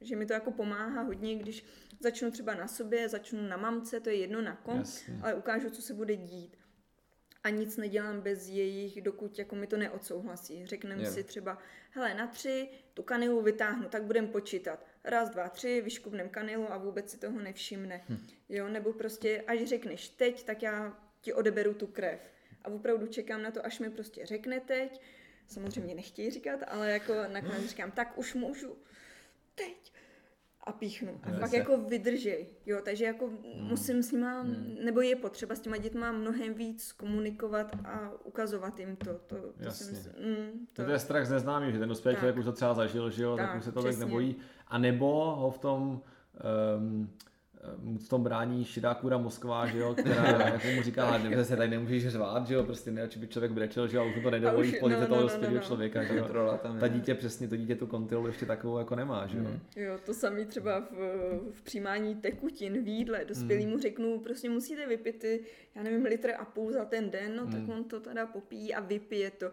že 0.00 0.16
mi 0.16 0.26
to 0.26 0.32
jako 0.32 0.50
pomáhá 0.50 1.02
hodně, 1.02 1.34
když 1.34 1.64
začnu 2.00 2.30
třeba 2.30 2.54
na 2.54 2.68
sobě, 2.68 3.08
začnu 3.08 3.48
na 3.48 3.56
mamce, 3.56 4.00
to 4.00 4.08
je 4.08 4.16
jedno 4.16 4.42
na 4.42 4.56
kom, 4.56 4.78
Jasně. 4.78 5.20
ale 5.22 5.34
ukážu, 5.34 5.70
co 5.70 5.82
se 5.82 5.94
bude 5.94 6.16
dít. 6.16 6.57
A 7.48 7.50
nic 7.50 7.76
nedělám 7.76 8.20
bez 8.20 8.48
jejich, 8.48 9.02
dokud 9.02 9.38
jako 9.38 9.56
mi 9.56 9.66
to 9.66 9.76
neodsouhlasí. 9.76 10.66
Řekneme 10.66 11.06
si 11.06 11.24
třeba, 11.24 11.58
hele, 11.90 12.14
na 12.14 12.26
tři 12.26 12.68
tu 12.94 13.02
kanilu 13.02 13.42
vytáhnu, 13.42 13.88
tak 13.88 14.02
budem 14.02 14.28
počítat. 14.28 14.86
raz, 15.04 15.30
dva, 15.30 15.48
tři, 15.48 15.80
vyškubnem 15.80 16.28
kanilu 16.28 16.72
a 16.72 16.78
vůbec 16.78 17.10
si 17.10 17.18
toho 17.18 17.40
nevšimne. 17.40 18.04
Hm. 18.08 18.18
Jo, 18.48 18.68
nebo 18.68 18.92
prostě 18.92 19.44
až 19.46 19.64
řekneš 19.64 20.08
teď, 20.08 20.42
tak 20.44 20.62
já 20.62 20.98
ti 21.20 21.32
odeberu 21.32 21.74
tu 21.74 21.86
krev. 21.86 22.20
A 22.64 22.68
opravdu 22.68 23.06
čekám 23.06 23.42
na 23.42 23.50
to, 23.50 23.66
až 23.66 23.78
mi 23.78 23.90
prostě 23.90 24.26
řekne 24.26 24.60
teď. 24.60 25.00
Samozřejmě 25.46 25.94
nechtějí 25.94 26.30
říkat, 26.30 26.60
ale 26.66 26.90
jako 26.90 27.14
nakonec 27.28 27.64
říkám, 27.64 27.90
tak 27.90 28.18
už 28.18 28.34
můžu. 28.34 28.76
Teď 29.54 29.92
a 30.68 30.72
píchnu. 30.72 31.20
A 31.22 31.40
pak 31.40 31.52
jako 31.52 31.76
vydržej. 31.76 32.46
Jo, 32.66 32.78
takže 32.84 33.04
jako 33.04 33.26
hmm. 33.26 33.40
musím 33.68 34.02
s 34.02 34.12
nima, 34.12 34.40
hmm. 34.40 34.76
nebo 34.84 35.00
je 35.00 35.16
potřeba 35.16 35.54
s 35.54 35.60
těma 35.60 35.76
dětma 35.76 36.12
mnohem 36.12 36.54
víc 36.54 36.92
komunikovat 36.92 37.76
a 37.84 38.10
ukazovat 38.24 38.78
jim 38.80 38.96
to. 38.96 39.04
to, 39.04 39.36
to 39.36 39.52
Jasně. 39.58 39.90
Myslím, 39.90 40.12
mm, 40.12 40.66
to... 40.72 40.84
to 40.84 40.90
je 40.90 40.98
strach 40.98 41.26
z 41.26 41.30
neznámý, 41.30 41.72
že 41.72 41.78
ten 41.78 41.88
dospělý 41.88 42.16
člověk 42.16 42.36
už 42.36 42.44
to 42.44 42.52
třeba 42.52 42.74
zažil, 42.74 43.10
že 43.10 43.22
jo, 43.22 43.36
tak, 43.36 43.46
tak 43.46 43.56
už 43.58 43.64
se 43.64 43.72
to 43.72 43.82
nebojí. 43.82 44.36
A 44.68 44.78
nebo 44.78 45.36
ho 45.36 45.50
v 45.50 45.58
tom 45.58 46.02
um, 46.78 47.10
v 47.98 48.08
tom 48.08 48.22
brání 48.22 48.64
šedá 48.64 48.94
kůra 48.94 49.18
Moskva, 49.18 49.66
že 49.66 49.78
jo, 49.78 49.94
která 49.94 50.48
jako 50.52 50.66
mu 50.74 50.82
říká, 50.82 51.18
že 51.18 51.44
se 51.44 51.56
tady 51.56 51.70
nemůžeš 51.70 52.08
řvát, 52.08 52.46
že 52.46 52.54
jo, 52.54 52.64
prostě 52.64 52.90
ne, 52.90 53.08
by 53.16 53.26
člověk 53.28 53.52
brečel, 53.52 53.88
že 53.88 53.96
jo, 53.96 54.02
a 54.02 54.06
už 54.06 54.22
to 54.22 54.30
nedovolí 54.30 54.72
v 54.72 54.80
pozici 54.80 55.00
no, 55.00 55.06
toho 55.06 55.20
no, 55.20 55.22
dospělého 55.22 55.54
no, 55.54 55.60
no. 55.60 55.66
člověka, 55.66 56.04
že 56.04 56.16
jo. 56.16 56.58
Tam 56.62 56.78
Ta 56.78 56.88
dítě 56.88 57.14
přesně, 57.14 57.48
to 57.48 57.56
dítě 57.56 57.76
tu 57.76 57.86
kontrolu 57.86 58.26
ještě 58.26 58.46
takovou 58.46 58.78
jako 58.78 58.96
nemá, 58.96 59.26
že 59.26 59.38
jo. 59.38 59.44
Mm. 59.44 59.60
Jo, 59.76 59.98
to 60.06 60.14
samý 60.14 60.44
třeba 60.44 60.80
v, 60.80 60.92
v 61.52 61.62
přijímání 61.62 62.14
tekutin 62.14 62.84
v 62.84 62.88
jídle, 62.88 63.24
dospělýmu 63.24 63.74
mm. 63.74 63.80
řeknu, 63.80 64.20
prostě 64.20 64.50
musíte 64.50 64.86
vypít 64.86 65.18
ty, 65.18 65.40
já 65.74 65.82
nevím, 65.82 66.04
litr 66.04 66.30
a 66.38 66.44
půl 66.44 66.72
za 66.72 66.84
ten 66.84 67.10
den, 67.10 67.36
no 67.36 67.44
mm. 67.46 67.52
tak 67.52 67.76
on 67.76 67.84
to 67.84 68.00
teda 68.00 68.26
popíjí 68.26 68.74
a 68.74 68.80
vypije 68.80 69.30
to 69.30 69.52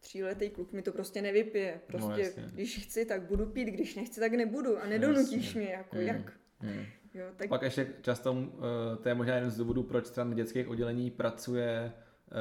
tříletý 0.00 0.50
kluk 0.50 0.72
mi 0.72 0.82
to 0.82 0.92
prostě 0.92 1.22
nevypije. 1.22 1.72
No, 1.74 1.80
prostě, 1.86 2.32
no, 2.36 2.48
když 2.52 2.78
chci, 2.78 3.04
tak 3.04 3.22
budu 3.22 3.46
pít, 3.46 3.68
když 3.68 3.94
nechci, 3.94 4.20
tak 4.20 4.32
nebudu 4.32 4.78
a 4.78 4.86
nedonutíš 4.86 5.46
jasně. 5.46 5.60
mě, 5.60 5.70
jako 5.70 5.96
mm. 5.96 6.02
jak. 6.02 6.32
Mm. 6.62 6.84
Jo, 7.14 7.24
tak... 7.36 7.48
Pak 7.48 7.62
ještě 7.62 7.86
často, 8.02 8.36
eh, 8.38 8.96
to 8.96 9.08
je 9.08 9.14
možná 9.14 9.34
jeden 9.34 9.50
z 9.50 9.56
důvodů, 9.56 9.82
proč 9.82 10.06
stran 10.06 10.34
dětských 10.34 10.68
oddělení 10.68 11.10
pracuje 11.10 11.92
eh, 11.92 12.32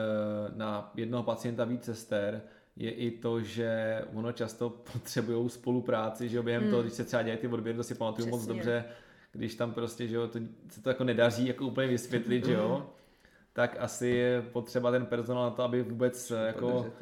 na 0.55 0.91
jednoho 0.95 1.23
pacienta 1.23 1.65
víc 1.65 1.83
sester, 1.83 2.41
je 2.75 2.91
i 2.91 3.11
to, 3.11 3.41
že 3.41 4.01
ono 4.13 4.31
často 4.31 4.69
potřebují 4.93 5.49
spolupráci, 5.49 6.29
že 6.29 6.37
jo, 6.37 6.43
během 6.43 6.61
hmm. 6.61 6.71
toho, 6.71 6.81
když 6.81 6.93
se 6.93 7.03
třeba 7.03 7.21
dělají 7.21 7.39
ty 7.39 7.47
odběry, 7.47 7.77
to 7.77 7.83
si 7.83 7.95
pamatuju 7.95 8.27
moc 8.27 8.45
dobře, 8.45 8.85
když 9.31 9.55
tam 9.55 9.73
prostě, 9.73 10.07
že 10.07 10.15
jo, 10.15 10.27
to, 10.27 10.39
se 10.69 10.81
to 10.81 10.89
jako 10.89 11.03
nedaří 11.03 11.47
jako 11.47 11.65
úplně 11.65 11.87
vysvětlit, 11.87 12.45
že 12.45 12.53
jo, 12.53 12.89
tak 13.57 13.75
asi 13.79 14.07
je 14.07 14.41
potřeba 14.41 14.91
ten 14.91 15.05
personál 15.05 15.43
na 15.43 15.49
to, 15.49 15.63
aby 15.63 15.83
vůbec 15.83 16.31
jako 16.45 16.93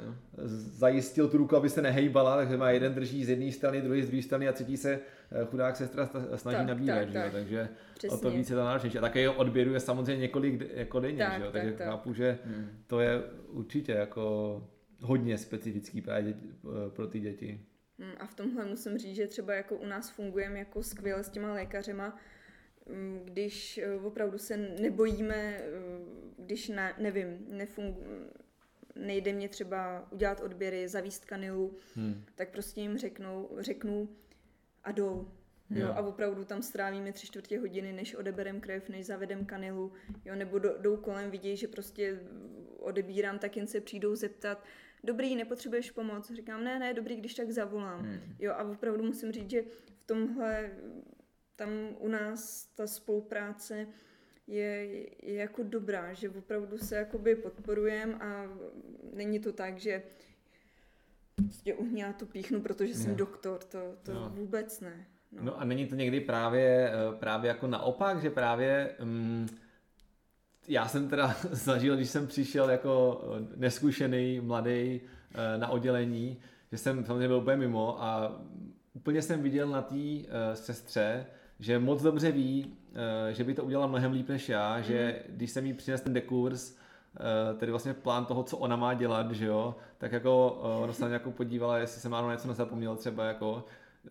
zajistil 0.78 1.28
tu 1.28 1.38
ruku, 1.38 1.56
aby 1.56 1.70
se 1.70 1.82
nehejbala, 1.82 2.36
takže 2.36 2.58
má 2.58 2.70
jeden 2.70 2.94
drží 2.94 3.26
z 3.26 3.30
jedné 3.30 3.52
strany, 3.52 3.82
druhý 3.82 4.04
z 4.04 4.08
druhé 4.08 4.24
strany 4.24 4.48
a 4.48 4.52
třetí 4.52 4.78
se 4.78 5.00
eh, 5.32 5.46
chudák 5.46 5.76
sestra 5.76 6.10
snaží 6.36 6.58
tak, 6.58 6.68
nabírat, 6.68 7.00
tak, 7.00 7.08
že 7.08 7.14
tak. 7.14 7.32
takže 7.32 7.70
Přesně. 7.94 8.18
o 8.18 8.22
to 8.22 8.32
víc 8.32 8.50
je 8.50 8.56
to 8.56 8.64
náročnější. 8.64 8.98
A 8.98 9.02
také 9.02 9.20
jeho 9.20 9.34
odběru 9.34 9.74
je 9.74 9.80
samozřejmě 9.80 10.22
několik 10.22 10.62
jako 10.74 11.00
denně, 11.00 11.18
tak, 11.18 11.40
že 11.40 11.46
jo? 11.46 11.52
takže 11.52 11.72
tak, 11.72 11.88
chápu, 11.88 12.14
že 12.14 12.40
hmm. 12.46 12.70
to 12.88 13.00
je 13.00 13.24
určitě 13.48 13.92
jako 13.92 14.64
hodně 15.02 15.38
specifický 15.38 16.02
právě 16.02 16.34
eh, 16.34 16.90
pro 16.90 17.08
ty 17.08 17.20
děti. 17.20 17.62
Hmm, 18.00 18.14
a 18.20 18.26
v 18.26 18.34
tomhle 18.34 18.66
musím 18.66 18.98
říct, 18.98 19.16
že 19.16 19.28
třeba 19.28 19.54
jako 19.54 19.76
u 19.76 19.86
nás 19.86 20.10
fungujeme 20.10 20.60
jako 20.60 20.84
skvěle 20.84 21.24
s 21.24 21.30
těma 21.30 21.54
lékařema, 21.54 22.18
když 23.24 23.78
eh, 23.78 23.96
opravdu 23.96 24.38
se 24.38 24.58
nebojíme, 24.58 25.36
eh, 25.36 25.62
když 26.38 26.70
na, 26.70 26.94
nevím, 26.98 27.46
nefungu, 27.50 28.04
nejde 28.96 29.34
mě 29.34 29.50
třeba 29.50 30.08
udělat 30.12 30.42
odběry, 30.42 30.88
zavíst 30.88 31.26
kanilu, 31.26 31.78
hmm. 31.96 32.24
tak 32.36 32.50
prostě 32.52 32.82
jim 32.82 32.98
řeknou, 32.98 33.50
řeknu 33.60 34.10
a 34.84 34.92
jdou. 34.92 35.32
Jo. 35.70 35.88
jo. 35.88 35.94
A 35.96 36.02
opravdu 36.02 36.46
tam 36.46 36.62
strávíme 36.62 37.12
tři 37.12 37.28
čtvrtě 37.28 37.60
hodiny, 37.60 37.94
než 37.94 38.16
odeberem 38.16 38.62
krev, 38.62 38.90
než 38.90 39.06
zavedem 39.06 39.46
kanilu, 39.46 39.92
jo, 40.26 40.36
nebo 40.36 40.60
do, 40.60 40.78
jdou 40.82 40.98
kolem, 40.98 41.32
vidějí, 41.32 41.58
že 41.58 41.68
prostě 41.68 42.20
odebírám, 42.80 43.40
tak 43.40 43.58
jen 43.58 43.68
se 43.68 43.82
přijdou 43.82 44.16
zeptat, 44.16 44.64
dobrý, 45.04 45.36
nepotřebuješ 45.36 45.92
pomoc? 45.92 46.32
Říkám, 46.32 46.64
ne, 46.64 46.80
ne, 46.80 46.94
dobrý, 46.94 47.16
když 47.16 47.34
tak 47.34 47.52
zavolám. 47.52 48.00
Hmm. 48.00 48.36
Jo, 48.40 48.54
a 48.54 48.64
opravdu 48.64 49.04
musím 49.04 49.32
říct, 49.32 49.50
že 49.50 49.62
v 49.62 50.04
tomhle 50.06 50.72
tam 51.56 51.70
u 52.00 52.08
nás 52.08 52.66
ta 52.66 52.88
spolupráce 52.88 53.88
je, 54.48 54.88
je 55.24 55.34
jako 55.34 55.64
dobrá, 55.64 56.14
že 56.14 56.30
opravdu 56.30 56.78
se 56.78 56.96
jakoby 56.96 57.36
podporujeme 57.36 58.14
a 58.14 58.50
není 59.14 59.40
to 59.40 59.54
tak, 59.54 59.80
že 59.80 60.04
prostě 61.36 61.74
uhně 61.74 62.04
já 62.04 62.14
to 62.14 62.26
píchnu, 62.26 62.62
protože 62.62 62.94
jsem 62.94 63.12
no. 63.12 63.18
doktor, 63.18 63.64
to, 63.64 63.96
to 64.04 64.14
no. 64.14 64.30
vůbec 64.30 64.82
ne. 64.82 65.06
No. 65.32 65.44
no 65.44 65.60
a 65.60 65.66
není 65.66 65.88
to 65.88 65.96
někdy 65.96 66.20
právě, 66.20 66.90
eh, 66.90 67.16
právě 67.20 67.48
jako 67.48 67.68
naopak, 67.68 68.22
že 68.22 68.30
právě 68.30 68.96
um, 69.02 69.48
já 70.68 70.88
jsem 70.88 71.10
teda 71.10 71.36
zažil, 71.52 71.96
když 71.96 72.10
jsem 72.10 72.28
přišel 72.28 72.70
jako 72.70 73.24
eh, 73.24 73.48
neskušený, 73.56 74.40
mladý 74.40 75.02
eh, 75.34 75.58
na 75.58 75.68
oddělení, 75.68 76.38
že 76.72 76.78
jsem 76.78 77.06
samozřejmě 77.06 77.28
byl 77.28 77.38
úplně 77.38 77.58
mimo 77.58 78.04
a 78.04 78.42
úplně 78.94 79.22
jsem 79.22 79.42
viděl 79.42 79.70
na 79.70 79.82
té 79.82 79.96
sestře, 80.54 81.26
že 81.60 81.80
moc 81.80 82.02
dobře 82.02 82.32
ví, 82.32 82.74
eh, 83.30 83.34
že 83.34 83.44
by 83.44 83.54
to 83.54 83.64
udělala 83.64 83.88
mnohem 83.88 84.12
líp 84.12 84.30
než 84.30 84.50
já, 84.50 84.78
mm-hmm. 84.78 84.84
že 84.84 85.22
mhm. 85.28 85.36
když 85.38 85.52
jsem 85.52 85.66
jí 85.66 85.74
přines 85.74 86.02
ten 86.02 86.14
dekurs, 86.14 86.78
eh, 87.20 87.54
tedy 87.54 87.72
vlastně 87.72 87.94
plán 87.94 88.26
toho, 88.26 88.44
co 88.44 88.58
ona 88.58 88.76
má 88.76 88.94
dělat, 88.94 89.32
že 89.32 89.46
jo, 89.46 89.76
tak 89.98 90.12
jako 90.12 90.62
eh, 90.64 90.84
ona 90.84 90.94
se 90.94 91.06
na 91.06 91.10
jako 91.12 91.32
podívala, 91.32 91.78
jestli 91.78 92.02
jsem 92.02 92.12
náhodou 92.12 92.32
něco 92.32 92.48
nezapomněl 92.48 92.96
třeba 92.96 93.26
jako, 93.26 93.66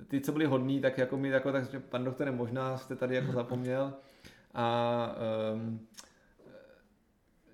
ty, 0.08 0.20
co 0.20 0.32
byli 0.32 0.44
hodní, 0.44 0.80
tak 0.80 0.98
jako 0.98 1.16
mi 1.16 1.28
jako 1.28 1.52
tak, 1.52 1.70
že 1.70 1.80
pan 1.80 2.04
doktore, 2.04 2.30
možná 2.30 2.78
jste 2.78 2.96
tady 2.96 3.14
jako 3.14 3.32
zapomněl 3.32 3.94
a 4.54 5.16
um, 5.54 5.80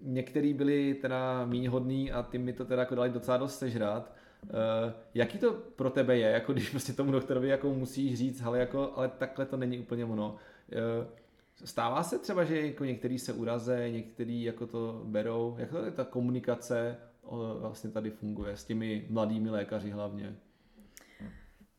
některý 0.02 0.54
byli 0.54 0.94
teda 0.94 1.46
méně 1.46 1.70
hodný 1.70 2.12
a 2.12 2.22
ty 2.22 2.38
mi 2.38 2.52
to 2.52 2.64
teda 2.64 2.82
jako 2.82 2.94
dali 2.94 3.10
docela 3.10 3.36
dost 3.36 3.58
sežrat, 3.58 4.12
Uh, 4.42 4.92
jaký 5.14 5.38
to 5.38 5.52
pro 5.52 5.90
tebe 5.90 6.18
je, 6.18 6.30
jako 6.30 6.52
když 6.52 6.70
prostě 6.70 6.92
tomu 6.92 7.12
doktorovi 7.12 7.48
jako 7.48 7.74
musíš 7.74 8.18
říct, 8.18 8.42
ale, 8.42 8.58
jako, 8.58 8.92
ale 8.96 9.08
takhle 9.08 9.46
to 9.46 9.56
není 9.56 9.78
úplně 9.78 10.04
ono. 10.04 10.30
Uh, 10.32 11.06
stává 11.64 12.02
se 12.02 12.18
třeba, 12.18 12.44
že 12.44 12.66
jako 12.66 12.84
některý 12.84 13.18
se 13.18 13.32
uraze, 13.32 13.90
některý 13.90 14.42
jako 14.42 14.66
to 14.66 15.02
berou, 15.04 15.56
jak 15.58 15.70
to 15.70 15.90
ta 15.90 16.04
komunikace 16.04 16.96
vlastně 17.58 17.90
tady 17.90 18.10
funguje 18.10 18.56
s 18.56 18.64
těmi 18.64 19.06
mladými 19.08 19.50
lékaři 19.50 19.90
hlavně? 19.90 20.36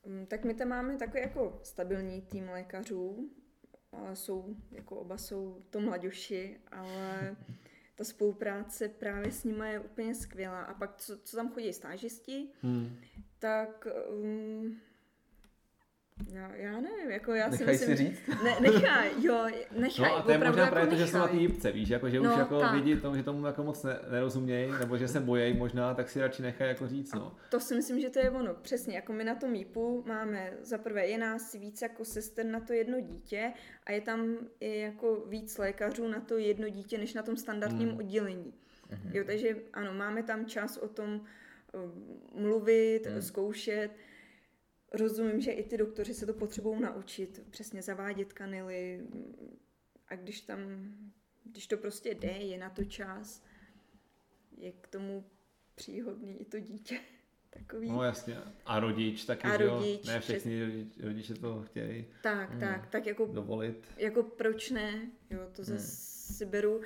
Mm, 0.05 0.25
tak 0.25 0.45
my 0.45 0.53
tam 0.53 0.67
máme 0.67 0.97
takový 0.97 1.21
jako 1.21 1.59
stabilní 1.63 2.21
tým 2.21 2.49
lékařů, 2.49 3.29
ale 3.91 4.15
jsou, 4.15 4.55
jako 4.71 4.95
oba 4.95 5.17
jsou 5.17 5.61
to 5.69 5.79
mladoši, 5.79 6.57
ale 6.71 7.35
ta 8.01 8.05
spolupráce 8.05 8.89
právě 8.89 9.31
s 9.31 9.43
nimi 9.43 9.71
je 9.71 9.79
úplně 9.79 10.15
skvělá. 10.15 10.61
A 10.61 10.73
pak, 10.73 10.95
co, 10.97 11.17
co 11.17 11.37
tam 11.37 11.51
chodí 11.51 11.73
stážisti, 11.73 12.47
hmm. 12.61 12.97
tak 13.39 13.87
um, 14.09 14.79
já, 16.33 16.55
já 16.55 16.81
nevím, 16.81 17.11
jako 17.11 17.33
já 17.33 17.49
Nechaj 17.49 17.77
si 17.77 17.87
myslím... 17.87 17.97
si 17.97 18.03
říct? 18.03 18.43
Ne, 18.43 18.59
nechá, 18.59 19.03
jo, 19.21 19.47
nechaj. 19.71 20.09
No 20.09 20.15
a 20.15 20.21
to 20.21 20.31
je 20.31 20.37
možná 20.37 20.63
jako 20.63 20.71
právě 20.71 20.89
to, 20.89 20.95
že 20.95 21.07
jsou 21.07 21.17
na 21.17 21.27
té 21.27 21.35
jípce, 21.35 21.71
víš, 21.71 21.89
jako, 21.89 22.09
že 22.09 22.19
no, 22.19 22.31
už 22.31 22.37
jako 22.37 22.59
tak. 22.59 22.73
vidí 22.73 22.95
tomu, 22.95 23.15
že 23.15 23.23
tomu 23.23 23.45
jako 23.45 23.63
moc 23.63 23.83
ne, 23.83 23.99
nerozumějí, 24.11 24.71
nebo 24.79 24.97
že 24.97 25.07
se 25.07 25.19
bojejí 25.19 25.57
možná, 25.57 25.93
tak 25.93 26.09
si 26.09 26.21
radši 26.21 26.41
nechají 26.41 26.69
jako 26.69 26.87
říct, 26.87 27.13
no. 27.13 27.27
A 27.27 27.49
to 27.49 27.59
si 27.59 27.75
myslím, 27.75 27.99
že 27.99 28.09
to 28.09 28.19
je 28.19 28.29
ono, 28.29 28.53
přesně, 28.53 28.95
jako 28.95 29.13
my 29.13 29.23
na 29.23 29.35
tom 29.35 29.55
jípu 29.55 30.03
máme, 30.07 30.53
za 30.61 30.77
prvé 30.77 31.07
je 31.07 31.17
nás 31.17 31.53
víc 31.53 31.81
jako 31.81 32.05
sester 32.05 32.45
na 32.45 32.59
to 32.59 32.73
jedno 32.73 33.01
dítě 33.01 33.53
a 33.85 33.91
je 33.91 34.01
tam 34.01 34.37
i 34.59 34.79
jako 34.79 35.23
víc 35.27 35.57
lékařů 35.57 36.07
na 36.07 36.19
to 36.19 36.37
jedno 36.37 36.69
dítě, 36.69 36.97
než 36.97 37.13
na 37.13 37.23
tom 37.23 37.37
standardním 37.37 37.89
hmm. 37.89 37.97
oddělení. 37.97 38.53
Hmm. 38.89 39.11
Jo, 39.13 39.23
takže 39.25 39.55
ano, 39.73 39.93
máme 39.93 40.23
tam 40.23 40.45
čas 40.45 40.77
o 40.77 40.87
tom 40.87 41.21
um, 41.73 42.41
mluvit, 42.41 43.07
hmm. 43.07 43.21
zkoušet, 43.21 43.91
rozumím, 44.91 45.41
že 45.41 45.51
i 45.51 45.63
ty 45.63 45.77
doktoři 45.77 46.13
se 46.13 46.25
to 46.25 46.33
potřebují 46.33 46.81
naučit, 46.81 47.43
přesně 47.49 47.81
zavádět 47.81 48.33
kanily 48.33 49.07
a 50.07 50.15
když 50.15 50.41
tam, 50.41 50.59
když 51.43 51.67
to 51.67 51.77
prostě 51.77 52.09
jde, 52.09 52.31
je 52.31 52.57
na 52.57 52.69
to 52.69 52.83
čas, 52.83 53.43
je 54.57 54.71
k 54.71 54.87
tomu 54.87 55.25
příhodný 55.75 56.41
i 56.41 56.45
to 56.45 56.59
dítě. 56.59 56.99
Takový. 57.49 57.89
No 57.89 58.03
jasně. 58.03 58.37
A 58.65 58.79
rodič 58.79 59.25
taky, 59.25 59.47
a 59.47 59.57
rodič, 59.57 60.05
jo? 60.05 60.13
Ne 60.13 60.19
všichni 60.19 60.65
rodič, 60.65 60.97
rodiče 60.99 61.33
to 61.33 61.61
chtějí. 61.61 62.05
Tak, 62.23 62.49
hmm. 62.49 62.59
tak, 62.59 62.87
tak 62.87 63.05
jako, 63.05 63.25
dovolit. 63.25 63.87
Jako 63.97 64.23
proč 64.23 64.71
ne, 64.71 65.11
jo, 65.29 65.39
to 65.51 65.63
zase 65.63 65.73
hmm. 65.73 66.37
si 66.37 66.45
beru 66.45 66.81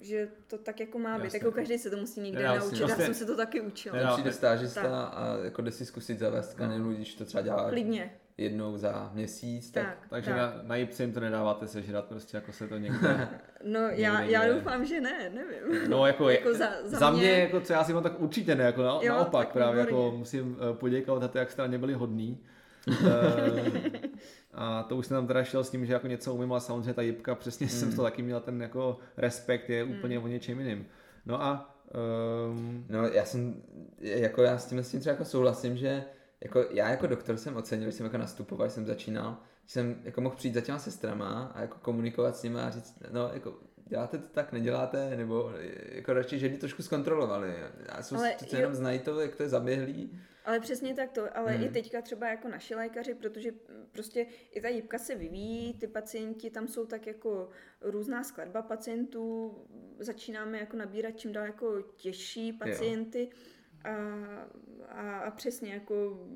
že 0.00 0.28
to 0.46 0.58
tak 0.58 0.80
jako 0.80 0.98
má 0.98 1.18
být. 1.18 1.34
Jako 1.34 1.52
každý 1.52 1.78
se 1.78 1.90
to 1.90 1.96
musí 1.96 2.20
někde 2.20 2.42
Jasně. 2.42 2.58
naučit. 2.60 2.78
Vlastně, 2.78 3.02
Já 3.02 3.06
jsem 3.06 3.14
se 3.14 3.24
to 3.26 3.36
taky 3.36 3.60
učila. 3.60 4.12
Přijde 4.12 4.32
stážista 4.32 4.82
tak. 4.82 4.90
a 4.92 5.38
jako 5.44 5.62
jde 5.62 5.70
si 5.70 5.86
zkusit 5.86 6.18
zavést 6.18 6.54
kanilu, 6.54 6.90
no. 6.90 6.96
když 6.96 7.14
to 7.14 7.24
třeba 7.24 7.42
dělá 7.42 7.70
Klidně. 7.70 8.12
jednou 8.38 8.76
za 8.76 9.10
měsíc. 9.14 9.70
Tak, 9.70 9.84
tak 9.84 9.98
takže 10.10 10.30
tak. 10.30 10.38
na, 10.38 10.62
na 10.62 10.76
jipce 10.76 11.02
jim 11.02 11.12
to 11.12 11.20
nedáváte 11.20 11.68
sežrat, 11.68 12.04
prostě 12.04 12.36
jako 12.36 12.52
se 12.52 12.68
to 12.68 12.78
někde... 12.78 13.28
no 13.64 13.80
někde 13.80 14.02
já, 14.02 14.20
někde. 14.20 14.32
já 14.32 14.52
doufám, 14.52 14.84
že 14.84 15.00
ne, 15.00 15.30
nevím. 15.34 15.90
No 15.90 16.06
jako, 16.06 16.30
jako 16.30 16.54
za, 16.54 16.68
za, 16.84 16.98
za 16.98 17.10
mě, 17.10 17.20
mě, 17.20 17.30
jako 17.30 17.60
co 17.60 17.72
já 17.72 17.84
si 17.84 17.92
mám 17.92 18.02
tak 18.02 18.20
určitě 18.20 18.54
ne, 18.54 18.64
jako 18.64 18.82
na, 18.82 18.98
jo, 19.02 19.08
naopak 19.08 19.52
právě, 19.52 19.80
jako 19.80 20.14
musím 20.16 20.56
eh, 20.60 20.74
poděkovat 20.74 21.22
za 21.22 21.28
to, 21.28 21.38
jak 21.38 21.50
jste 21.50 21.62
na 21.62 21.68
ně 21.68 21.78
byli 21.78 21.94
hodní. 21.94 22.38
A 24.54 24.82
to 24.82 24.96
už 24.96 25.06
jsem 25.06 25.14
tam 25.14 25.26
teda 25.26 25.44
šel 25.44 25.64
s 25.64 25.70
tím, 25.70 25.86
že 25.86 25.92
jako 25.92 26.06
něco 26.06 26.34
umím, 26.34 26.52
ale 26.52 26.60
samozřejmě 26.60 26.94
ta 26.94 27.02
jibka, 27.02 27.34
přesně 27.34 27.66
mm. 27.66 27.70
jsem 27.70 27.96
to 27.96 28.02
taky 28.02 28.22
měl 28.22 28.40
ten 28.40 28.62
jako 28.62 28.98
respekt, 29.16 29.70
je 29.70 29.84
úplně 29.84 30.18
mm. 30.18 30.24
o 30.24 30.28
něčem 30.28 30.58
jiným. 30.58 30.86
No 31.26 31.42
a 31.42 31.76
Um... 32.50 32.86
No 32.88 33.08
já 33.08 33.24
jsem, 33.24 33.62
jako 33.98 34.42
já 34.42 34.58
s 34.58 34.66
tím, 34.66 34.78
s 34.78 34.90
tím 34.90 35.00
třeba 35.00 35.12
jako 35.12 35.24
souhlasím, 35.24 35.76
že 35.76 36.04
jako 36.40 36.64
já 36.70 36.88
jako 36.88 37.06
doktor 37.06 37.36
jsem 37.36 37.56
ocenil, 37.56 37.84
když 37.84 37.94
jsem 37.94 38.06
jako 38.06 38.18
nastupoval, 38.18 38.66
když 38.66 38.74
jsem 38.74 38.86
začínal, 38.86 39.36
že 39.66 39.72
jsem 39.72 39.96
jako 40.04 40.20
mohl 40.20 40.36
přijít 40.36 40.54
za 40.54 40.60
těma 40.60 40.78
sestrama 40.78 41.52
a 41.54 41.60
jako 41.60 41.78
komunikovat 41.82 42.36
s 42.36 42.42
nimi 42.42 42.60
a 42.60 42.70
říct, 42.70 42.94
no 43.12 43.30
jako 43.32 43.54
děláte 43.90 44.18
to 44.18 44.28
tak, 44.28 44.52
neděláte, 44.52 45.16
nebo 45.16 45.52
jako 45.92 46.12
radši, 46.12 46.38
že 46.38 46.48
by 46.48 46.56
trošku 46.56 46.82
zkontrolovali. 46.82 47.54
A 47.88 48.02
jsou, 48.02 48.16
Ale 48.16 48.36
jenom 48.52 48.74
znají 48.74 48.98
to, 48.98 49.20
jak 49.20 49.36
to 49.36 49.42
je 49.42 49.48
zaběhlý. 49.48 50.20
Ale 50.44 50.60
přesně 50.60 50.94
tak 50.94 51.12
to, 51.12 51.36
ale 51.36 51.52
hmm. 51.52 51.64
i 51.64 51.68
teďka 51.68 52.02
třeba 52.02 52.28
jako 52.28 52.48
naši 52.48 52.74
lékaři, 52.74 53.14
protože 53.14 53.52
prostě 53.92 54.26
i 54.50 54.60
ta 54.60 54.68
jibka 54.68 54.98
se 54.98 55.14
vyvíjí, 55.14 55.74
ty 55.74 55.86
pacienti, 55.86 56.50
tam 56.50 56.68
jsou 56.68 56.86
tak 56.86 57.06
jako 57.06 57.48
různá 57.80 58.24
skladba 58.24 58.62
pacientů, 58.62 59.56
začínáme 59.98 60.58
jako 60.58 60.76
nabírat 60.76 61.18
čím 61.18 61.32
dál 61.32 61.44
jako 61.44 61.82
těžší 61.82 62.52
pacienty. 62.52 63.30
A, 63.84 63.90
a, 64.88 65.18
a 65.18 65.30
přesně 65.30 65.72
jako 65.74 66.26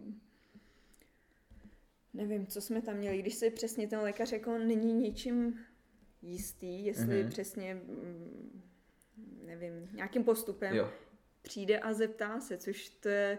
nevím, 2.14 2.46
co 2.46 2.60
jsme 2.60 2.82
tam 2.82 2.96
měli, 2.96 3.18
když 3.18 3.34
se 3.34 3.50
přesně 3.50 3.88
ten 3.88 3.98
lékař 3.98 4.32
jako 4.32 4.58
není 4.58 4.92
ničím 4.92 5.58
jistý, 6.24 6.84
jestli 6.84 7.24
mm-hmm. 7.24 7.28
přesně 7.28 7.74
mm, 7.74 8.62
nevím, 9.46 9.88
nějakým 9.92 10.24
postupem 10.24 10.76
jo. 10.76 10.90
přijde 11.42 11.78
a 11.78 11.92
zeptá 11.92 12.40
se, 12.40 12.56
což 12.56 12.88
to 12.88 13.08
je 13.08 13.38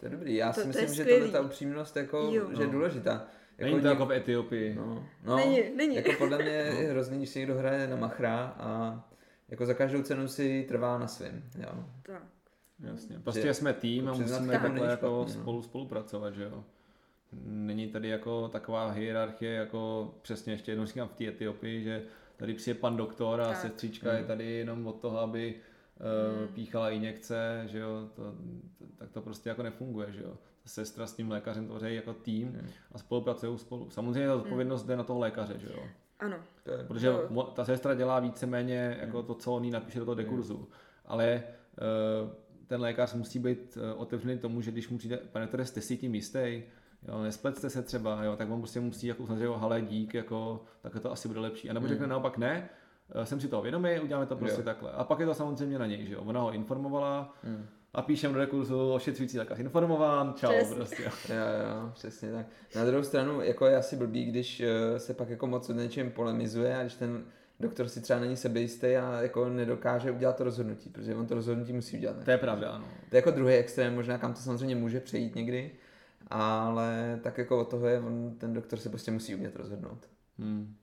to 0.00 0.06
je 0.06 0.10
dobrý, 0.10 0.34
já 0.34 0.52
to, 0.52 0.60
si 0.60 0.66
myslím, 0.66 0.94
že 0.94 1.04
tohle 1.04 1.28
ta 1.28 1.40
upřímnost 1.40 1.96
jako, 1.96 2.18
jo. 2.32 2.48
že 2.56 2.62
je 2.62 2.66
no. 2.66 2.72
důležitá. 2.72 3.26
Jako 3.58 3.70
není 3.70 3.82
to 3.82 3.88
jako 3.88 4.06
v 4.06 4.12
Etiopii. 4.12 4.74
No, 4.74 5.08
no, 5.24 5.36
není, 5.36 5.62
není. 5.76 5.96
Jako 5.96 6.12
podle 6.18 6.38
mě 6.38 6.48
je 6.50 6.82
no. 6.82 6.90
hrozný, 6.90 7.18
když 7.18 7.28
si 7.28 7.38
někdo 7.38 7.54
hraje 7.54 7.86
na 7.86 7.96
machra 7.96 8.54
a 8.58 9.00
jako 9.48 9.66
za 9.66 9.74
každou 9.74 10.02
cenu 10.02 10.28
si 10.28 10.64
trvá 10.68 10.98
na 10.98 11.06
svém. 11.06 11.42
Jo. 11.58 11.84
Tak. 12.02 12.22
Jasně. 12.80 13.18
Prostě 13.18 13.42
že, 13.42 13.54
jsme 13.54 13.72
tým 13.72 14.08
a 14.08 14.12
musíme 14.12 14.58
takhle 14.58 14.90
jako 14.90 15.24
špatný, 15.24 15.42
spolu 15.42 15.56
no. 15.56 15.62
spolupracovat, 15.62 16.34
že 16.34 16.42
jo. 16.42 16.64
Není 17.44 17.88
tady 17.88 18.08
jako 18.08 18.48
taková 18.48 18.90
hierarchie, 18.90 19.54
jako 19.54 20.14
přesně 20.22 20.52
ještě 20.52 20.72
jednou 20.72 20.86
říkám 20.86 21.08
v 21.08 21.12
té 21.12 21.26
Etiopii, 21.26 21.82
že 21.82 22.02
tady 22.36 22.54
přijde 22.54 22.80
pan 22.80 22.96
doktor 22.96 23.40
a 23.40 23.48
tak. 23.48 23.56
sestřička 23.56 24.10
hmm. 24.10 24.18
je 24.18 24.24
tady 24.24 24.50
jenom 24.50 24.86
od 24.86 25.00
toho, 25.00 25.18
aby 25.20 25.54
hmm. 26.36 26.48
píchala 26.48 26.90
injekce, 26.90 27.62
že 27.66 27.78
jo, 27.78 28.08
to, 28.14 28.22
to, 28.22 28.84
tak 28.96 29.10
to 29.10 29.20
prostě 29.20 29.48
jako 29.48 29.62
nefunguje, 29.62 30.12
že 30.12 30.22
jo. 30.22 30.30
Ta 30.62 30.68
sestra 30.68 31.06
s 31.06 31.14
tím 31.14 31.30
lékařem 31.30 31.66
tvoří 31.66 31.94
jako 31.94 32.14
tým 32.14 32.48
hmm. 32.48 32.68
a 32.92 32.98
spolupracují 32.98 33.58
spolu. 33.58 33.90
Samozřejmě 33.90 34.28
ta 34.28 34.36
odpovědnost 34.36 34.80
hmm. 34.80 34.88
jde 34.88 34.96
na 34.96 35.04
toho 35.04 35.18
lékaře, 35.18 35.58
že 35.58 35.66
jo. 35.66 35.82
Ano. 36.18 36.36
Protože 36.86 37.08
to... 37.08 37.42
ta 37.42 37.64
sestra 37.64 37.94
dělá 37.94 38.20
víceméně 38.20 38.96
jako 39.00 39.22
to, 39.22 39.34
co 39.34 39.54
on 39.54 39.64
jí 39.64 39.70
napíše 39.70 39.98
do 39.98 40.04
toho 40.04 40.14
dekurzu. 40.14 40.56
Hmm. 40.56 40.66
Ale 41.06 41.42
uh, 42.24 42.30
ten 42.66 42.80
lékař 42.80 43.14
musí 43.14 43.38
být 43.38 43.76
uh, 43.76 44.00
otevřený 44.00 44.38
tomu, 44.38 44.60
že 44.60 44.70
když 44.70 44.88
mu 44.88 44.98
přijde, 44.98 45.16
pane 45.16 45.44
doktore, 45.44 45.64
jste 45.64 45.80
si 45.80 45.96
tím 45.96 46.14
jistý, 46.14 46.62
jo, 47.08 47.22
nesplecte 47.22 47.70
se 47.70 47.82
třeba, 47.82 48.24
jo, 48.24 48.36
tak 48.36 48.50
on 48.50 48.60
prostě 48.60 48.80
musí 48.80 49.06
jako 49.06 49.22
uznat, 49.22 49.38
že 49.38 49.44
jo, 49.44 49.58
hele, 49.58 49.80
dík, 49.82 50.14
jako, 50.14 50.64
tak 50.80 51.00
to 51.00 51.12
asi 51.12 51.28
bude 51.28 51.40
lepší. 51.40 51.70
A 51.70 51.72
nebo 51.72 51.86
hmm. 51.86 51.94
řekne 51.94 52.06
naopak 52.06 52.38
ne, 52.38 52.68
Eh, 53.14 53.26
jsem 53.26 53.40
si 53.40 53.48
toho 53.48 53.62
vědomý, 53.62 54.00
uděláme 54.00 54.26
to 54.26 54.36
prostě 54.36 54.60
jo. 54.60 54.64
takhle. 54.64 54.92
A 54.92 55.04
pak 55.04 55.20
je 55.20 55.26
to 55.26 55.34
samozřejmě 55.34 55.78
na 55.78 55.86
něj, 55.86 56.06
že 56.06 56.14
jo. 56.14 56.20
Ona 56.20 56.40
ho 56.40 56.52
informovala 56.52 57.34
hmm. 57.42 57.66
a 57.94 58.02
píšem 58.02 58.32
do 58.32 58.38
rekurzu 58.38 58.92
ošetřující 58.92 59.38
lékař 59.38 59.58
informován, 59.58 60.34
čau 60.36 60.52
Přesně. 60.52 60.74
prostě. 60.74 61.02
jo, 61.28 61.36
jo, 61.36 61.90
přesně 61.94 62.32
tak. 62.32 62.46
Na 62.76 62.84
druhou 62.84 63.02
stranu, 63.02 63.40
jako 63.40 63.66
je 63.66 63.76
asi 63.76 63.96
blbý, 63.96 64.24
když 64.24 64.60
eh, 64.60 64.98
se 64.98 65.14
pak 65.14 65.28
jako 65.28 65.46
moc 65.46 65.70
o 65.70 65.72
něčem 65.72 66.10
polemizuje 66.10 66.76
a 66.76 66.80
když 66.80 66.94
ten 66.94 67.24
doktor 67.60 67.88
si 67.88 68.00
třeba 68.00 68.20
není 68.20 68.36
sebejistý 68.36 68.86
a 68.86 69.20
jako 69.22 69.48
nedokáže 69.48 70.10
udělat 70.10 70.36
to 70.36 70.44
rozhodnutí, 70.44 70.90
protože 70.90 71.14
on 71.14 71.26
to 71.26 71.34
rozhodnutí 71.34 71.72
musí 71.72 71.96
udělat. 71.96 72.18
Ne? 72.18 72.24
To 72.24 72.30
je 72.30 72.38
pravda, 72.38 72.70
ano. 72.70 72.84
To 73.10 73.16
je 73.16 73.18
jako 73.18 73.30
druhý 73.30 73.54
extrém, 73.54 73.94
možná 73.94 74.18
kam 74.18 74.34
to 74.34 74.40
samozřejmě 74.40 74.76
může 74.76 75.00
přejít 75.00 75.34
někdy, 75.34 75.70
ale 76.26 77.20
tak 77.22 77.38
jako 77.38 77.60
od 77.60 77.70
toho 77.70 77.86
je, 77.86 78.00
on, 78.00 78.36
ten 78.38 78.54
doktor 78.54 78.78
se 78.78 78.88
prostě 78.88 79.10
musí 79.10 79.34
umět 79.34 79.56
rozhodnout. 79.56 80.08
Hmm. 80.38 80.76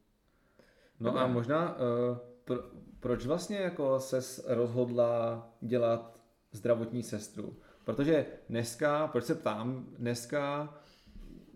No 1.00 1.10
Dobrá. 1.10 1.24
a 1.24 1.28
možná, 1.28 1.76
uh, 1.76 2.18
pro, 2.46 2.58
proč 3.00 3.26
vlastně 3.26 3.58
jako 3.58 4.00
ses 4.00 4.46
rozhodla 4.48 5.48
dělat 5.62 6.20
zdravotní 6.52 7.04
sestru? 7.04 7.58
Protože 7.86 8.26
dneska, 8.50 9.08
proč 9.08 9.24
se 9.24 9.36
ptám, 9.36 9.86
dneska 9.98 10.74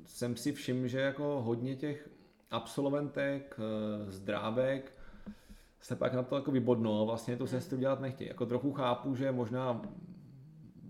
jsem 0.05 0.35
si 0.35 0.51
všiml, 0.51 0.87
že 0.87 0.99
jako 0.99 1.41
hodně 1.41 1.75
těch 1.75 2.09
absolventek, 2.51 3.59
uh, 3.59 4.09
zdrávek 4.11 4.93
se 5.81 5.95
pak 5.95 6.13
na 6.13 6.23
to 6.23 6.35
jako 6.35 6.51
vybodnou 6.51 7.01
a 7.01 7.05
vlastně 7.05 7.37
tu 7.37 7.47
sestru 7.47 7.77
dělat 7.77 7.99
nechtějí. 7.99 8.27
Jako 8.27 8.45
trochu 8.45 8.73
chápu, 8.73 9.15
že 9.15 9.31
možná 9.31 9.81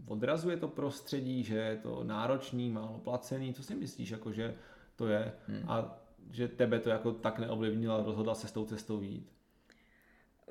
odrazuje 0.10 0.58
to 0.58 0.68
prostředí, 0.68 1.44
že 1.44 1.58
je 1.58 1.78
to 1.78 2.04
náročný, 2.04 2.70
málo 2.70 3.00
placený. 3.00 3.54
Co 3.54 3.64
si 3.64 3.76
myslíš, 3.76 4.10
jako 4.10 4.32
že 4.32 4.56
to 4.96 5.08
je? 5.08 5.34
Hmm. 5.48 5.70
A 5.70 6.00
že 6.32 6.48
tebe 6.48 6.80
to 6.80 6.90
jako 6.90 7.12
tak 7.12 7.40
neovlivnilo 7.40 7.96
a 7.96 8.04
rozhodla 8.04 8.36
se 8.36 8.48
s 8.48 8.52
tou 8.52 8.66
cestou 8.66 9.02
jít? 9.02 9.32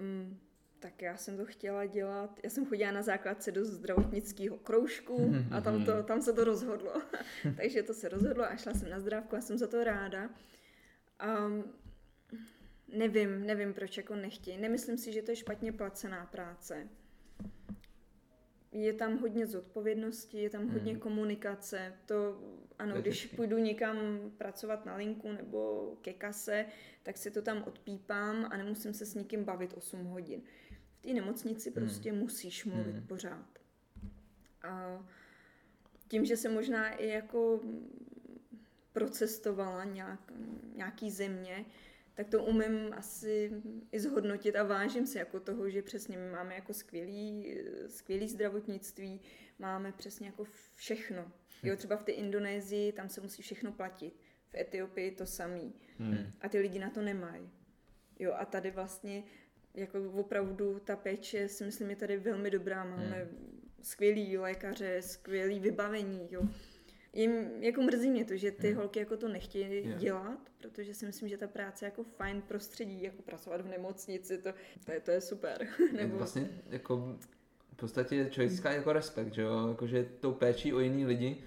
Um, 0.00 0.38
tak 0.78 1.02
já 1.02 1.16
jsem 1.16 1.36
to 1.36 1.44
chtěla 1.44 1.86
dělat, 1.86 2.40
já 2.44 2.50
jsem 2.50 2.66
chodila 2.66 2.92
na 2.92 3.02
základce 3.02 3.52
do 3.52 3.64
zdravotnického 3.64 4.56
kroužku 4.56 5.34
a 5.50 5.61
tam, 5.61 5.84
to, 5.84 6.02
tam 6.02 6.22
se 6.22 6.32
to 6.32 6.44
rozhodlo. 6.44 6.92
Takže 7.56 7.82
to 7.82 7.94
se 7.94 8.09
rozhodlo 8.09 8.44
a 8.44 8.56
šla 8.56 8.74
jsem 8.74 8.90
na 8.90 9.00
zdravku 9.00 9.36
a 9.36 9.40
jsem 9.40 9.59
za 9.59 9.66
to 9.66 9.84
ráda. 9.84 10.30
Um, 11.46 11.64
nevím, 12.94 13.46
nevím, 13.46 13.74
proč 13.74 13.96
jako 13.96 14.16
nechtějí. 14.16 14.59
Nemyslím 14.59 14.98
si, 14.98 15.12
že 15.12 15.22
to 15.22 15.30
je 15.30 15.36
špatně 15.36 15.72
placená 15.72 16.26
práce 16.26 16.88
je 18.72 18.92
tam 18.92 19.18
hodně 19.18 19.46
zodpovědnosti, 19.46 20.38
je 20.38 20.50
tam 20.50 20.68
hodně 20.68 20.92
hmm. 20.92 21.00
komunikace. 21.00 21.94
To 22.06 22.40
ano, 22.78 22.94
to 22.94 23.00
když 23.00 23.20
těžký. 23.20 23.36
půjdu 23.36 23.58
někam 23.58 23.96
pracovat 24.38 24.86
na 24.86 24.96
linku 24.96 25.32
nebo 25.32 25.92
ke 26.02 26.12
kase, 26.12 26.66
tak 27.02 27.16
si 27.16 27.30
to 27.30 27.42
tam 27.42 27.64
odpípám 27.66 28.48
a 28.50 28.56
nemusím 28.56 28.94
se 28.94 29.06
s 29.06 29.14
nikým 29.14 29.44
bavit 29.44 29.74
8 29.74 30.04
hodin. 30.04 30.42
V 30.98 31.02
té 31.02 31.12
nemocnici 31.12 31.70
hmm. 31.70 31.74
prostě 31.74 32.12
musíš 32.12 32.64
mluvit 32.64 32.96
hmm. 32.96 33.06
pořád. 33.06 33.58
A 34.62 35.04
tím, 36.08 36.24
že 36.24 36.36
se 36.36 36.48
možná 36.48 36.90
i 36.90 37.08
jako 37.08 37.60
procestovala 38.92 39.84
nějak, 39.84 40.32
nějaký 40.74 41.10
země, 41.10 41.64
tak 42.18 42.28
to 42.28 42.44
umím 42.44 42.92
asi 42.92 43.62
i 43.92 44.00
zhodnotit 44.00 44.56
a 44.56 44.62
vážím 44.62 45.06
si 45.06 45.18
jako 45.18 45.40
toho, 45.40 45.70
že 45.70 45.82
přesně 45.82 46.18
my 46.18 46.30
máme 46.30 46.54
jako 46.54 46.74
skvělý, 46.74 47.56
skvělý 47.86 48.28
zdravotnictví, 48.28 49.20
máme 49.58 49.92
přesně 49.92 50.26
jako 50.26 50.44
všechno. 50.74 51.32
Jo, 51.62 51.76
třeba 51.76 51.96
v 51.96 52.02
té 52.02 52.12
Indonésii, 52.12 52.92
tam 52.92 53.08
se 53.08 53.20
musí 53.20 53.42
všechno 53.42 53.72
platit. 53.72 54.14
V 54.48 54.54
Etiopii 54.54 55.10
to 55.10 55.26
samý. 55.26 55.74
Hmm. 55.98 56.32
A 56.40 56.48
ty 56.48 56.58
lidi 56.58 56.78
na 56.78 56.90
to 56.90 57.02
nemají. 57.02 57.50
Jo, 58.18 58.32
a 58.38 58.44
tady 58.44 58.70
vlastně 58.70 59.22
jako 59.74 60.12
opravdu 60.12 60.78
ta 60.78 60.96
péče 60.96 61.48
si 61.48 61.64
myslím 61.64 61.90
je 61.90 61.96
tady 61.96 62.16
velmi 62.16 62.50
dobrá. 62.50 62.84
Máme 62.84 63.24
hmm. 63.24 63.72
skvělý 63.82 64.38
lékaře, 64.38 65.02
skvělý 65.02 65.60
vybavení, 65.60 66.28
jo 66.30 66.42
jim, 67.20 67.62
jako 67.62 67.82
mrzí 67.82 68.10
mě 68.10 68.24
to, 68.24 68.36
že 68.36 68.50
ty 68.50 68.68
hmm. 68.68 68.76
holky 68.76 68.98
jako 68.98 69.16
to 69.16 69.28
nechtějí 69.28 69.86
yeah. 69.86 70.00
dělat, 70.00 70.38
protože 70.58 70.94
si 70.94 71.06
myslím, 71.06 71.28
že 71.28 71.36
ta 71.36 71.46
práce 71.46 71.84
jako 71.84 72.04
fajn 72.04 72.42
prostředí, 72.42 73.02
jako 73.02 73.22
pracovat 73.22 73.60
v 73.60 73.68
nemocnici, 73.68 74.38
to, 74.38 74.50
to, 74.84 74.92
je, 74.92 75.00
to 75.00 75.10
je 75.10 75.20
super. 75.20 75.66
Nebo... 75.92 76.16
Vlastně 76.16 76.48
jako 76.70 77.18
v 77.72 77.76
podstatě 77.76 78.28
člověk 78.30 78.50
získá 78.50 78.72
jako 78.72 78.92
respekt, 78.92 79.34
že 79.34 79.42
jo, 79.42 79.68
jako, 79.68 79.86
že 79.86 80.08
tou 80.20 80.32
péčí 80.32 80.72
o 80.74 80.80
jiný 80.80 81.06
lidi, 81.06 81.42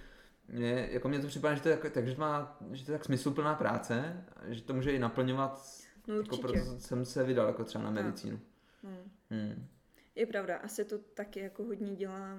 mě, 0.48 0.90
jako 0.92 1.10
mě 1.10 1.20
to 1.20 1.28
připadá, 1.28 1.56
že 1.56 1.62
to 1.62 1.70
je, 1.70 1.76
jako, 1.76 1.90
tak, 1.90 2.08
že 2.08 2.16
to 2.16 2.22
má, 2.22 2.58
že 2.72 2.86
to 2.86 2.92
je 2.92 2.98
tak 2.98 3.06
smysluplná 3.06 3.56
práce, 3.56 4.26
že 4.48 4.62
to 4.62 4.74
může 4.74 4.92
i 4.92 5.00
naplňovat, 5.00 5.68
no, 6.08 6.16
jako 6.16 6.38
proto 6.38 6.80
jsem 6.80 7.06
se 7.06 7.24
vydal 7.24 7.48
jako 7.48 7.64
třeba 7.64 7.84
na 7.84 7.92
medicínu. 7.92 8.40
No. 8.84 8.90
Hmm. 9.30 9.68
Je 10.16 10.26
pravda, 10.26 10.58
asi 10.58 10.86
to 10.86 10.98
taky 10.98 11.40
jako 11.40 11.64
hodně 11.64 11.96
dělá, 11.96 12.38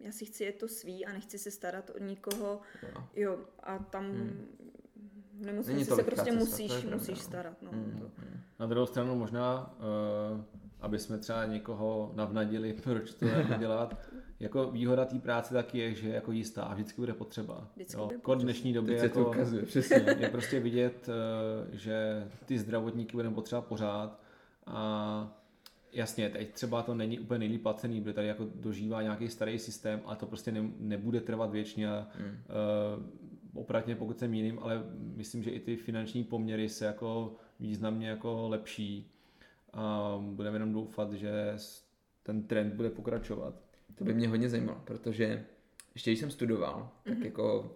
já 0.00 0.12
si 0.12 0.24
chci 0.24 0.44
je 0.44 0.52
to 0.52 0.68
svý 0.68 1.06
a 1.06 1.12
nechci 1.12 1.38
se 1.38 1.50
starat 1.50 1.90
o 1.90 1.98
nikoho, 1.98 2.60
jo, 2.82 3.04
jo 3.14 3.38
a 3.62 3.78
tam 3.78 4.04
hmm. 4.04 4.46
nemocnici 5.34 5.84
se 5.84 6.02
prostě 6.02 6.32
musíš, 6.32 6.72
starat, 6.72 6.94
musíš 6.94 7.18
no. 7.18 7.24
starat. 7.24 7.62
No, 7.62 7.70
hmm. 7.70 7.98
to. 8.00 8.10
Na 8.60 8.66
druhou 8.66 8.86
stranu 8.86 9.14
možná, 9.14 9.76
uh, 9.78 10.40
aby 10.80 10.98
jsme 10.98 11.18
třeba 11.18 11.46
někoho 11.46 12.12
navnadili, 12.14 12.72
proč 12.82 13.14
to 13.14 13.26
jako 13.26 13.54
dělat, 13.58 13.96
jako 14.40 14.70
výhoda 14.70 15.04
té 15.04 15.18
práce 15.18 15.54
taky 15.54 15.78
je, 15.78 15.94
že 15.94 16.08
jako 16.08 16.32
jistá 16.32 16.62
a 16.62 16.74
vždycky 16.74 17.00
bude 17.00 17.14
potřeba. 17.14 17.68
Vždycky 17.76 18.00
jo, 18.00 18.06
bude 18.06 18.18
potřeba. 18.18 18.42
dnešní 18.42 18.72
době 18.72 18.96
jako, 18.96 19.24
to 19.24 19.30
ukazuje, 19.30 19.62
přesně, 19.62 19.96
je 20.18 20.28
prostě 20.28 20.60
vidět, 20.60 21.08
uh, 21.08 21.74
že 21.74 22.28
ty 22.44 22.58
zdravotníky 22.58 23.12
budeme 23.12 23.34
potřeba 23.34 23.60
pořád 23.60 24.20
a 24.66 25.41
Jasně, 25.92 26.30
teď 26.30 26.52
třeba 26.52 26.82
to 26.82 26.94
není 26.94 27.18
úplně 27.18 27.38
nejlíp 27.38 27.62
placený, 27.62 28.00
protože 28.00 28.14
tady 28.14 28.28
jako 28.28 28.46
dožívá 28.54 29.02
nějaký 29.02 29.28
starý 29.28 29.58
systém 29.58 30.00
a 30.06 30.14
to 30.14 30.26
prostě 30.26 30.52
ne, 30.52 30.70
nebude 30.78 31.20
trvat 31.20 31.50
věčně. 31.50 31.88
Hmm. 31.88 32.28
Uh, 33.54 33.62
opravdu 33.62 33.94
pokud 33.94 34.18
se 34.18 34.28
mýlím, 34.28 34.58
ale 34.62 34.82
myslím, 34.98 35.42
že 35.42 35.50
i 35.50 35.60
ty 35.60 35.76
finanční 35.76 36.24
poměry 36.24 36.68
se 36.68 36.84
jako 36.84 37.34
významně 37.60 38.08
jako 38.08 38.48
lepší 38.48 39.10
a 39.72 40.16
budeme 40.20 40.56
jenom 40.56 40.72
doufat, 40.72 41.12
že 41.12 41.54
ten 42.22 42.42
trend 42.42 42.74
bude 42.74 42.90
pokračovat. 42.90 43.54
To 43.94 44.04
by 44.04 44.14
mě 44.14 44.28
hodně 44.28 44.48
zajímalo, 44.48 44.80
protože 44.84 45.44
ještě 45.94 46.10
když 46.10 46.20
jsem 46.20 46.30
studoval, 46.30 46.90
tak 47.04 47.18
mm-hmm. 47.18 47.24
jako 47.24 47.74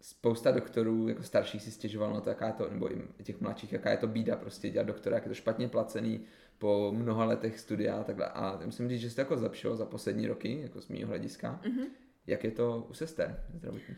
spousta 0.00 0.50
doktorů 0.50 1.08
jako 1.08 1.22
starších 1.22 1.62
si 1.62 1.70
stěžoval 1.70 2.12
na 2.12 2.20
to, 2.20 2.28
jaká 2.28 2.46
je 2.46 2.52
to, 2.52 2.70
nebo 2.70 2.92
i 2.92 3.02
těch 3.22 3.40
mladších, 3.40 3.72
jaká 3.72 3.90
je 3.90 3.96
to 3.96 4.06
bída 4.06 4.36
prostě 4.36 4.70
dělat 4.70 4.86
doktora, 4.86 5.16
jak 5.16 5.24
je 5.24 5.28
to 5.28 5.34
špatně 5.34 5.68
placený 5.68 6.20
po 6.60 6.92
mnoha 6.92 7.24
letech 7.24 7.60
studia 7.60 8.00
a 8.00 8.04
takhle. 8.04 8.26
A 8.26 8.60
musím 8.64 8.88
říct, 8.88 9.00
že 9.00 9.10
se 9.10 9.16
to 9.16 9.20
jako 9.20 9.36
zlepšilo 9.36 9.76
za 9.76 9.86
poslední 9.86 10.26
roky, 10.26 10.60
jako 10.62 10.80
z 10.80 10.88
mého 10.88 11.06
hlediska. 11.06 11.60
Mm-hmm. 11.64 11.86
Jak 12.26 12.44
je 12.44 12.50
to 12.50 12.86
u 12.90 12.94
sester 12.94 13.44
zdravotních? 13.54 13.96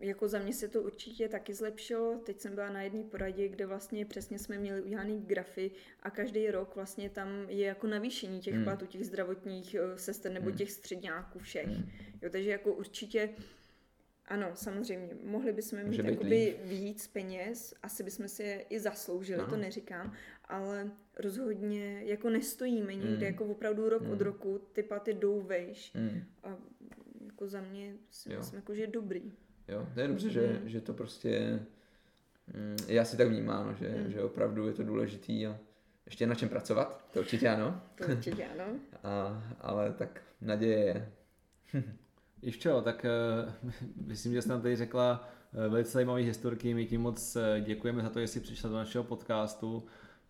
Jako 0.00 0.28
za 0.28 0.38
mě 0.38 0.52
se 0.52 0.68
to 0.68 0.82
určitě 0.82 1.28
taky 1.28 1.54
zlepšilo. 1.54 2.20
Teď 2.24 2.40
jsem 2.40 2.54
byla 2.54 2.68
na 2.70 2.82
jedné 2.82 3.02
poradě, 3.02 3.48
kde 3.48 3.66
vlastně 3.66 4.06
přesně 4.06 4.38
jsme 4.38 4.58
měli 4.58 4.82
udělaný 4.82 5.22
grafy 5.26 5.70
a 6.02 6.10
každý 6.10 6.50
rok 6.50 6.76
vlastně 6.76 7.10
tam 7.10 7.28
je 7.48 7.66
jako 7.66 7.86
navýšení 7.86 8.40
těch 8.40 8.54
mm. 8.54 8.64
platů 8.64 8.86
těch 8.86 9.06
zdravotních 9.06 9.74
eh, 9.74 9.98
sester 9.98 10.32
nebo 10.32 10.50
mm. 10.50 10.56
těch 10.56 10.70
středňáků 10.70 11.38
všech. 11.38 11.66
Mm. 11.66 11.90
Jo, 12.22 12.30
takže 12.30 12.50
jako 12.50 12.72
určitě 12.72 13.28
ano, 14.26 14.50
samozřejmě. 14.54 15.08
Mohli 15.22 15.52
bychom 15.52 15.84
mít 15.84 16.04
jakoby 16.04 16.56
víc 16.64 17.06
peněz, 17.06 17.74
asi 17.82 18.02
bychom 18.02 18.28
si 18.28 18.42
je 18.42 18.60
i 18.60 18.80
zasloužili, 18.80 19.40
ano. 19.40 19.50
to 19.50 19.56
neříkám, 19.56 20.14
ale 20.44 20.90
rozhodně 21.16 22.02
jako 22.04 22.30
nestojíme 22.30 22.94
někde, 22.94 23.16
mm. 23.16 23.22
jako 23.22 23.44
opravdu 23.44 23.88
rok 23.88 24.02
mm. 24.02 24.10
od 24.10 24.20
roku 24.20 24.60
ty 24.72 24.82
platy 24.82 25.14
jdou 25.14 25.42
vejš. 25.42 25.92
Mm. 25.94 26.24
A 26.42 26.56
jako 27.26 27.48
za 27.48 27.60
mě 27.60 27.94
si 28.10 28.32
jo. 28.32 28.38
myslím, 28.38 28.56
jako, 28.56 28.74
že 28.74 28.82
je 28.82 28.86
dobrý. 28.86 29.32
Jo, 29.68 29.88
to 29.94 30.00
je 30.00 30.08
dobře, 30.08 30.26
mm. 30.26 30.32
že, 30.32 30.60
že 30.64 30.80
to 30.80 30.92
prostě 30.92 31.60
mm, 32.54 32.76
já 32.88 33.04
si 33.04 33.16
tak 33.16 33.28
vnímám, 33.28 33.66
no, 33.66 33.74
že, 33.74 33.88
mm. 33.88 34.10
že 34.10 34.22
opravdu 34.22 34.66
je 34.66 34.72
to 34.72 34.82
důležitý 34.82 35.46
a 35.46 35.58
ještě 36.06 36.26
na 36.26 36.34
čem 36.34 36.48
pracovat, 36.48 37.04
to 37.12 37.20
určitě 37.20 37.48
ano. 37.48 37.82
To 37.94 38.04
určitě 38.12 38.46
ano. 38.54 38.64
a, 39.02 39.42
ale 39.60 39.92
tak 39.92 40.22
naděje 40.40 40.78
je. 40.78 41.12
Iščo, 42.42 42.82
tak 42.82 43.06
uh, 43.06 43.72
myslím, 44.06 44.32
že 44.32 44.42
jste 44.42 44.50
nám 44.50 44.62
tady 44.62 44.76
řekla 44.76 45.28
uh, 45.52 45.72
velice 45.72 45.90
zajímavé 45.90 46.20
historky. 46.20 46.74
My 46.74 46.86
tím 46.86 47.00
moc 47.00 47.36
uh, 47.36 47.64
děkujeme 47.64 48.02
za 48.02 48.08
to, 48.08 48.20
že 48.20 48.28
jsi 48.28 48.40
přišla 48.40 48.70
do 48.70 48.76
našeho 48.76 49.04
podcastu. 49.04 49.86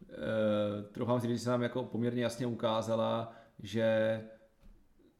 Uh, 0.08 0.84
troufám 0.92 1.20
si, 1.20 1.28
že 1.28 1.38
jsi 1.38 1.48
nám 1.48 1.62
jako 1.62 1.84
poměrně 1.84 2.22
jasně 2.22 2.46
ukázala, 2.46 3.32
že 3.62 4.20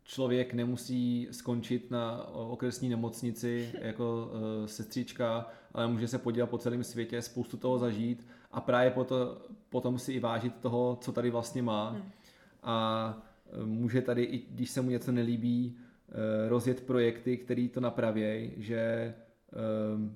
člověk 0.04 0.54
nemusí 0.54 1.28
skončit 1.30 1.90
na 1.90 2.26
okresní 2.26 2.88
nemocnici 2.88 3.72
jako 3.80 4.30
uh, 4.32 4.66
sestřička, 4.66 5.46
ale 5.74 5.86
může 5.86 6.08
se 6.08 6.18
podívat 6.18 6.50
po 6.50 6.58
celém 6.58 6.84
světě, 6.84 7.22
spoustu 7.22 7.56
toho 7.56 7.78
zažít 7.78 8.26
a 8.52 8.60
právě 8.60 8.90
proto, 8.90 9.42
potom 9.68 9.98
si 9.98 10.12
i 10.12 10.20
vážit 10.20 10.54
toho, 10.56 10.98
co 11.00 11.12
tady 11.12 11.30
vlastně 11.30 11.62
má. 11.62 11.90
Hmm. 11.90 12.02
A 12.62 13.22
může 13.64 14.02
tady, 14.02 14.22
i 14.22 14.46
když 14.50 14.70
se 14.70 14.80
mu 14.80 14.90
něco 14.90 15.12
nelíbí, 15.12 15.76
Eh, 16.14 16.48
rozjet 16.48 16.80
projekty, 16.80 17.36
které 17.36 17.68
to 17.68 17.80
napravějí, 17.80 18.52
že 18.56 18.76
eh, 18.76 19.14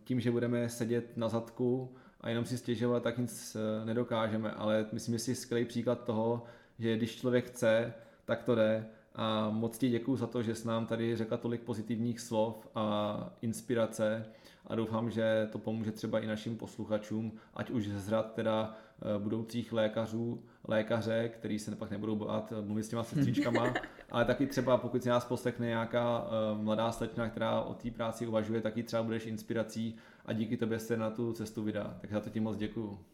tím, 0.05 0.21
že 0.21 0.31
budeme 0.31 0.69
sedět 0.69 1.17
na 1.17 1.29
zadku 1.29 1.95
a 2.21 2.29
jenom 2.29 2.45
si 2.45 2.59
stěžovat, 2.59 3.03
tak 3.03 3.19
nic 3.19 3.57
eh, 3.57 3.85
nedokážeme, 3.85 4.51
ale 4.51 4.87
myslím, 4.93 5.15
že 5.15 5.19
si 5.19 5.35
skvělý 5.35 5.65
příklad 5.65 6.05
toho, 6.05 6.45
že 6.79 6.97
když 6.97 7.17
člověk 7.17 7.47
chce, 7.47 7.95
tak 8.25 8.43
to 8.43 8.55
jde. 8.55 8.87
A 9.15 9.51
moc 9.51 9.79
ti 9.79 9.89
děkuji 9.89 10.17
za 10.17 10.27
to, 10.27 10.43
že 10.43 10.55
jsi 10.55 10.69
nám 10.69 10.87
tady 10.87 11.17
řekla 11.17 11.37
tolik 11.37 11.61
pozitivních 11.61 12.21
slov 12.21 12.69
a 12.75 13.31
inspirace. 13.43 14.27
A 14.67 14.75
doufám, 14.75 15.11
že 15.11 15.49
to 15.53 15.59
pomůže 15.59 15.93
třeba 15.93 16.21
i 16.21 16.27
našim 16.27 16.57
posluchačům, 16.57 17.33
ať 17.55 17.71
už 17.71 17.89
z 17.89 18.09
řad 18.09 18.35
teda 18.35 18.77
budoucích 19.19 19.73
lékařů, 19.73 20.43
lékaře, 20.69 21.29
který 21.29 21.59
se 21.59 21.77
pak 21.77 21.91
nebudou 21.91 22.17
bát 22.17 22.53
mluvit 22.61 22.83
s 22.83 22.89
těma 22.89 23.05
sestřičkama, 23.05 23.75
ale 24.11 24.25
taky 24.25 24.47
třeba 24.47 24.77
pokud 24.77 25.03
si 25.03 25.09
nás 25.09 25.25
poslechne 25.25 25.67
nějaká 25.67 26.27
eh, 26.27 26.63
mladá 26.63 26.93
slečna, 26.93 27.29
která 27.29 27.61
o 27.61 27.75
té 27.75 27.91
práci 27.91 28.27
uvažuje, 28.27 28.61
taky 28.61 28.83
třeba 28.83 29.03
budeš 29.03 29.27
inspirací 29.27 29.97
a 30.25 30.33
díky 30.33 30.57
tobě 30.57 30.79
se 30.79 30.97
na 30.97 31.11
tu 31.11 31.33
cestu 31.33 31.63
vydá. 31.63 31.99
Tak 32.01 32.13
za 32.13 32.21
to 32.21 32.31
ti 32.31 32.41
moc 32.41 32.57
děkuju. 32.57 33.05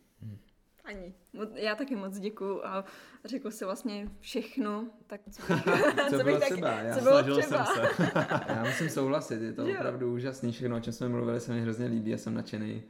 Ani. 0.85 1.15
Já 1.55 1.75
taky 1.75 1.97
moc 1.97 2.19
děkuju 2.19 2.65
a 2.65 2.85
řekl 3.25 3.51
se 3.51 3.65
vlastně 3.65 4.09
všechno, 4.21 4.87
tak 5.07 5.21
co, 5.31 5.43
co, 6.11 6.17
co 6.19 6.25
bylo 6.25 6.41
tak, 6.41 6.51
třeba. 6.53 6.71
Já, 6.71 6.95
co 6.97 7.03
bylo 7.03 7.23
třeba. 7.23 7.65
Jsem 7.65 7.87
se. 7.87 8.05
Já 8.49 8.65
musím 8.65 8.89
souhlasit, 8.89 9.43
je 9.43 9.53
to 9.53 9.69
jo. 9.69 9.75
opravdu 9.79 10.13
úžasný 10.13 10.53
všechno, 10.53 10.77
o 10.77 10.81
čem 10.81 10.93
jsme 10.93 11.09
mluvili, 11.09 11.41
se 11.41 11.53
mi 11.53 11.61
hrozně 11.61 11.87
líbí 11.87 12.15
a 12.15 12.19
jsem 12.19 12.35
nadšený, 12.35 12.83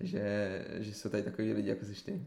že, 0.00 0.66
že 0.78 0.94
jsou 0.94 1.08
tady 1.08 1.22
takový 1.22 1.52
lidi, 1.52 1.68
jako 1.68 1.84
jsi 1.84 2.04
ty. 2.04 2.26